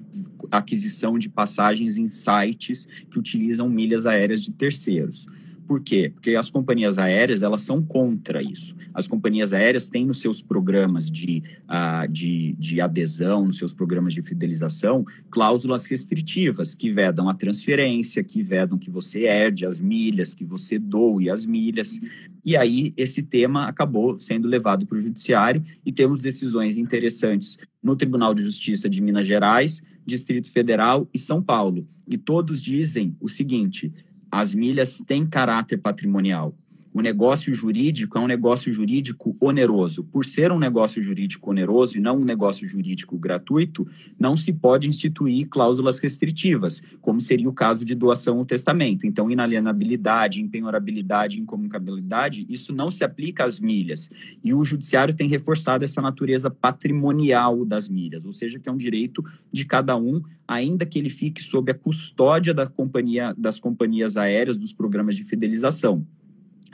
aquisição 0.50 1.18
de 1.18 1.28
passagens 1.28 1.98
em 1.98 2.06
sites 2.06 2.86
que 3.10 3.18
utilizam 3.18 3.68
milhas 3.68 4.06
aéreas 4.06 4.42
de 4.42 4.52
terceiros. 4.52 5.26
Por 5.66 5.82
quê? 5.82 6.10
Porque 6.14 6.34
as 6.34 6.50
companhias 6.50 6.98
aéreas 6.98 7.42
elas 7.42 7.62
são 7.62 7.82
contra 7.82 8.42
isso. 8.42 8.76
As 8.92 9.08
companhias 9.08 9.52
aéreas 9.52 9.88
têm 9.88 10.04
nos 10.04 10.20
seus 10.20 10.42
programas 10.42 11.10
de, 11.10 11.42
uh, 11.64 12.10
de, 12.10 12.54
de 12.58 12.80
adesão, 12.80 13.46
nos 13.46 13.56
seus 13.56 13.72
programas 13.72 14.12
de 14.12 14.22
fidelização, 14.22 15.04
cláusulas 15.30 15.86
restritivas 15.86 16.74
que 16.74 16.90
vedam 16.90 17.28
a 17.28 17.34
transferência, 17.34 18.22
que 18.22 18.42
vedam 18.42 18.76
que 18.76 18.90
você 18.90 19.24
herde 19.24 19.64
as 19.64 19.80
milhas, 19.80 20.34
que 20.34 20.44
você 20.44 20.78
doe 20.78 21.30
as 21.30 21.46
milhas. 21.46 21.98
E 22.44 22.56
aí 22.56 22.92
esse 22.96 23.22
tema 23.22 23.66
acabou 23.66 24.18
sendo 24.18 24.46
levado 24.46 24.84
para 24.86 24.98
o 24.98 25.00
judiciário 25.00 25.62
e 25.84 25.90
temos 25.90 26.20
decisões 26.20 26.76
interessantes 26.76 27.58
no 27.82 27.96
Tribunal 27.96 28.34
de 28.34 28.42
Justiça 28.42 28.88
de 28.88 29.02
Minas 29.02 29.26
Gerais, 29.26 29.82
Distrito 30.04 30.52
Federal 30.52 31.08
e 31.14 31.18
São 31.18 31.42
Paulo. 31.42 31.86
E 32.06 32.18
todos 32.18 32.62
dizem 32.62 33.16
o 33.18 33.28
seguinte: 33.28 33.92
as 34.34 34.52
milhas 34.52 35.00
têm 35.06 35.24
caráter 35.24 35.78
patrimonial 35.78 36.52
o 36.94 37.02
negócio 37.02 37.52
jurídico 37.52 38.16
é 38.16 38.20
um 38.20 38.28
negócio 38.28 38.72
jurídico 38.72 39.36
oneroso. 39.40 40.04
Por 40.04 40.24
ser 40.24 40.52
um 40.52 40.60
negócio 40.60 41.02
jurídico 41.02 41.50
oneroso 41.50 41.98
e 41.98 42.00
não 42.00 42.18
um 42.18 42.24
negócio 42.24 42.68
jurídico 42.68 43.18
gratuito, 43.18 43.84
não 44.16 44.36
se 44.36 44.52
pode 44.52 44.88
instituir 44.88 45.48
cláusulas 45.48 45.98
restritivas, 45.98 46.80
como 47.00 47.20
seria 47.20 47.48
o 47.48 47.52
caso 47.52 47.84
de 47.84 47.96
doação 47.96 48.38
ou 48.38 48.46
testamento. 48.46 49.08
Então, 49.08 49.28
inalienabilidade, 49.28 50.40
impenhorabilidade, 50.40 51.40
incomunicabilidade, 51.40 52.46
isso 52.48 52.72
não 52.72 52.92
se 52.92 53.02
aplica 53.02 53.44
às 53.44 53.58
milhas. 53.58 54.08
E 54.44 54.54
o 54.54 54.62
judiciário 54.62 55.16
tem 55.16 55.28
reforçado 55.28 55.84
essa 55.84 56.00
natureza 56.00 56.48
patrimonial 56.48 57.64
das 57.64 57.88
milhas, 57.88 58.24
ou 58.24 58.32
seja, 58.32 58.60
que 58.60 58.68
é 58.68 58.72
um 58.72 58.76
direito 58.76 59.20
de 59.50 59.64
cada 59.64 59.96
um, 59.96 60.22
ainda 60.46 60.86
que 60.86 61.00
ele 61.00 61.10
fique 61.10 61.42
sob 61.42 61.72
a 61.72 61.74
custódia 61.74 62.54
da 62.54 62.68
companhia, 62.68 63.34
das 63.36 63.58
companhias 63.58 64.16
aéreas, 64.16 64.56
dos 64.56 64.72
programas 64.72 65.16
de 65.16 65.24
fidelização. 65.24 66.06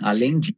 Além 0.03 0.39
disso. 0.39 0.55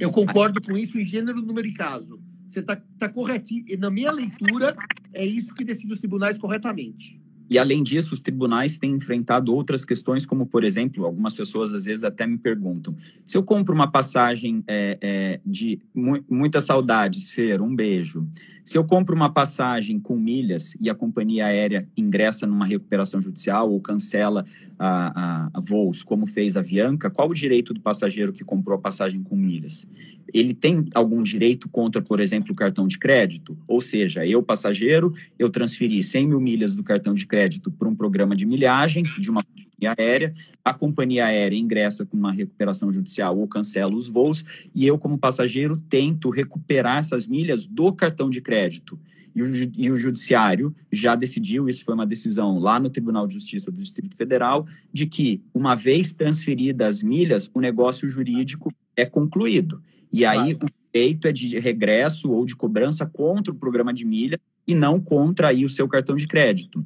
Eu 0.00 0.10
concordo 0.10 0.60
com 0.60 0.76
isso 0.76 0.98
em 0.98 1.04
gênero, 1.04 1.40
número 1.40 1.66
e 1.66 1.74
caso. 1.74 2.20
Você 2.46 2.60
está 2.60 2.76
tá 2.98 3.08
corretinho. 3.08 3.64
Na 3.78 3.90
minha 3.90 4.10
leitura, 4.10 4.72
é 5.12 5.24
isso 5.24 5.54
que 5.54 5.64
decide 5.64 5.92
os 5.92 5.98
tribunais 5.98 6.38
corretamente. 6.38 7.20
E, 7.50 7.58
além 7.58 7.82
disso, 7.82 8.14
os 8.14 8.20
tribunais 8.20 8.78
têm 8.78 8.92
enfrentado 8.92 9.54
outras 9.54 9.84
questões, 9.84 10.24
como, 10.24 10.46
por 10.46 10.64
exemplo, 10.64 11.04
algumas 11.04 11.34
pessoas 11.34 11.72
às 11.74 11.84
vezes 11.84 12.04
até 12.04 12.26
me 12.26 12.38
perguntam: 12.38 12.94
se 13.26 13.36
eu 13.36 13.42
compro 13.42 13.74
uma 13.74 13.90
passagem 13.90 14.64
é, 14.66 14.98
é, 15.00 15.40
de 15.44 15.78
mu 15.94 16.24
muitas 16.28 16.64
saudades, 16.64 17.30
Fer, 17.30 17.60
um 17.60 17.74
beijo. 17.74 18.26
Se 18.64 18.78
eu 18.78 18.84
compro 18.84 19.14
uma 19.14 19.30
passagem 19.30 20.00
com 20.00 20.16
milhas 20.16 20.74
e 20.80 20.88
a 20.88 20.94
companhia 20.94 21.46
aérea 21.46 21.86
ingressa 21.94 22.46
numa 22.46 22.64
recuperação 22.64 23.20
judicial 23.20 23.70
ou 23.70 23.78
cancela 23.78 24.42
a, 24.78 25.44
a, 25.44 25.50
a 25.52 25.60
voos, 25.60 26.02
como 26.02 26.26
fez 26.26 26.56
a 26.56 26.60
Avianca, 26.60 27.10
qual 27.10 27.28
o 27.28 27.34
direito 27.34 27.74
do 27.74 27.80
passageiro 27.80 28.32
que 28.32 28.42
comprou 28.42 28.78
a 28.78 28.80
passagem 28.80 29.22
com 29.22 29.36
milhas? 29.36 29.86
Ele 30.32 30.54
tem 30.54 30.82
algum 30.94 31.22
direito 31.22 31.68
contra, 31.68 32.00
por 32.00 32.20
exemplo, 32.20 32.52
o 32.52 32.56
cartão 32.56 32.86
de 32.86 32.98
crédito? 32.98 33.56
Ou 33.68 33.82
seja, 33.82 34.26
eu, 34.26 34.42
passageiro, 34.42 35.12
eu 35.38 35.50
transferi 35.50 36.02
100 36.02 36.28
mil 36.28 36.40
milhas 36.40 36.74
do 36.74 36.82
cartão 36.82 37.12
de 37.12 37.26
crédito 37.26 37.33
para 37.70 37.88
um 37.88 37.94
programa 37.94 38.34
de 38.34 38.46
milhagem 38.46 39.04
de 39.18 39.30
uma 39.30 39.42
companhia 39.42 39.94
aérea, 39.98 40.34
a 40.64 40.72
companhia 40.72 41.26
aérea 41.26 41.56
ingressa 41.56 42.06
com 42.06 42.16
uma 42.16 42.32
recuperação 42.32 42.92
judicial 42.92 43.38
ou 43.38 43.46
cancela 43.46 43.94
os 43.94 44.08
voos, 44.08 44.44
e 44.74 44.86
eu, 44.86 44.98
como 44.98 45.18
passageiro, 45.18 45.76
tento 45.76 46.30
recuperar 46.30 46.98
essas 46.98 47.26
milhas 47.26 47.66
do 47.66 47.92
cartão 47.92 48.30
de 48.30 48.40
crédito. 48.40 48.98
E 49.34 49.42
o, 49.42 49.46
e 49.76 49.90
o, 49.90 49.96
Judiciário 49.96 50.74
já 50.92 51.16
decidiu, 51.16 51.68
isso 51.68 51.84
foi 51.84 51.94
uma 51.94 52.06
decisão 52.06 52.58
lá 52.60 52.78
no 52.78 52.88
Tribunal 52.88 53.26
de 53.26 53.34
Justiça 53.34 53.70
do 53.70 53.80
Distrito 53.80 54.16
Federal, 54.16 54.64
de 54.92 55.06
que, 55.06 55.42
uma 55.52 55.74
vez 55.74 56.12
transferidas 56.12 56.88
as 56.88 57.02
milhas, 57.02 57.50
o 57.52 57.60
negócio 57.60 58.08
jurídico 58.08 58.72
é 58.96 59.04
concluído. 59.04 59.82
E 60.12 60.24
aí 60.24 60.54
claro. 60.54 60.66
o 60.66 60.92
direito 60.92 61.26
é 61.26 61.32
de 61.32 61.58
regresso 61.58 62.30
ou 62.30 62.46
de 62.46 62.54
cobrança 62.54 63.04
contra 63.04 63.52
o 63.52 63.56
programa 63.56 63.92
de 63.92 64.06
milha 64.06 64.38
e 64.66 64.74
não 64.74 65.00
contra 65.00 65.48
aí 65.48 65.64
o 65.64 65.70
seu 65.70 65.88
cartão 65.88 66.14
de 66.14 66.28
crédito. 66.28 66.84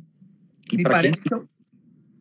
E 0.73 0.77
Me 0.79 0.83
parece 0.83 1.13
quem... 1.13 1.23
que 1.23 1.29
são, 1.29 1.49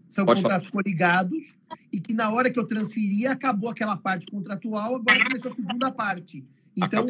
são 0.08 0.26
contratos 0.26 0.68
falar. 0.68 0.84
coligados 0.84 1.58
e 1.92 2.00
que 2.00 2.14
na 2.14 2.32
hora 2.32 2.50
que 2.50 2.60
eu 2.60 2.66
transferia 2.66 3.32
acabou 3.32 3.70
aquela 3.70 3.98
parte 3.98 4.26
contratual, 4.28 4.96
agora 4.96 5.24
começou 5.26 5.52
a 5.52 5.56
segunda 5.56 5.92
parte. 5.92 6.46
Então, 6.76 7.06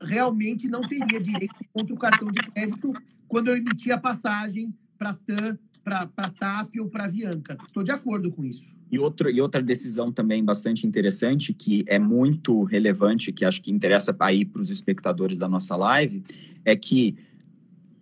realmente 0.00 0.68
não 0.68 0.80
teria 0.80 1.20
direito 1.20 1.54
contra 1.72 1.94
o 1.94 1.98
cartão 1.98 2.30
de 2.30 2.40
crédito 2.40 2.90
quando 3.26 3.48
eu 3.48 3.56
emitia 3.56 3.96
a 3.96 3.98
passagem 3.98 4.72
para 4.96 5.12
TAM, 5.14 5.58
para 5.84 6.06
TAP 6.06 6.76
ou 6.80 6.88
para 6.88 7.04
Avianca. 7.04 7.56
Estou 7.66 7.82
de 7.82 7.90
acordo 7.90 8.30
com 8.30 8.44
isso. 8.44 8.76
E, 8.90 8.98
outro, 8.98 9.30
e 9.30 9.40
outra 9.40 9.62
decisão 9.62 10.12
também 10.12 10.44
bastante 10.44 10.86
interessante, 10.86 11.52
que 11.52 11.84
é 11.86 11.98
muito 11.98 12.62
relevante, 12.64 13.32
que 13.32 13.44
acho 13.44 13.62
que 13.62 13.70
interessa 13.70 14.14
aí 14.20 14.44
para 14.44 14.62
os 14.62 14.70
espectadores 14.70 15.38
da 15.38 15.48
nossa 15.48 15.76
live, 15.76 16.22
é 16.64 16.76
que 16.76 17.16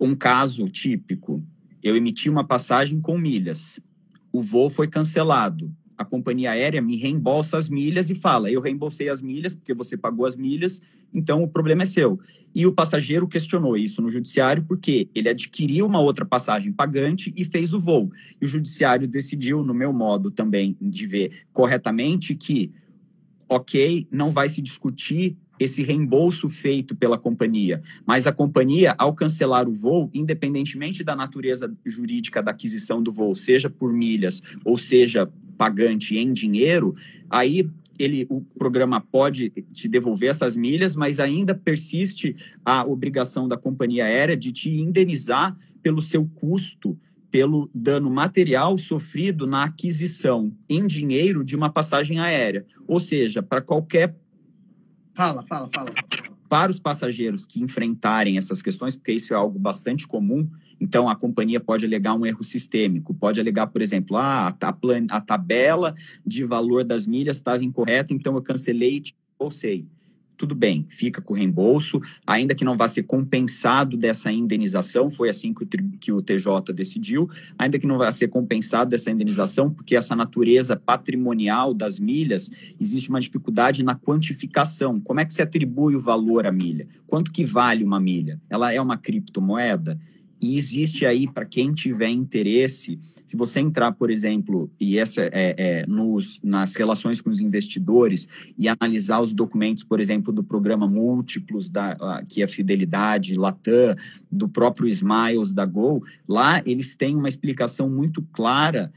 um 0.01 0.15
caso 0.15 0.69
típico, 0.69 1.43
eu 1.87 1.97
emiti 1.97 2.29
uma 2.29 2.47
passagem 2.47 3.01
com 3.01 3.17
milhas 3.17 3.81
o 4.37 4.43
voo 4.43 4.69
foi 4.69 4.87
cancelado. 4.87 5.75
A 5.97 6.05
companhia 6.05 6.51
aérea 6.51 6.83
me 6.83 6.97
reembolsa 6.97 7.57
as 7.57 7.71
milhas 7.71 8.11
e 8.11 8.15
fala: 8.15 8.51
eu 8.51 8.61
reembolsei 8.61 9.09
as 9.09 9.23
milhas 9.23 9.55
porque 9.55 9.73
você 9.73 9.97
pagou 9.97 10.27
as 10.27 10.37
milhas, 10.37 10.83
então 11.13 11.43
o 11.43 11.49
problema 11.49 11.85
é 11.85 11.87
seu. 11.87 12.21
E 12.55 12.67
o 12.67 12.73
passageiro 12.73 13.27
questionou 13.27 13.79
isso 13.79 14.03
no 14.03 14.11
judiciário 14.11 14.63
porque 14.69 15.09
ele 15.15 15.31
adquiriu 15.31 15.87
uma 15.87 16.01
outra 16.01 16.27
passagem 16.27 16.71
pagante 16.71 17.33
e 17.35 17.47
fez 17.47 17.73
o 17.73 17.81
voo. 17.81 18.11
E 18.39 18.45
o 18.45 18.49
judiciário 18.49 19.09
decidiu, 19.09 19.63
no 19.63 19.73
meu 19.73 19.91
modo 19.91 20.31
também 20.31 20.77
de 20.83 21.07
ver 21.07 21.31
corretamente, 21.51 22.35
que, 22.35 22.71
ok, 23.49 24.07
não 24.11 24.31
vai 24.31 24.51
se 24.51 24.61
discutir 24.61 25.35
esse 25.59 25.83
reembolso 25.83 26.49
feito 26.49 26.95
pela 26.95 27.19
companhia. 27.19 27.81
Mas 28.07 28.27
a 28.27 28.33
companhia, 28.33 28.95
ao 28.99 29.15
cancelar 29.15 29.69
o 29.69 29.73
voo, 29.73 30.11
independentemente 30.13 31.03
da 31.05 31.17
natureza 31.17 31.75
jurídica 31.85 32.43
da 32.43 32.51
aquisição 32.51 33.03
do 33.03 33.13
voo, 33.13 33.35
seja 33.35 33.71
por 33.71 33.93
milhas 33.93 34.43
ou 34.65 34.77
seja 34.77 35.31
pagante 35.57 36.17
em 36.17 36.33
dinheiro, 36.33 36.95
aí 37.31 37.69
ele, 37.99 38.27
o 38.29 38.43
programa 38.43 39.01
pode 39.01 39.51
te 39.73 39.89
devolver 39.89 40.31
essas 40.31 40.57
milhas, 40.57 40.95
mas 40.95 41.19
ainda 41.19 41.55
persiste 41.55 42.37
a 42.65 42.85
obrigação 42.85 43.49
da 43.49 43.57
companhia 43.57 44.05
aérea 44.05 44.37
de 44.37 44.53
te 44.53 44.71
indenizar 44.71 45.57
pelo 45.83 46.03
seu 46.03 46.27
custo 46.35 46.99
pelo 47.31 47.69
dano 47.75 48.11
material 48.11 48.79
sofrido 48.79 49.47
na 49.47 49.65
aquisição 49.65 50.53
em 50.69 50.87
dinheiro 50.87 51.45
de 51.45 51.57
uma 51.57 51.71
passagem 51.71 52.19
aérea. 52.19 52.65
Ou 52.87 52.99
seja, 52.99 53.43
para 53.43 53.61
qualquer 53.61 54.17
Fala, 55.17 55.43
fala, 55.45 55.69
fala. 55.75 55.91
Para 56.47 56.71
os 56.71 56.79
passageiros 56.79 57.47
que 57.47 57.63
enfrentarem 57.63 58.37
essas 58.37 58.61
questões, 58.61 58.97
porque 58.97 59.13
isso 59.13 59.33
é 59.33 59.37
algo 59.37 59.59
bastante 59.59 60.07
comum, 60.07 60.49
então 60.79 61.09
a 61.09 61.17
companhia 61.17 61.59
pode 61.59 61.87
alegar 61.87 62.15
um 62.15 62.27
erro 62.27 62.45
sistêmico, 62.45 63.15
pode 63.15 63.41
alegar, 63.41 63.67
por 63.69 63.81
exemplo, 63.81 64.17
ah, 64.17 64.49
a, 64.49 64.77
a 65.11 65.21
tabela 65.21 65.95
de 66.25 66.45
valor 66.45 66.85
das 66.85 67.07
milhas 67.07 67.39
estava 67.39 67.65
incorreta, 67.65 68.13
então 68.13 68.37
eu 68.37 68.43
cancelei 68.43 68.97
e 68.97 69.01
te 69.01 69.17
bolsei. 69.39 69.87
Tudo 70.37 70.55
bem, 70.55 70.85
fica 70.89 71.21
com 71.21 71.35
o 71.35 71.37
reembolso, 71.37 72.01
ainda 72.27 72.55
que 72.55 72.65
não 72.65 72.77
vá 72.77 72.87
ser 72.87 73.05
compensado 73.05 73.97
dessa 73.97 74.31
indenização, 74.31 75.11
foi 75.11 75.29
assim 75.29 75.55
que 75.55 75.65
o, 75.65 75.67
que 75.99 76.13
o 76.13 76.23
TJ 76.23 76.73
decidiu, 76.75 77.29
ainda 77.59 77.79
que 77.79 77.87
não 77.87 77.99
vá 77.99 78.11
ser 78.13 78.29
compensado 78.29 78.91
dessa 78.91 79.11
indenização, 79.11 79.71
porque 79.71 79.97
essa 79.97 80.15
natureza 80.15 80.77
patrimonial 80.77 81.73
das 81.73 81.99
milhas, 81.99 82.51
existe 82.79 83.09
uma 83.09 83.21
dificuldade 83.21 83.83
na 83.83 83.95
quantificação. 83.95 85.01
Como 85.01 85.21
é 85.21 85.25
que 85.25 85.33
se 85.33 85.43
atribui 85.43 85.97
o 85.97 86.01
valor 86.01 86.47
à 86.47 86.53
milha? 86.53 86.87
Quanto 87.07 87.33
que 87.33 87.45
vale 87.45 87.85
uma 87.85 88.01
milha? 88.01 88.41
Ela 88.51 88.73
é 88.73 88.81
uma 88.81 88.97
criptomoeda? 88.97 89.99
E 90.41 90.57
existe 90.57 91.07
aí, 91.07 91.27
para 91.27 91.45
quem 91.45 91.73
tiver 91.73 92.11
interesse, 92.11 92.99
se 93.27 93.37
você 93.37 93.61
entrar, 93.61 93.93
por 93.93 94.11
exemplo, 94.11 94.71
e 94.79 94.99
essa 94.99 95.23
é, 95.23 95.55
é, 95.57 95.87
nos, 95.87 96.39
nas 96.43 96.75
relações 96.77 97.21
com 97.21 97.31
os 97.31 97.41
investidores 97.41 98.29
e 98.59 98.69
analisar 98.69 99.21
os 99.21 99.33
documentos, 99.33 99.83
por 99.83 99.99
exemplo, 99.99 100.33
do 100.33 100.45
programa 100.45 100.87
Múltiplos, 100.87 101.71
da, 101.71 102.23
que 102.29 102.43
é 102.43 102.45
a 102.45 102.49
Fidelidade, 102.49 103.37
Latam, 103.37 103.95
do 104.31 104.49
próprio 104.49 104.89
Smiles, 104.89 105.53
da 105.53 105.65
Gol, 105.65 106.03
lá 106.29 106.63
eles 106.67 106.97
têm 106.97 107.17
uma 107.17 107.29
explicação 107.29 107.89
muito 107.89 108.23
clara 108.33 108.91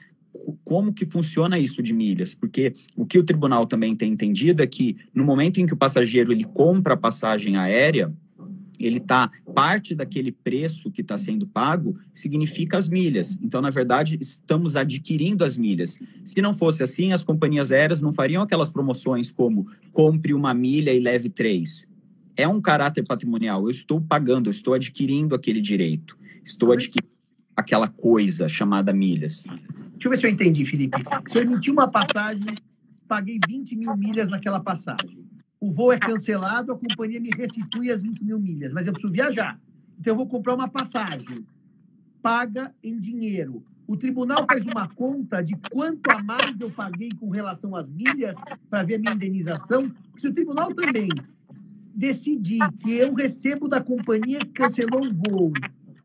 como 0.64 0.94
que 0.94 1.06
funciona 1.06 1.60
isso 1.60 1.82
de 1.82 1.94
milhas, 1.94 2.34
porque 2.34 2.74
o 2.96 3.06
que 3.06 3.20
o 3.20 3.24
tribunal 3.24 3.66
também 3.66 3.96
tem 3.96 4.12
entendido 4.12 4.62
é 4.62 4.68
que 4.68 4.98
no 5.14 5.24
momento 5.24 5.60
em 5.60 5.66
que 5.66 5.74
o 5.74 5.78
passageiro 5.78 6.32
ele 6.32 6.44
compra 6.44 6.94
a 6.94 6.98
passagem 6.98 7.58
aérea, 7.58 8.14
ele 8.80 8.98
está 8.98 9.30
parte 9.54 9.94
daquele 9.94 10.32
preço 10.32 10.90
que 10.90 11.02
está 11.02 11.18
sendo 11.18 11.46
pago 11.46 12.00
significa 12.14 12.78
as 12.78 12.88
milhas. 12.88 13.38
Então, 13.42 13.62
na 13.62 13.70
verdade, 13.70 14.18
estamos 14.22 14.76
adquirindo 14.76 15.44
as 15.44 15.58
milhas. 15.58 16.00
Se 16.24 16.42
não 16.42 16.54
fosse 16.54 16.82
assim, 16.82 17.12
as 17.12 17.24
companhias 17.24 17.72
aéreas 17.72 18.02
não 18.02 18.14
fariam 18.14 18.42
aquelas 18.42 18.70
promoções 18.70 19.32
como 19.32 19.68
compre 19.92 20.34
uma 20.34 20.54
milha 20.54 20.94
e 20.94 21.00
leve 21.00 21.30
três. 21.30 21.88
É 22.38 22.48
um 22.48 22.62
caráter 22.62 23.04
patrimonial. 23.04 23.64
Eu 23.64 23.72
estou 23.72 24.00
pagando, 24.00 24.48
eu 24.48 24.52
estou 24.52 24.74
adquirindo 24.74 25.36
aquele 25.36 25.60
direito. 25.60 26.18
Estou 26.44 26.72
adquirindo 26.72 27.12
aquela 27.56 27.90
coisa 27.90 28.48
chamada 28.48 28.94
milhas. 28.94 29.44
Deixa 29.44 30.08
eu 30.08 30.10
ver 30.10 30.18
se 30.18 30.26
eu 30.26 30.32
entendi, 30.32 30.66
Felipe. 30.66 30.98
Se 31.28 31.38
eu 31.38 31.44
emitir 31.44 31.74
uma 31.74 31.92
passagem, 31.92 32.46
paguei 33.06 33.38
20 33.46 33.76
mil 33.76 33.98
milhas 33.98 34.30
naquela 34.30 34.62
passagem 34.62 35.19
o 35.60 35.72
voo 35.72 35.92
é 35.92 36.00
cancelado, 36.00 36.72
a 36.72 36.78
companhia 36.78 37.20
me 37.20 37.30
restitui 37.36 37.92
as 37.92 38.02
20 38.02 38.24
mil 38.24 38.40
milhas, 38.40 38.72
mas 38.72 38.88
eu 38.88 38.94
preciso 38.94 39.14
viajar. 39.14 39.60
Então, 40.00 40.14
eu 40.14 40.18
vou 40.18 40.28
comprar 40.28 40.56
uma 40.56 40.70
passagem, 40.70 41.46
paga 42.22 42.74
em 42.84 42.98
dinheiro. 42.98 43.64
O 43.86 43.98
tribunal 43.98 44.46
faz 44.50 44.66
uma 44.66 44.88
conta 44.88 45.42
de 45.42 45.56
quanto 45.72 46.10
a 46.12 46.24
mais 46.24 46.60
eu 46.60 46.70
paguei 46.70 47.10
com 47.20 47.30
relação 47.30 47.76
às 47.76 47.92
milhas 47.92 48.36
para 48.70 48.84
ver 48.84 48.96
a 48.96 49.00
minha 49.00 49.14
indenização. 49.14 49.92
Se 50.18 50.28
o 50.28 50.34
tribunal 50.34 50.74
também 50.74 51.10
decidir 51.94 52.62
que 52.80 52.98
eu 52.98 53.14
recebo 53.14 53.68
da 53.68 53.82
companhia 53.82 54.40
que 54.40 54.54
cancelou 54.54 55.06
o 55.06 55.32
voo 55.32 55.54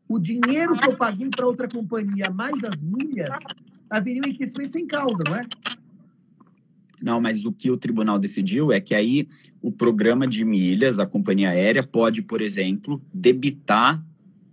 o 0.07 0.19
dinheiro 0.19 0.75
que 0.75 0.89
eu 0.89 0.95
paguei 0.95 1.29
para 1.29 1.47
outra 1.47 1.67
companhia 1.67 2.29
mais 2.29 2.53
as 2.63 2.81
milhas, 2.81 3.29
haveria 3.89 4.21
um 4.21 4.27
enriquecimento 4.29 4.73
sem 4.73 4.85
causa, 4.85 5.17
não 5.27 5.35
é? 5.35 5.41
Não, 7.05 7.21
mas 7.21 7.45
o 7.45 7.51
que 7.51 7.69
o 7.69 7.77
tribunal 7.77 8.17
decidiu 8.17 8.71
é 8.71 8.81
que 8.81 8.95
aí 8.95 9.27
o 9.61 9.71
programa 9.71 10.27
de 10.27 10.43
milhas, 10.43 10.97
a 10.97 11.05
companhia 11.05 11.51
aérea, 11.51 11.83
pode, 11.83 12.23
por 12.23 12.41
exemplo, 12.41 12.99
debitar 13.13 14.03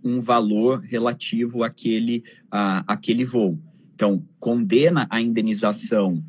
um 0.03 0.19
valor 0.19 0.79
relativo 0.81 1.63
àquele, 1.63 2.23
à, 2.51 2.93
àquele 2.93 3.25
voo. 3.25 3.57
Então, 3.95 4.23
condena 4.37 5.07
a 5.09 5.19
indenização 5.19 6.21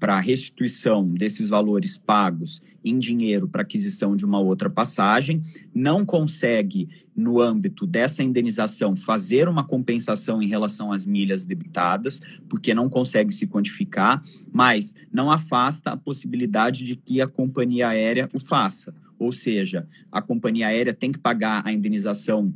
para 0.00 0.16
a 0.16 0.20
restituição 0.20 1.06
desses 1.08 1.50
valores 1.50 1.96
pagos 1.96 2.60
em 2.84 2.98
dinheiro 2.98 3.46
para 3.46 3.62
aquisição 3.62 4.16
de 4.16 4.24
uma 4.24 4.40
outra 4.40 4.68
passagem, 4.68 5.40
não 5.72 6.04
consegue, 6.04 6.88
no 7.14 7.40
âmbito 7.40 7.86
dessa 7.86 8.24
indenização, 8.24 8.96
fazer 8.96 9.48
uma 9.48 9.62
compensação 9.62 10.42
em 10.42 10.48
relação 10.48 10.90
às 10.90 11.06
milhas 11.06 11.44
debitadas, 11.44 12.20
porque 12.48 12.74
não 12.74 12.88
consegue 12.88 13.32
se 13.32 13.46
quantificar, 13.46 14.20
mas 14.52 14.94
não 15.12 15.30
afasta 15.30 15.90
a 15.90 15.96
possibilidade 15.96 16.84
de 16.84 16.96
que 16.96 17.20
a 17.20 17.28
companhia 17.28 17.88
aérea 17.88 18.28
o 18.34 18.40
faça. 18.40 18.92
Ou 19.16 19.30
seja, 19.30 19.86
a 20.10 20.20
companhia 20.20 20.66
aérea 20.66 20.92
tem 20.92 21.12
que 21.12 21.20
pagar 21.20 21.64
a 21.64 21.72
indenização 21.72 22.52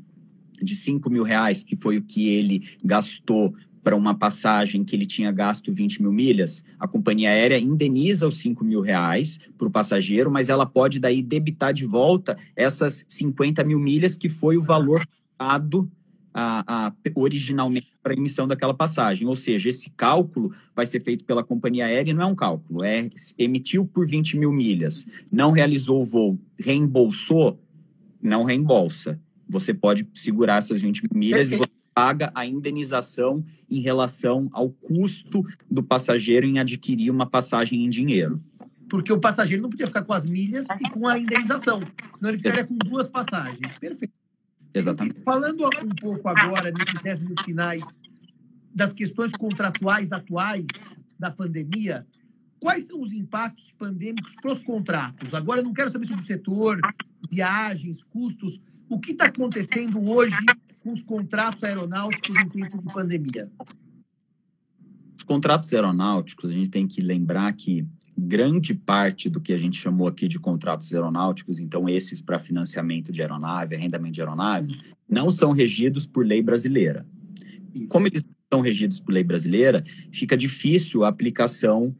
de 0.61 0.75
5 0.75 1.09
mil 1.09 1.23
reais, 1.23 1.63
que 1.63 1.77
foi 1.77 1.99
o 1.99 2.03
que 2.03 2.29
ele 2.29 2.67
gastou 2.83 3.55
para 3.87 3.95
uma 3.95 4.17
passagem 4.17 4.83
que 4.83 4.97
ele 4.97 5.07
tinha 5.07 5.31
gasto 5.31 5.71
20 5.71 6.03
mil 6.03 6.11
milhas, 6.11 6.65
a 6.77 6.89
companhia 6.89 7.31
aérea 7.31 7.57
indeniza 7.57 8.27
os 8.27 8.39
5 8.39 8.65
mil 8.65 8.81
reais 8.81 9.39
para 9.57 9.69
o 9.69 9.71
passageiro, 9.71 10.29
mas 10.29 10.49
ela 10.49 10.67
pode 10.67 10.99
daí 10.99 11.23
debitar 11.23 11.73
de 11.73 11.87
volta 11.87 12.37
essas 12.57 13.07
50 13.09 13.63
mil 13.63 13.79
milhas 13.79 14.17
que 14.17 14.29
foi 14.29 14.57
o 14.57 14.61
valor 14.61 15.07
dado 15.39 15.89
a, 16.35 16.89
a, 16.89 16.93
originalmente 17.15 17.95
para 18.03 18.13
a 18.13 18.17
emissão 18.17 18.49
daquela 18.49 18.75
passagem. 18.75 19.29
Ou 19.29 19.37
seja, 19.37 19.69
esse 19.69 19.89
cálculo 19.91 20.53
vai 20.75 20.85
ser 20.85 20.99
feito 20.99 21.25
pela 21.25 21.45
companhia 21.45 21.87
aérea 21.87 22.11
e 22.11 22.15
não 22.15 22.23
é 22.23 22.27
um 22.27 22.35
cálculo, 22.35 22.83
é 22.83 23.09
emitiu 23.39 23.87
por 23.87 24.05
20 24.05 24.37
mil 24.37 24.51
milhas, 24.51 25.07
não 25.31 25.53
realizou 25.53 26.01
o 26.01 26.05
voo, 26.05 26.37
reembolsou, 26.59 27.57
não 28.21 28.43
reembolsa. 28.43 29.21
Você 29.49 29.73
pode 29.73 30.09
segurar 30.13 30.57
essas 30.57 30.83
20 30.83 31.03
mil 31.03 31.21
milhas 31.21 31.53
e 31.53 31.57
você 31.57 31.76
paga 31.97 32.31
a 32.35 32.45
indenização 32.45 33.43
em 33.71 33.81
relação 33.81 34.51
ao 34.53 34.69
custo 34.69 35.43
do 35.71 35.83
passageiro 35.83 36.47
em 36.47 36.59
adquirir 36.59 37.11
uma 37.11 37.25
passagem 37.25 37.87
em 37.87 37.89
dinheiro. 37.89 38.39
Porque 38.87 39.11
o 39.11 39.19
passageiro 39.19 39.63
não 39.63 39.71
podia 39.71 39.87
ficar 39.87 40.03
com 40.03 40.13
as 40.13 40.29
milhas 40.29 40.67
e 40.79 40.91
com 40.91 41.09
a 41.09 41.19
indenização, 41.19 41.81
senão 42.15 42.29
ele 42.29 42.37
ficaria 42.37 42.67
com 42.67 42.77
duas 42.77 43.09
passagens. 43.09 43.79
Perfeito. 43.81 44.13
Exatamente. 44.75 45.23
Falando 45.23 45.65
um 45.65 45.89
pouco 45.99 46.29
agora, 46.29 46.71
nesses 47.03 47.23
minutos 47.23 47.47
finais, 47.47 47.83
das 48.75 48.93
questões 48.93 49.33
contratuais 49.33 50.13
atuais 50.13 50.67
da 51.19 51.31
pandemia, 51.31 52.07
quais 52.61 52.87
são 52.89 53.01
os 53.01 53.15
impactos 53.15 53.73
pandêmicos 53.79 54.35
para 54.35 54.53
os 54.53 54.63
contratos? 54.63 55.33
Agora, 55.33 55.61
eu 55.61 55.65
não 55.65 55.73
quero 55.73 55.91
saber 55.91 56.07
sobre 56.07 56.25
o 56.25 56.27
setor, 56.27 56.79
viagens, 57.31 58.03
custos. 58.03 58.61
O 58.89 59.01
que 59.01 59.13
está 59.13 59.27
acontecendo 59.27 60.01
hoje 60.09 60.37
com 60.83 60.93
os 60.93 61.03
contratos 61.03 61.65
aeronáuticos 61.65 62.39
em 62.39 62.49
tempo 62.49 62.79
de 62.79 62.95
pandemia? 62.95 63.51
Os 65.17 65.23
contratos 65.25 65.73
aeronáuticos, 65.73 66.51
a 66.51 66.53
gente 66.53 66.71
tem 66.71 66.87
que 66.87 67.01
lembrar 67.01 67.53
que 67.53 67.87
grande 68.17 68.75
parte 68.75 69.29
do 69.29 69.41
que 69.41 69.53
a 69.53 69.59
gente 69.59 69.77
chamou 69.77 70.09
aqui 70.09 70.27
de 70.27 70.39
contratos 70.39 70.93
aeronáuticos, 70.93 71.59
então 71.59 71.89
esses 71.89 72.23
para 72.23 72.39
financiamento 72.39 73.13
de 73.13 73.21
aeronave, 73.21 73.75
arrendamento 73.75 74.15
de 74.15 74.21
aeronave, 74.21 74.75
não 75.09 75.31
são 75.31 75.53
regidos 75.53 76.07
por 76.07 76.25
lei 76.25 76.41
brasileira. 76.41 77.07
Como 77.89 78.07
eles 78.07 78.25
são 78.51 78.61
regidos 78.63 79.01
por 79.01 79.13
lei 79.13 79.25
brasileira, 79.25 79.83
fica 80.11 80.37
difícil 80.37 81.05
a 81.05 81.09
aplicação 81.09 81.95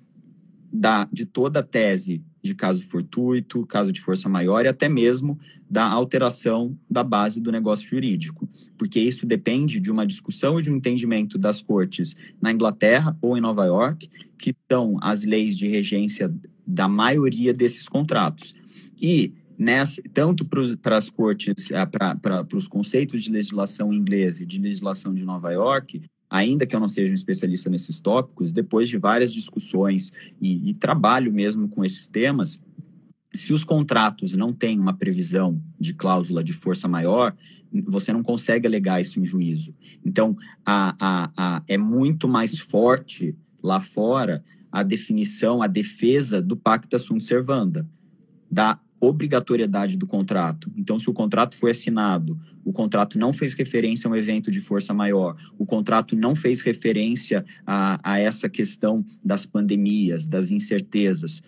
da, 0.73 1.07
de 1.13 1.27
toda 1.27 1.61
a 1.61 1.63
tese 1.63 2.25
de 2.47 2.55
caso 2.55 2.83
fortuito, 2.83 3.67
caso 3.67 3.93
de 3.93 4.01
força 4.01 4.29
maior 4.29 4.65
e 4.65 4.69
até 4.69 4.89
mesmo 4.89 5.39
da 5.69 5.85
alteração 5.85 6.77
da 6.89 7.03
base 7.03 7.41
do 7.41 7.53
negócio 7.53 7.89
jurídico, 7.89 8.49
porque 8.79 9.01
isso 9.01 9.27
depende 9.27 9.81
de 9.81 9.91
uma 9.91 10.07
discussão 10.07 10.59
e 10.59 10.63
de 10.63 10.73
um 10.73 10.77
entendimento 10.77 11.37
das 11.37 11.61
cortes 11.61 12.17
na 12.41 12.53
Inglaterra 12.53 13.17
ou 13.21 13.37
em 13.37 13.41
Nova 13.41 13.65
York, 13.67 14.09
que 14.39 14.55
são 14.71 14.97
as 15.03 15.25
leis 15.25 15.59
de 15.59 15.69
regência 15.69 16.33
da 16.67 16.89
maioria 16.89 17.53
desses 17.53 17.89
contratos. 17.89 18.55
E 19.01 19.33
nessa, 19.59 20.03
tanto 20.13 20.45
para 20.45 20.97
as 20.97 21.11
cortes, 21.11 21.71
eh, 21.71 21.87
para 21.87 22.47
os 22.55 22.69
conceitos 22.69 23.23
de 23.23 23.31
legislação 23.31 23.93
inglesa 23.93 24.43
e 24.43 24.47
de 24.47 24.61
legislação 24.61 25.15
de 25.15 25.25
Nova 25.25 25.51
York, 25.53 26.03
ainda 26.29 26.67
que 26.67 26.75
eu 26.75 26.81
não 26.81 26.89
seja 26.89 27.11
um 27.11 27.15
especialista 27.15 27.71
nesses 27.71 28.01
tópicos, 28.01 28.53
depois 28.53 28.89
de 28.89 28.99
várias 28.99 29.33
discussões 29.33 30.13
e, 30.41 30.71
e 30.71 30.75
trabalho 30.75 31.33
mesmo 31.33 31.69
com 31.69 31.85
esses 31.85 32.09
temas, 32.09 32.61
se 33.35 33.53
os 33.53 33.65
contratos 33.65 34.35
não 34.35 34.53
têm 34.53 34.79
uma 34.79 34.95
previsão 34.95 35.61
de 35.79 35.95
cláusula 35.95 36.43
de 36.43 36.53
força 36.53 36.89
maior, 36.89 37.37
você 37.85 38.13
não 38.13 38.23
consegue 38.23 38.67
alegar 38.67 39.01
isso 39.01 39.21
em 39.21 39.27
juízo. 39.27 39.75
Então, 40.05 40.37
a, 40.65 40.97
a, 40.99 41.31
a, 41.37 41.63
é 41.69 41.77
muito 41.77 42.27
mais 42.27 42.59
forte 42.59 43.37
lá 43.63 43.81
fora 43.81 44.43
a 44.73 44.83
definição, 44.83 45.63
a 45.63 45.67
defesa 45.67 46.41
do 46.41 46.57
pacta 46.57 46.99
sunt 46.99 47.23
servanda, 47.23 47.89
da 48.51 48.79
obrigatoriedade 49.01 49.97
do 49.97 50.07
contrato. 50.07 50.71
Então, 50.77 50.99
se 50.99 51.09
o 51.11 51.13
contrato 51.13 51.57
foi 51.57 51.71
assinado, 51.71 52.39
o 52.65 52.73
contrato 52.73 53.19
não 53.19 53.33
fez 53.33 53.55
referência 53.55 54.09
a 54.09 54.11
um 54.11 54.17
evento 54.17 54.51
de 54.51 54.61
força 54.61 54.95
maior, 54.95 55.37
o 55.59 55.67
contrato 55.67 56.17
não 56.17 56.35
fez 56.35 56.61
referência 56.61 57.45
a, 57.67 57.99
a 58.03 58.19
essa 58.19 58.49
questão 58.49 59.05
das 59.25 59.45
pandemias, 59.45 60.27
das 60.27 60.51
incertezas, 60.51 61.43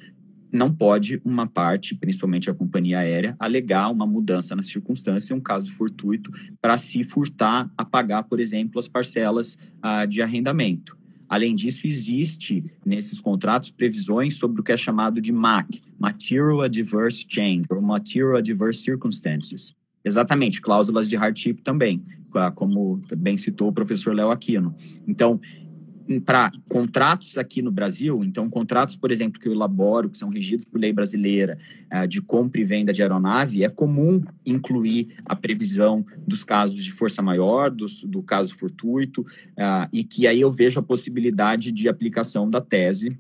não 0.53 0.73
pode 0.73 1.21
uma 1.25 1.47
parte, 1.47 1.95
principalmente 1.95 2.49
a 2.49 2.55
companhia 2.55 3.01
aérea, 3.01 3.37
alegar 3.39 3.91
uma 3.91 4.07
mudança 4.07 4.57
na 4.57 4.63
circunstância, 4.63 5.37
um 5.37 5.41
caso 5.41 5.71
fortuito, 5.73 6.31
para 6.61 6.79
se 6.79 7.05
furtar 7.05 7.71
a 7.77 7.85
pagar, 7.85 8.25
por 8.25 8.41
exemplo, 8.41 8.81
as 8.81 8.89
parcelas 8.89 9.59
ah, 9.83 10.07
de 10.07 10.23
arrendamento. 10.23 10.98
Além 11.29 11.55
disso, 11.55 11.87
existe 11.87 12.65
nesses 12.85 13.21
contratos 13.21 13.71
previsões 13.71 14.35
sobre 14.35 14.61
o 14.61 14.65
que 14.65 14.73
é 14.73 14.77
chamado 14.77 15.21
de 15.21 15.33
MAC, 15.33 15.81
Material 15.99 16.63
Adverse 16.63 17.27
Change, 17.29 17.65
ou 17.71 17.83
Material 17.83 18.37
Adverse 18.37 18.81
Circumstances. 18.81 19.75
Exatamente, 20.05 20.61
cláusulas 20.61 21.09
de 21.09 21.17
hardship 21.17 21.55
também, 21.63 22.03
como 22.55 23.01
bem 23.17 23.37
citou 23.37 23.69
o 23.69 23.73
professor 23.73 24.15
Léo 24.15 24.31
Aquino. 24.31 24.75
Então, 25.07 25.39
para 26.25 26.51
contratos 26.69 27.37
aqui 27.37 27.61
no 27.61 27.71
Brasil, 27.71 28.23
então 28.25 28.49
contratos, 28.49 28.97
por 28.97 29.11
exemplo, 29.11 29.41
que 29.41 29.49
eu 29.49 29.53
elaboro, 29.53 30.09
que 30.09 30.17
são 30.17 30.31
regidos 30.31 30.65
por 30.65 30.81
lei 30.81 30.93
brasileira 30.93 31.59
uh, 31.93 32.07
de 32.07 32.23
compra 32.23 32.61
e 32.61 32.65
venda 32.65 32.93
de 32.93 33.03
aeronave, 33.03 33.65
é 33.65 33.69
comum 33.69 34.23
incluir 34.45 35.15
a 35.27 35.37
previsão 35.37 36.05
dos 36.27 36.43
casos 36.43 36.83
de 36.83 36.93
força 36.93 37.21
maior, 37.21 37.71
do, 37.71 37.87
do 38.07 38.23
caso 38.23 38.57
fortuito, 38.57 39.21
uh, 39.23 39.89
e 39.93 40.03
que 40.03 40.27
aí 40.27 40.41
eu 40.41 40.51
vejo 40.51 40.81
a 40.81 40.83
possibilidade 40.83 41.73
de 41.73 41.89
aplicação 41.89 42.49
da 42.49 42.61
tese 42.61 43.19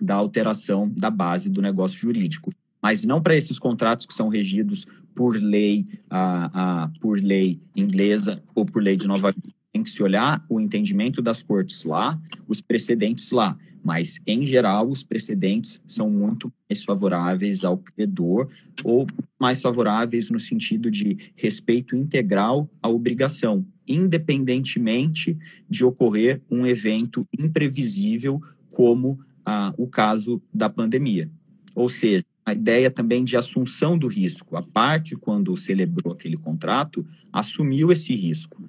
da 0.00 0.14
alteração 0.14 0.90
da 0.94 1.10
base 1.10 1.48
do 1.48 1.62
negócio 1.62 1.98
jurídico. 1.98 2.50
Mas 2.82 3.04
não 3.04 3.22
para 3.22 3.36
esses 3.36 3.58
contratos 3.58 4.04
que 4.04 4.12
são 4.12 4.28
regidos 4.28 4.86
por 5.14 5.36
lei, 5.36 5.86
uh, 6.06 7.00
por 7.00 7.18
lei 7.18 7.60
inglesa 7.74 8.42
ou 8.54 8.66
por 8.66 8.82
lei 8.82 8.96
de 8.96 9.06
Nova 9.06 9.28
York 9.28 9.40
tem 9.74 9.82
que 9.82 9.90
se 9.90 10.04
olhar 10.04 10.42
o 10.48 10.60
entendimento 10.60 11.20
das 11.20 11.42
cortes 11.42 11.82
lá, 11.82 12.16
os 12.46 12.60
precedentes 12.60 13.32
lá. 13.32 13.58
Mas, 13.82 14.22
em 14.24 14.46
geral, 14.46 14.88
os 14.88 15.02
precedentes 15.02 15.82
são 15.86 16.08
muito 16.08 16.50
mais 16.70 16.84
favoráveis 16.84 17.64
ao 17.64 17.76
credor 17.76 18.48
ou 18.84 19.04
mais 19.38 19.60
favoráveis 19.60 20.30
no 20.30 20.38
sentido 20.38 20.88
de 20.90 21.32
respeito 21.34 21.96
integral 21.96 22.70
à 22.80 22.88
obrigação, 22.88 23.66
independentemente 23.86 25.36
de 25.68 25.84
ocorrer 25.84 26.40
um 26.48 26.64
evento 26.64 27.26
imprevisível 27.36 28.40
como 28.70 29.18
ah, 29.44 29.74
o 29.76 29.88
caso 29.88 30.40
da 30.52 30.70
pandemia. 30.70 31.28
Ou 31.74 31.88
seja, 31.88 32.24
a 32.46 32.54
ideia 32.54 32.90
também 32.90 33.24
de 33.24 33.36
assunção 33.36 33.98
do 33.98 34.06
risco. 34.06 34.56
A 34.56 34.62
parte, 34.62 35.16
quando 35.16 35.56
celebrou 35.56 36.12
aquele 36.12 36.36
contrato, 36.36 37.04
assumiu 37.32 37.90
esse 37.90 38.14
risco. 38.14 38.62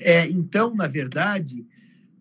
É, 0.00 0.28
então, 0.28 0.74
na 0.74 0.86
verdade, 0.86 1.66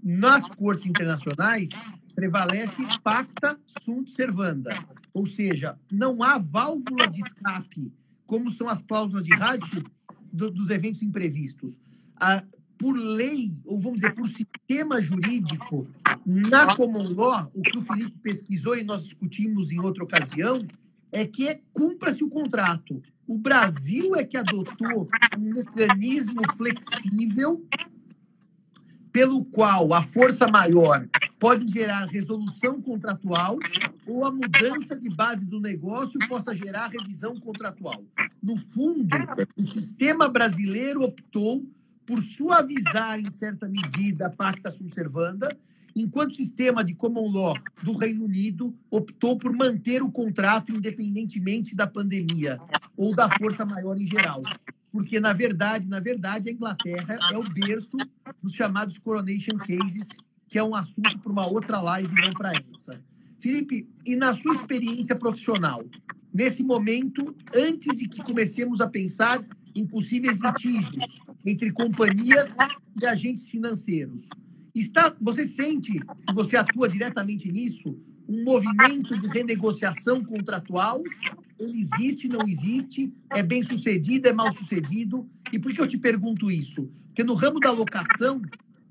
nas 0.03 0.47
cortes 0.49 0.86
internacionais 0.86 1.69
prevalece 2.15 2.82
pacta 3.03 3.59
sunt 3.84 4.09
servanda, 4.09 4.71
ou 5.13 5.25
seja, 5.25 5.78
não 5.91 6.23
há 6.23 6.38
válvulas 6.38 7.13
de 7.13 7.21
escape, 7.21 7.93
como 8.25 8.51
são 8.51 8.67
as 8.67 8.82
cláusulas 8.82 9.23
de 9.23 9.34
hardship 9.36 9.86
do, 10.32 10.49
dos 10.49 10.69
eventos 10.69 11.01
imprevistos. 11.01 11.80
Por 12.78 12.93
lei, 12.93 13.53
ou 13.65 13.80
vamos 13.80 14.01
dizer, 14.01 14.13
por 14.13 14.28
sistema 14.28 15.01
jurídico, 15.01 15.88
na 16.25 16.75
common 16.75 17.13
law, 17.15 17.51
o 17.53 17.61
que 17.61 17.78
o 17.78 17.82
Felipe 17.82 18.17
pesquisou 18.21 18.75
e 18.75 18.84
nós 18.84 19.03
discutimos 19.03 19.71
em 19.71 19.80
outra 19.80 20.03
ocasião, 20.03 20.59
é 21.11 21.25
que 21.25 21.59
cumpra-se 21.73 22.23
o 22.23 22.30
contrato. 22.30 23.01
O 23.28 23.38
Brasil 23.38 24.15
é 24.15 24.23
que 24.23 24.38
adotou 24.38 25.07
um 25.38 25.53
mecanismo 25.53 26.41
flexível 26.55 27.67
pelo 29.11 29.43
qual 29.45 29.93
a 29.93 30.01
força 30.01 30.47
maior 30.47 31.05
pode 31.39 31.71
gerar 31.71 32.05
resolução 32.05 32.82
contratual 32.82 33.57
ou 34.05 34.25
a 34.25 34.32
mudança 34.32 34.97
de 34.97 35.09
base 35.09 35.45
do 35.45 35.59
negócio 35.59 36.19
possa 36.28 36.55
gerar 36.55 36.88
revisão 36.88 37.36
contratual. 37.39 38.03
No 38.41 38.55
fundo, 38.55 39.07
o 39.57 39.63
sistema 39.63 40.30
brasileiro 40.30 41.03
optou 41.03 41.65
por 42.05 42.21
suavizar, 42.21 43.19
em 43.19 43.30
certa 43.32 43.67
medida, 43.67 44.28
a 44.28 44.30
pacta 44.30 44.71
sunt 44.71 44.93
servanda 44.93 45.49
enquanto 46.02 46.32
o 46.32 46.36
sistema 46.36 46.84
de 46.84 46.93
common 46.93 47.32
law 47.32 47.54
do 47.82 47.93
Reino 47.93 48.26
Unido 48.26 48.78
optou 48.89 49.38
por 49.38 49.52
manter 49.52 50.04
o 50.04 50.12
contrato 50.12 50.72
independentemente 50.72 51.76
da 51.76 51.88
pandemia 51.88 52.60
ou 52.95 53.16
da 53.16 53.30
força 53.38 53.66
maior 53.66 53.98
em 53.98 54.06
geral. 54.06 54.41
Porque, 54.91 55.20
na 55.20 55.34
verdade, 55.34 55.89
na 55.89 56.00
verdade, 56.00 56.50
a 56.50 56.52
Inglaterra 56.52 57.18
é 57.32 57.38
o 57.38 57.43
berço 57.43 57.98
dos 58.41 58.54
chamados 58.54 58.98
coronation 58.98 59.58
cases, 59.58 60.08
que 60.48 60.58
é 60.58 60.64
um 60.64 60.76
assunto 60.76 61.20
para 61.20 61.32
uma 61.32 61.48
outra 61.48 61.82
live, 61.82 62.14
não 62.14 62.32
para 62.34 62.52
essa. 62.54 63.02
Felipe, 63.39 63.88
e 64.06 64.16
na 64.16 64.36
sua 64.36 64.56
experiência 64.56 65.16
profissional, 65.16 65.84
nesse 66.34 66.64
momento, 66.64 67.36
antes 67.56 67.98
de 67.98 68.08
que 68.08 68.24
comecemos 68.24 68.82
a 68.82 68.88
pensar 68.88 69.43
em 69.76 69.86
possíveis 69.86 70.39
litígios 70.39 71.20
entre 71.45 71.72
companhias 71.72 72.56
e 73.00 73.06
agentes 73.06 73.48
financeiros, 73.48 74.30
Está, 74.80 75.15
você 75.19 75.45
sente, 75.45 75.91
que 75.91 76.34
você 76.36 76.55
atua 76.55 76.88
diretamente 76.88 77.51
nisso, 77.51 77.97
um 78.30 78.43
movimento 78.43 79.19
de 79.19 79.28
renegociação 79.28 80.23
contratual? 80.23 81.01
Ele 81.59 81.82
existe, 81.82 82.30
não 82.30 82.47
existe? 82.47 83.11
É 83.32 83.41
bem 83.41 83.63
sucedido, 83.63 84.28
é 84.28 84.34
mal 84.34 84.51
sucedido? 84.51 85.28
E 85.51 85.57
por 85.57 85.73
que 85.73 85.82
eu 85.82 85.88
te 85.88 85.97
pergunto 85.97 86.51
isso? 86.51 86.89
Porque 87.07 87.23
no 87.23 87.34
ramo 87.34 87.59
da 87.59 87.71
locação, 87.71 88.39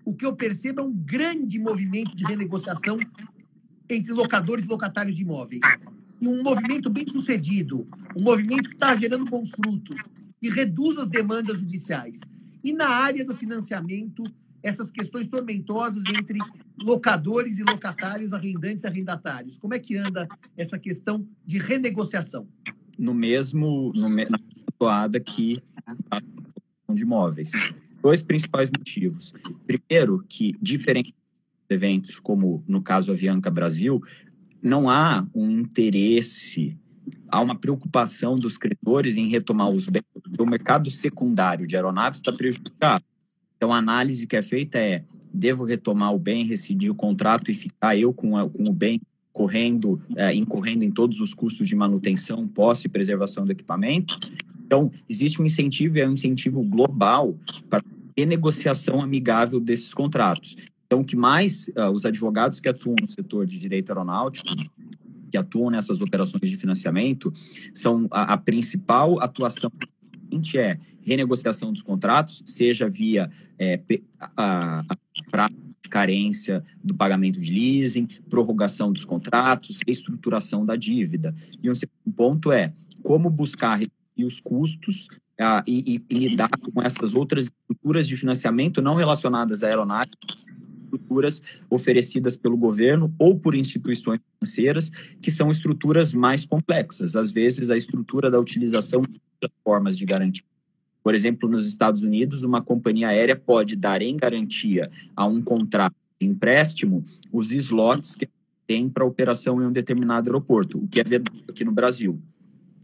o 0.05 0.12
que 0.12 0.26
eu 0.26 0.34
percebo 0.34 0.80
é 0.80 0.84
um 0.84 0.93
grande 0.93 1.59
movimento 1.61 2.16
de 2.16 2.24
renegociação 2.24 2.99
entre 3.89 4.12
locadores 4.12 4.64
e 4.64 4.68
locatários 4.68 5.14
de 5.14 5.22
imóveis. 5.22 5.61
E 6.20 6.26
um 6.26 6.43
movimento 6.43 6.91
bem 6.91 7.07
sucedido, 7.07 7.87
um 8.16 8.22
movimento 8.22 8.70
que 8.70 8.74
está 8.74 8.97
gerando 8.97 9.24
bons 9.26 9.51
frutos, 9.51 10.01
e 10.43 10.51
reduz 10.51 10.99
as 10.99 11.09
demandas 11.09 11.61
judiciais. 11.61 12.18
E 12.64 12.72
na 12.72 12.89
área 12.89 13.24
do 13.24 13.37
financiamento, 13.37 14.24
essas 14.67 14.91
questões 14.91 15.29
tormentosas 15.29 16.03
entre 16.07 16.39
locadores 16.83 17.59
e 17.59 17.62
locatários, 17.62 18.33
arrendantes 18.33 18.83
e 18.83 18.87
arrendatários. 18.89 19.57
Como 19.57 19.75
é 19.75 19.79
que 19.79 19.97
anda 19.97 20.23
essa 20.57 20.77
questão 20.77 21.25
de 21.45 21.59
renegociação? 21.59 22.49
No 22.99 23.14
mesmo, 23.14 23.93
no, 23.95 24.09
na 24.09 24.39
toada 24.77 25.21
que 25.21 25.57
a 26.11 26.21
de 26.93 27.03
imóveis. 27.03 27.53
Dois 28.03 28.23
principais 28.23 28.69
motivos. 28.77 29.33
Primeiro, 29.67 30.25
que 30.29 30.57
diferente 30.61 31.14
eventos 31.69 32.19
como 32.19 32.64
no 32.67 32.81
caso 32.81 33.12
Avianca 33.12 33.51
Brasil, 33.51 34.03
não 34.62 34.89
há 34.89 35.27
um 35.35 35.51
interesse, 35.51 36.77
há 37.29 37.41
uma 37.41 37.55
preocupação 37.55 38.35
dos 38.35 38.57
credores 38.57 39.17
em 39.17 39.29
retomar 39.29 39.69
os 39.69 39.89
bens. 39.89 40.05
O 40.39 40.47
mercado 40.47 40.91
secundário 40.91 41.67
de 41.67 41.77
aeronaves 41.77 42.19
está 42.19 42.33
prejudicado 42.33 43.05
então, 43.67 43.75
a 43.75 43.79
análise 43.79 44.29
que 44.29 44.37
é 44.37 44.43
feita 44.43 44.79
é: 44.79 45.03
devo 45.35 45.64
retomar 45.64 46.14
o 46.14 46.19
bem, 46.21 46.45
rescindir 46.45 46.89
o 46.89 46.95
contrato 46.95 47.51
e 47.51 47.55
ficar 47.55 47.97
eu 47.97 48.12
com, 48.12 48.39
a, 48.39 48.49
com 48.49 48.69
o 48.69 48.73
bem 48.73 49.01
correndo, 49.33 50.01
é, 50.14 50.33
incorrendo 50.33 50.85
em 50.85 50.91
todos 50.93 51.21
os 51.21 51.35
custos 51.35 51.67
de 51.67 51.75
manutenção, 51.75 52.47
posse 52.47 52.87
e 52.87 52.89
preservação 52.89 53.45
do 53.45 53.51
equipamento. 53.51 54.21
Então, 54.64 54.89
existe 55.09 55.43
um 55.43 55.45
incentivo, 55.45 55.99
é 55.99 56.09
um 56.09 56.12
incentivo 56.12 56.62
global 56.62 57.37
para 57.69 57.83
renegociação 58.17 59.03
amigável 59.03 59.59
desses 59.59 59.93
contratos. 59.93 60.57
Então, 60.87 61.01
o 61.01 61.05
que 61.05 61.17
mais 61.17 61.67
uh, 61.77 61.91
os 61.93 62.05
advogados 62.05 62.61
que 62.61 62.69
atuam 62.69 62.95
no 63.03 63.11
setor 63.11 63.47
de 63.47 63.59
direito 63.59 63.91
aeronáutico, 63.91 64.47
que 65.29 65.37
atuam 65.37 65.71
nessas 65.71 66.01
operações 66.01 66.49
de 66.49 66.57
financiamento, 66.57 67.33
são 67.75 68.07
a, 68.12 68.35
a 68.35 68.37
principal 68.39 69.21
atuação 69.21 69.73
é 70.57 70.79
renegociação 71.03 71.72
dos 71.72 71.83
contratos, 71.83 72.43
seja 72.47 72.89
via 72.89 73.31
é, 73.59 73.81
a, 74.37 74.85
a 75.33 75.51
carência 75.89 76.62
do 76.83 76.95
pagamento 76.95 77.41
de 77.41 77.53
leasing, 77.53 78.09
prorrogação 78.29 78.93
dos 78.93 79.05
contratos, 79.05 79.81
reestruturação 79.87 80.66
da 80.66 80.77
dívida. 80.77 81.35
E 81.62 81.70
um 81.70 81.74
segundo 81.74 82.14
ponto 82.14 82.53
é 82.53 82.72
como 83.03 83.31
buscar 83.31 83.81
os 84.18 84.41
custos 84.41 85.09
e, 85.66 86.03
e, 86.11 86.14
lidar 86.14 86.49
com 86.49 86.83
essas 86.83 87.14
outras 87.14 87.45
estruturas 87.45 88.09
de 88.09 88.16
financiamento 88.16 88.81
não 88.81 88.95
relacionadas 88.95 89.62
à 89.62 89.68
aeronáutica, 89.68 90.16
estruturas 90.85 91.43
oferecidas 91.68 92.37
pelo 92.37 92.57
governo 92.57 93.14
ou 93.18 93.39
por 93.39 93.55
instituições 93.55 94.20
financeiras, 94.39 94.91
que 95.20 95.31
são 95.31 95.51
estruturas 95.51 96.14
mais 96.14 96.47
complexas. 96.47 97.14
Às 97.14 97.33
vezes, 97.33 97.70
a 97.70 97.77
estrutura 97.77 98.31
da 98.31 98.41
utilização 98.41 99.03
formas 99.64 99.97
de 99.97 100.05
garantia 100.05 100.45
por 101.07 101.14
exemplo, 101.14 101.49
nos 101.49 101.68
Estados 101.68 102.03
Unidos, 102.03 102.43
uma 102.43 102.61
companhia 102.61 103.07
aérea 103.07 103.37
pode 103.37 103.76
dar 103.76 104.03
em 104.03 104.16
garantia 104.16 104.91
a 105.14 105.24
um 105.24 105.41
contrato 105.41 105.95
de 106.20 106.26
empréstimo 106.26 107.05
os 107.32 107.53
slots 107.53 108.16
que 108.16 108.28
tem 108.66 108.89
para 108.89 109.05
operação 109.05 109.62
em 109.62 109.66
um 109.66 109.70
determinado 109.70 110.28
aeroporto, 110.28 110.78
o 110.82 110.89
que 110.89 110.99
é 110.99 111.05
vedado 111.05 111.45
aqui 111.49 111.64
no 111.64 111.70
Brasil. 111.70 112.20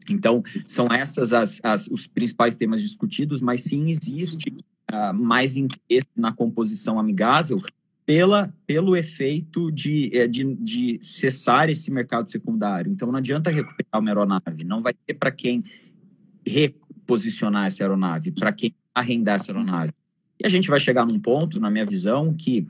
Então, 0.09 0.40
são 0.68 0.86
essas 0.86 1.32
as, 1.32 1.61
as, 1.64 1.88
os 1.88 2.07
principais 2.07 2.55
temas 2.55 2.80
discutidos, 2.80 3.42
mas 3.42 3.64
sim 3.64 3.90
existe 3.90 4.55
uh, 4.92 5.12
mais 5.12 5.57
interesse 5.57 6.07
na 6.14 6.32
composição 6.32 7.00
amigável 7.00 7.61
pela, 8.07 8.55
pelo 8.68 8.94
efeito 8.94 9.68
de, 9.72 10.16
eh, 10.16 10.28
de, 10.28 10.55
de 10.55 11.00
cessar 11.03 11.68
esse 11.68 11.90
mercado 11.90 12.30
secundário. 12.30 12.92
Então, 12.92 13.11
não 13.11 13.18
adianta 13.18 13.50
recuperar 13.50 14.00
uma 14.00 14.11
aeronave, 14.11 14.62
não 14.62 14.80
vai 14.80 14.94
ter 14.94 15.14
para 15.14 15.32
quem 15.32 15.61
posicionar 17.07 17.66
essa 17.66 17.82
aeronave, 17.82 18.30
para 18.30 18.53
quem 18.53 18.74
arrendar 18.95 19.36
essa 19.36 19.53
aeronave. 19.53 19.93
E 20.43 20.47
a 20.47 20.49
gente 20.49 20.68
vai 20.68 20.80
chegar 20.80 21.07
num 21.07 21.18
ponto, 21.18 21.61
na 21.61 21.70
minha 21.70 21.86
visão, 21.86 22.34
que 22.34 22.66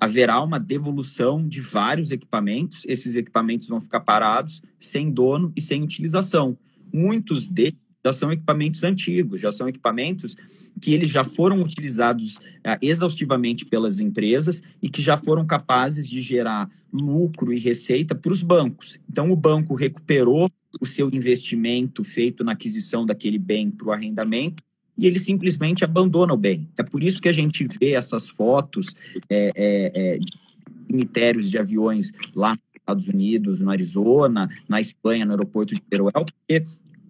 haverá 0.00 0.40
uma 0.40 0.60
devolução 0.60 1.46
de 1.46 1.60
vários 1.60 2.10
equipamentos, 2.10 2.84
esses 2.86 3.16
equipamentos 3.16 3.68
vão 3.68 3.80
ficar 3.80 4.00
parados, 4.00 4.62
sem 4.78 5.10
dono 5.10 5.52
e 5.56 5.60
sem 5.60 5.82
utilização. 5.82 6.56
Muitos 6.92 7.48
deles 7.48 7.78
já 8.04 8.12
são 8.12 8.30
equipamentos 8.30 8.84
antigos, 8.84 9.40
já 9.40 9.50
são 9.50 9.68
equipamentos 9.68 10.36
que 10.80 10.92
eles 10.92 11.08
já 11.08 11.24
foram 11.24 11.60
utilizados 11.60 12.36
uh, 12.36 12.78
exaustivamente 12.80 13.64
pelas 13.64 13.98
empresas 13.98 14.62
e 14.80 14.88
que 14.88 15.02
já 15.02 15.18
foram 15.18 15.46
capazes 15.46 16.08
de 16.08 16.20
gerar 16.20 16.68
lucro 16.92 17.52
e 17.52 17.58
receita 17.58 18.14
para 18.14 18.32
os 18.32 18.42
bancos. 18.42 19.00
Então, 19.10 19.30
o 19.30 19.36
banco 19.36 19.74
recuperou 19.74 20.48
o 20.80 20.86
seu 20.86 21.08
investimento 21.12 22.02
feito 22.04 22.44
na 22.44 22.52
aquisição 22.52 23.04
daquele 23.04 23.38
bem 23.38 23.70
para 23.70 23.88
o 23.88 23.92
arrendamento 23.92 24.62
e 24.98 25.06
ele 25.06 25.18
simplesmente 25.18 25.84
abandona 25.84 26.32
o 26.32 26.36
bem. 26.36 26.68
É 26.76 26.82
por 26.82 27.04
isso 27.04 27.20
que 27.20 27.28
a 27.28 27.32
gente 27.32 27.66
vê 27.80 27.92
essas 27.92 28.28
fotos 28.28 28.94
é, 29.28 29.52
é, 29.54 29.92
é, 29.94 30.18
de 30.18 30.38
cemitérios 30.86 31.50
de 31.50 31.58
aviões 31.58 32.12
lá 32.34 32.50
nos 32.50 32.60
Estados 32.74 33.08
Unidos, 33.08 33.60
no 33.60 33.70
Arizona, 33.70 34.48
na 34.68 34.80
Espanha, 34.80 35.24
no 35.24 35.32
aeroporto 35.32 35.74
de 35.74 35.80
Teruel, 35.80 36.12
porque 36.12 36.62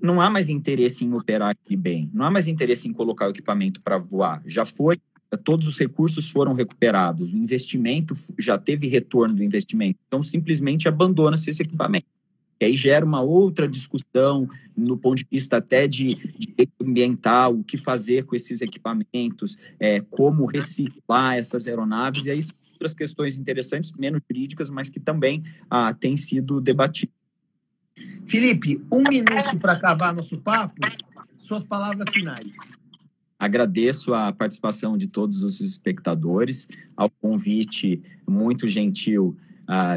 não 0.03 0.21
há 0.21 0.29
mais 0.29 0.49
interesse 0.49 1.05
em 1.05 1.13
operar 1.13 1.51
aquele 1.51 1.77
bem, 1.77 2.11
não 2.13 2.25
há 2.25 2.31
mais 2.31 2.49
interesse 2.49 2.89
em 2.89 2.93
colocar 2.93 3.27
o 3.27 3.31
equipamento 3.31 3.81
para 3.81 3.99
voar. 3.99 4.43
Já 4.47 4.65
foi, 4.65 4.99
todos 5.45 5.67
os 5.67 5.79
recursos 5.79 6.31
foram 6.31 6.55
recuperados, 6.55 7.33
o 7.33 7.37
investimento 7.37 8.15
já 8.39 8.59
teve 8.59 8.87
retorno 8.89 9.35
do 9.35 9.43
investimento, 9.43 9.99
então 10.07 10.23
simplesmente 10.23 10.89
abandona-se 10.89 11.51
esse 11.51 11.63
equipamento. 11.63 12.07
E 12.61 12.65
aí 12.65 12.77
gera 12.77 13.05
uma 13.05 13.21
outra 13.21 13.69
discussão 13.69 14.49
no 14.77 14.97
ponto 14.97 15.19
de 15.19 15.27
vista 15.31 15.59
até 15.59 15.87
de, 15.87 16.15
direito 16.39 16.73
ambiental, 16.83 17.55
o 17.55 17.65
que 17.65 17.77
fazer 17.77 18.25
com 18.25 18.35
esses 18.35 18.61
equipamentos, 18.61 19.57
é, 19.79 20.01
como 20.01 20.47
reciclar 20.47 21.37
essas 21.37 21.67
aeronaves, 21.67 22.25
e 22.25 22.31
aí 22.31 22.41
outras 22.73 22.95
questões 22.95 23.39
interessantes, 23.39 23.93
menos 23.99 24.21
jurídicas, 24.31 24.71
mas 24.71 24.89
que 24.89 25.01
também 25.01 25.43
ah, 25.71 25.95
têm 25.95 26.17
sido 26.17 26.61
debatidas. 26.61 27.15
Felipe, 28.27 28.83
um 28.93 29.03
minuto 29.03 29.59
para 29.59 29.73
acabar 29.73 30.15
nosso 30.15 30.39
papo, 30.39 30.81
suas 31.39 31.63
palavras 31.63 32.09
finais. 32.11 32.53
Agradeço 33.39 34.15
a 34.15 34.33
participação 34.33 34.97
de 34.97 35.09
todos 35.09 35.43
os 35.43 35.61
espectadores, 35.61 36.69
ao 36.97 37.11
convite 37.11 38.03
muito 38.27 38.67
gentil 38.67 39.37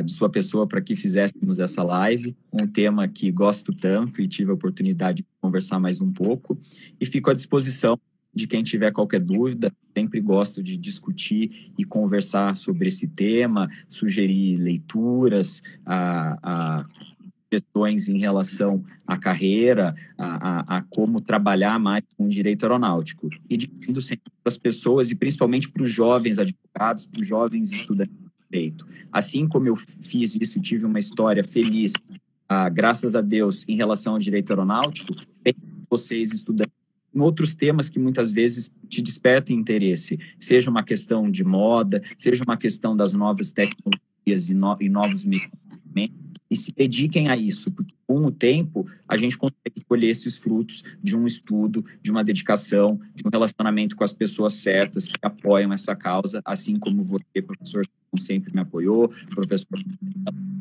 de 0.03 0.11
sua 0.11 0.29
pessoa 0.29 0.67
para 0.67 0.81
que 0.81 0.95
fizéssemos 0.95 1.59
essa 1.59 1.83
live, 1.83 2.35
um 2.51 2.67
tema 2.67 3.07
que 3.07 3.31
gosto 3.31 3.73
tanto 3.73 4.21
e 4.21 4.27
tive 4.27 4.51
a 4.51 4.53
oportunidade 4.53 5.17
de 5.17 5.27
conversar 5.41 5.79
mais 5.79 6.01
um 6.01 6.11
pouco. 6.11 6.59
E 6.99 7.05
fico 7.05 7.29
à 7.29 7.33
disposição 7.33 7.99
de 8.33 8.47
quem 8.47 8.63
tiver 8.63 8.91
qualquer 8.91 9.21
dúvida. 9.21 9.71
Sempre 9.95 10.21
gosto 10.21 10.63
de 10.63 10.77
discutir 10.77 11.71
e 11.77 11.83
conversar 11.83 12.55
sobre 12.55 12.87
esse 12.87 13.07
tema, 13.07 13.67
sugerir 13.87 14.57
leituras, 14.57 15.61
a, 15.85 16.37
a 16.41 16.85
questões 17.49 18.07
em 18.07 18.19
relação 18.19 18.83
à 19.07 19.17
carreira, 19.17 19.95
a, 20.17 20.49
a, 20.49 20.77
a, 20.77 20.81
como 20.83 21.19
trabalhar 21.19 21.79
mais 21.79 22.03
com 22.15 22.25
o 22.25 22.29
direito 22.29 22.63
aeronáutico. 22.63 23.29
E 23.49 23.57
dirigindo 23.57 23.99
sempre 23.99 24.31
para 24.43 24.51
as 24.51 24.57
pessoas, 24.57 25.09
e 25.09 25.15
principalmente 25.15 25.69
para 25.69 25.83
os 25.83 25.91
jovens 25.91 26.37
advogados, 26.37 27.07
para 27.07 27.21
os 27.21 27.27
jovens 27.27 27.71
estudantes 27.71 28.13
feito. 28.49 28.85
Assim 29.11 29.47
como 29.47 29.67
eu 29.67 29.75
fiz 29.75 30.35
isso, 30.35 30.61
tive 30.61 30.85
uma 30.85 30.99
história 30.99 31.43
feliz, 31.43 31.93
ah, 32.47 32.67
graças 32.69 33.15
a 33.15 33.21
Deus, 33.21 33.65
em 33.67 33.75
relação 33.75 34.13
ao 34.13 34.19
direito 34.19 34.51
aeronáutico, 34.51 35.13
vocês 35.89 36.33
estudantes 36.33 36.73
em 37.13 37.19
outros 37.19 37.55
temas 37.55 37.89
que 37.89 37.99
muitas 37.99 38.31
vezes 38.31 38.71
te 38.87 39.01
despertam 39.01 39.55
interesse, 39.55 40.19
seja 40.39 40.69
uma 40.69 40.83
questão 40.83 41.29
de 41.29 41.43
moda, 41.43 42.01
seja 42.17 42.43
uma 42.43 42.57
questão 42.57 42.95
das 42.95 43.13
novas 43.13 43.51
tecnologias 43.51 44.49
e, 44.49 44.53
no, 44.53 44.77
e 44.79 44.89
novos 44.89 45.25
mecanismos, 45.25 46.28
e 46.49 46.55
se 46.55 46.71
dediquem 46.73 47.29
a 47.29 47.37
isso, 47.37 47.71
porque 47.71 47.93
com 48.07 48.25
o 48.25 48.31
tempo 48.31 48.85
a 49.07 49.15
gente 49.15 49.37
consegue 49.37 49.83
colher 49.87 50.09
esses 50.09 50.37
frutos 50.37 50.83
de 51.01 51.15
um 51.15 51.25
estudo, 51.25 51.85
de 52.01 52.09
uma 52.09 52.23
dedicação, 52.23 52.99
de 53.13 53.23
um 53.25 53.29
relacionamento 53.29 53.95
com 53.95 54.03
as 54.03 54.13
pessoas 54.13 54.53
certas 54.53 55.07
que 55.07 55.19
apoiam 55.21 55.71
essa 55.71 55.95
causa, 55.95 56.41
assim 56.43 56.79
como 56.79 57.03
você, 57.03 57.41
professor, 57.45 57.85
sempre 58.17 58.53
me 58.53 58.61
apoiou, 58.61 59.09
professor, 59.29 59.79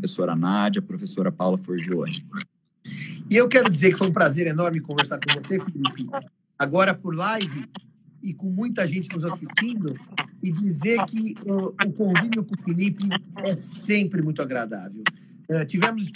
professora 0.00 0.36
Nádia, 0.36 0.82
professora 0.82 1.32
Paula 1.32 1.56
Forgione. 1.56 2.24
E 3.30 3.36
eu 3.36 3.48
quero 3.48 3.70
dizer 3.70 3.92
que 3.92 3.98
foi 3.98 4.08
um 4.08 4.12
prazer 4.12 4.46
enorme 4.46 4.80
conversar 4.80 5.18
com 5.18 5.42
você, 5.42 5.58
Felipe, 5.58 6.06
agora 6.58 6.94
por 6.94 7.14
live 7.14 7.66
e 8.22 8.34
com 8.34 8.50
muita 8.50 8.86
gente 8.86 9.08
nos 9.12 9.24
assistindo, 9.24 9.94
e 10.42 10.50
dizer 10.50 11.04
que 11.06 11.34
o, 11.46 11.68
o 11.68 11.92
convívio 11.92 12.44
com 12.44 12.54
o 12.58 12.62
Felipe 12.62 13.08
é 13.44 13.54
sempre 13.56 14.22
muito 14.22 14.42
agradável. 14.42 15.02
Uh, 15.50 15.64
tivemos 15.66 16.12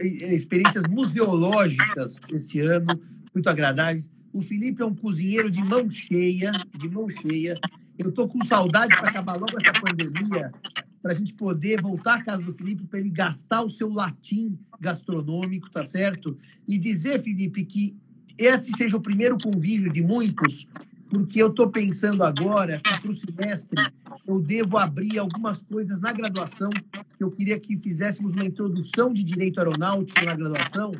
experiências 0.00 0.86
museológicas 0.86 2.18
esse 2.30 2.60
ano, 2.60 2.88
muito 3.34 3.48
agradáveis. 3.48 4.10
O 4.32 4.42
Felipe 4.42 4.82
é 4.82 4.84
um 4.84 4.94
cozinheiro 4.94 5.50
de 5.50 5.64
mão 5.64 5.88
cheia, 5.88 6.52
de 6.76 6.88
mão 6.88 7.08
cheia. 7.08 7.58
Eu 7.98 8.10
estou 8.10 8.28
com 8.28 8.44
saudade 8.44 8.94
para 8.94 9.08
acabar 9.08 9.36
logo 9.36 9.58
essa 9.58 9.72
pandemia, 9.80 10.52
para 11.00 11.12
a 11.12 11.14
gente 11.14 11.32
poder 11.32 11.80
voltar 11.80 12.16
à 12.16 12.22
casa 12.22 12.42
do 12.42 12.52
Felipe, 12.52 12.84
para 12.84 12.98
ele 12.98 13.08
gastar 13.08 13.62
o 13.62 13.70
seu 13.70 13.90
latim 13.90 14.58
gastronômico, 14.78 15.70
tá 15.70 15.84
certo? 15.86 16.36
E 16.68 16.76
dizer, 16.76 17.22
Felipe, 17.22 17.64
que 17.64 17.96
esse 18.36 18.72
seja 18.76 18.98
o 18.98 19.00
primeiro 19.00 19.38
convívio 19.42 19.90
de 19.90 20.02
muitos, 20.02 20.68
porque 21.08 21.42
eu 21.42 21.48
estou 21.48 21.70
pensando 21.70 22.22
agora 22.24 22.78
que 22.78 23.00
para 23.00 23.10
o 23.10 23.14
semestre 23.14 23.84
eu 24.26 24.40
devo 24.40 24.76
abrir 24.76 25.18
algumas 25.18 25.62
coisas 25.62 26.00
na 26.00 26.12
graduação. 26.12 26.70
Eu 27.18 27.30
queria 27.30 27.58
que 27.58 27.76
fizéssemos 27.76 28.34
uma 28.34 28.44
introdução 28.44 29.12
de 29.12 29.22
direito 29.22 29.58
aeronáutico 29.58 30.24
na 30.24 30.34
graduação. 30.34 30.90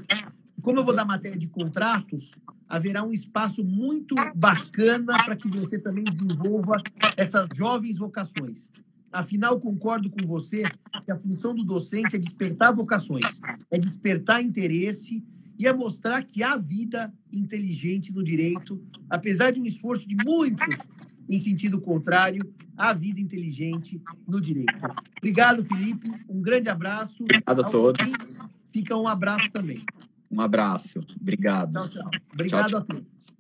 Como 0.63 0.79
eu 0.79 0.85
vou 0.85 0.95
dar 0.95 1.05
matéria 1.05 1.39
de 1.39 1.49
contratos, 1.49 2.31
haverá 2.69 3.03
um 3.03 3.13
espaço 3.13 3.65
muito 3.65 4.15
bacana 4.35 5.17
para 5.25 5.37
que 5.37 5.49
você 5.49 5.79
também 5.79 6.05
desenvolva 6.05 6.83
essas 7.17 7.49
jovens 7.55 7.99
vocações. 7.99 8.71
Afinal, 9.13 9.59
concordo 9.59 10.11
com 10.11 10.27
você 10.27 10.63
que 11.05 11.13
a 11.13 11.17
função 11.17 11.55
do 11.55 11.65
docente 11.65 12.17
é 12.17 12.19
despertar 12.19 12.75
vocações, 12.75 13.41
é 13.71 13.79
despertar 13.79 14.43
interesse 14.43 15.25
e 15.59 15.67
é 15.67 15.73
mostrar 15.73 16.23
que 16.23 16.43
há 16.43 16.57
vida 16.57 17.13
inteligente 17.33 18.13
no 18.13 18.23
direito, 18.23 18.83
apesar 19.09 19.51
de 19.53 19.61
um 19.61 19.65
esforço 19.65 20.07
de 20.09 20.17
muitos 20.17 20.79
em 21.29 21.39
sentido 21.39 21.81
contrário, 21.81 22.41
há 22.77 22.93
vida 22.93 23.21
inteligente 23.21 24.01
no 24.27 24.41
direito. 24.41 24.87
Obrigado, 25.19 25.65
Felipe. 25.65 26.09
Um 26.29 26.41
grande 26.41 26.69
abraço. 26.69 27.23
Obrigado 27.23 27.61
a 27.61 27.71
todos. 27.71 28.13
Fica 28.73 28.97
um 28.97 29.09
abraço 29.09 29.51
também. 29.51 29.79
Um 30.31 30.41
abraço. 30.41 31.01
Obrigado. 31.21 31.73
Tchau, 31.73 31.89
tchau. 31.89 32.11
Obrigado 32.33 32.69
tchau, 32.69 32.81
tchau. 32.81 32.89
a 32.91 32.95
todos. 32.95 33.36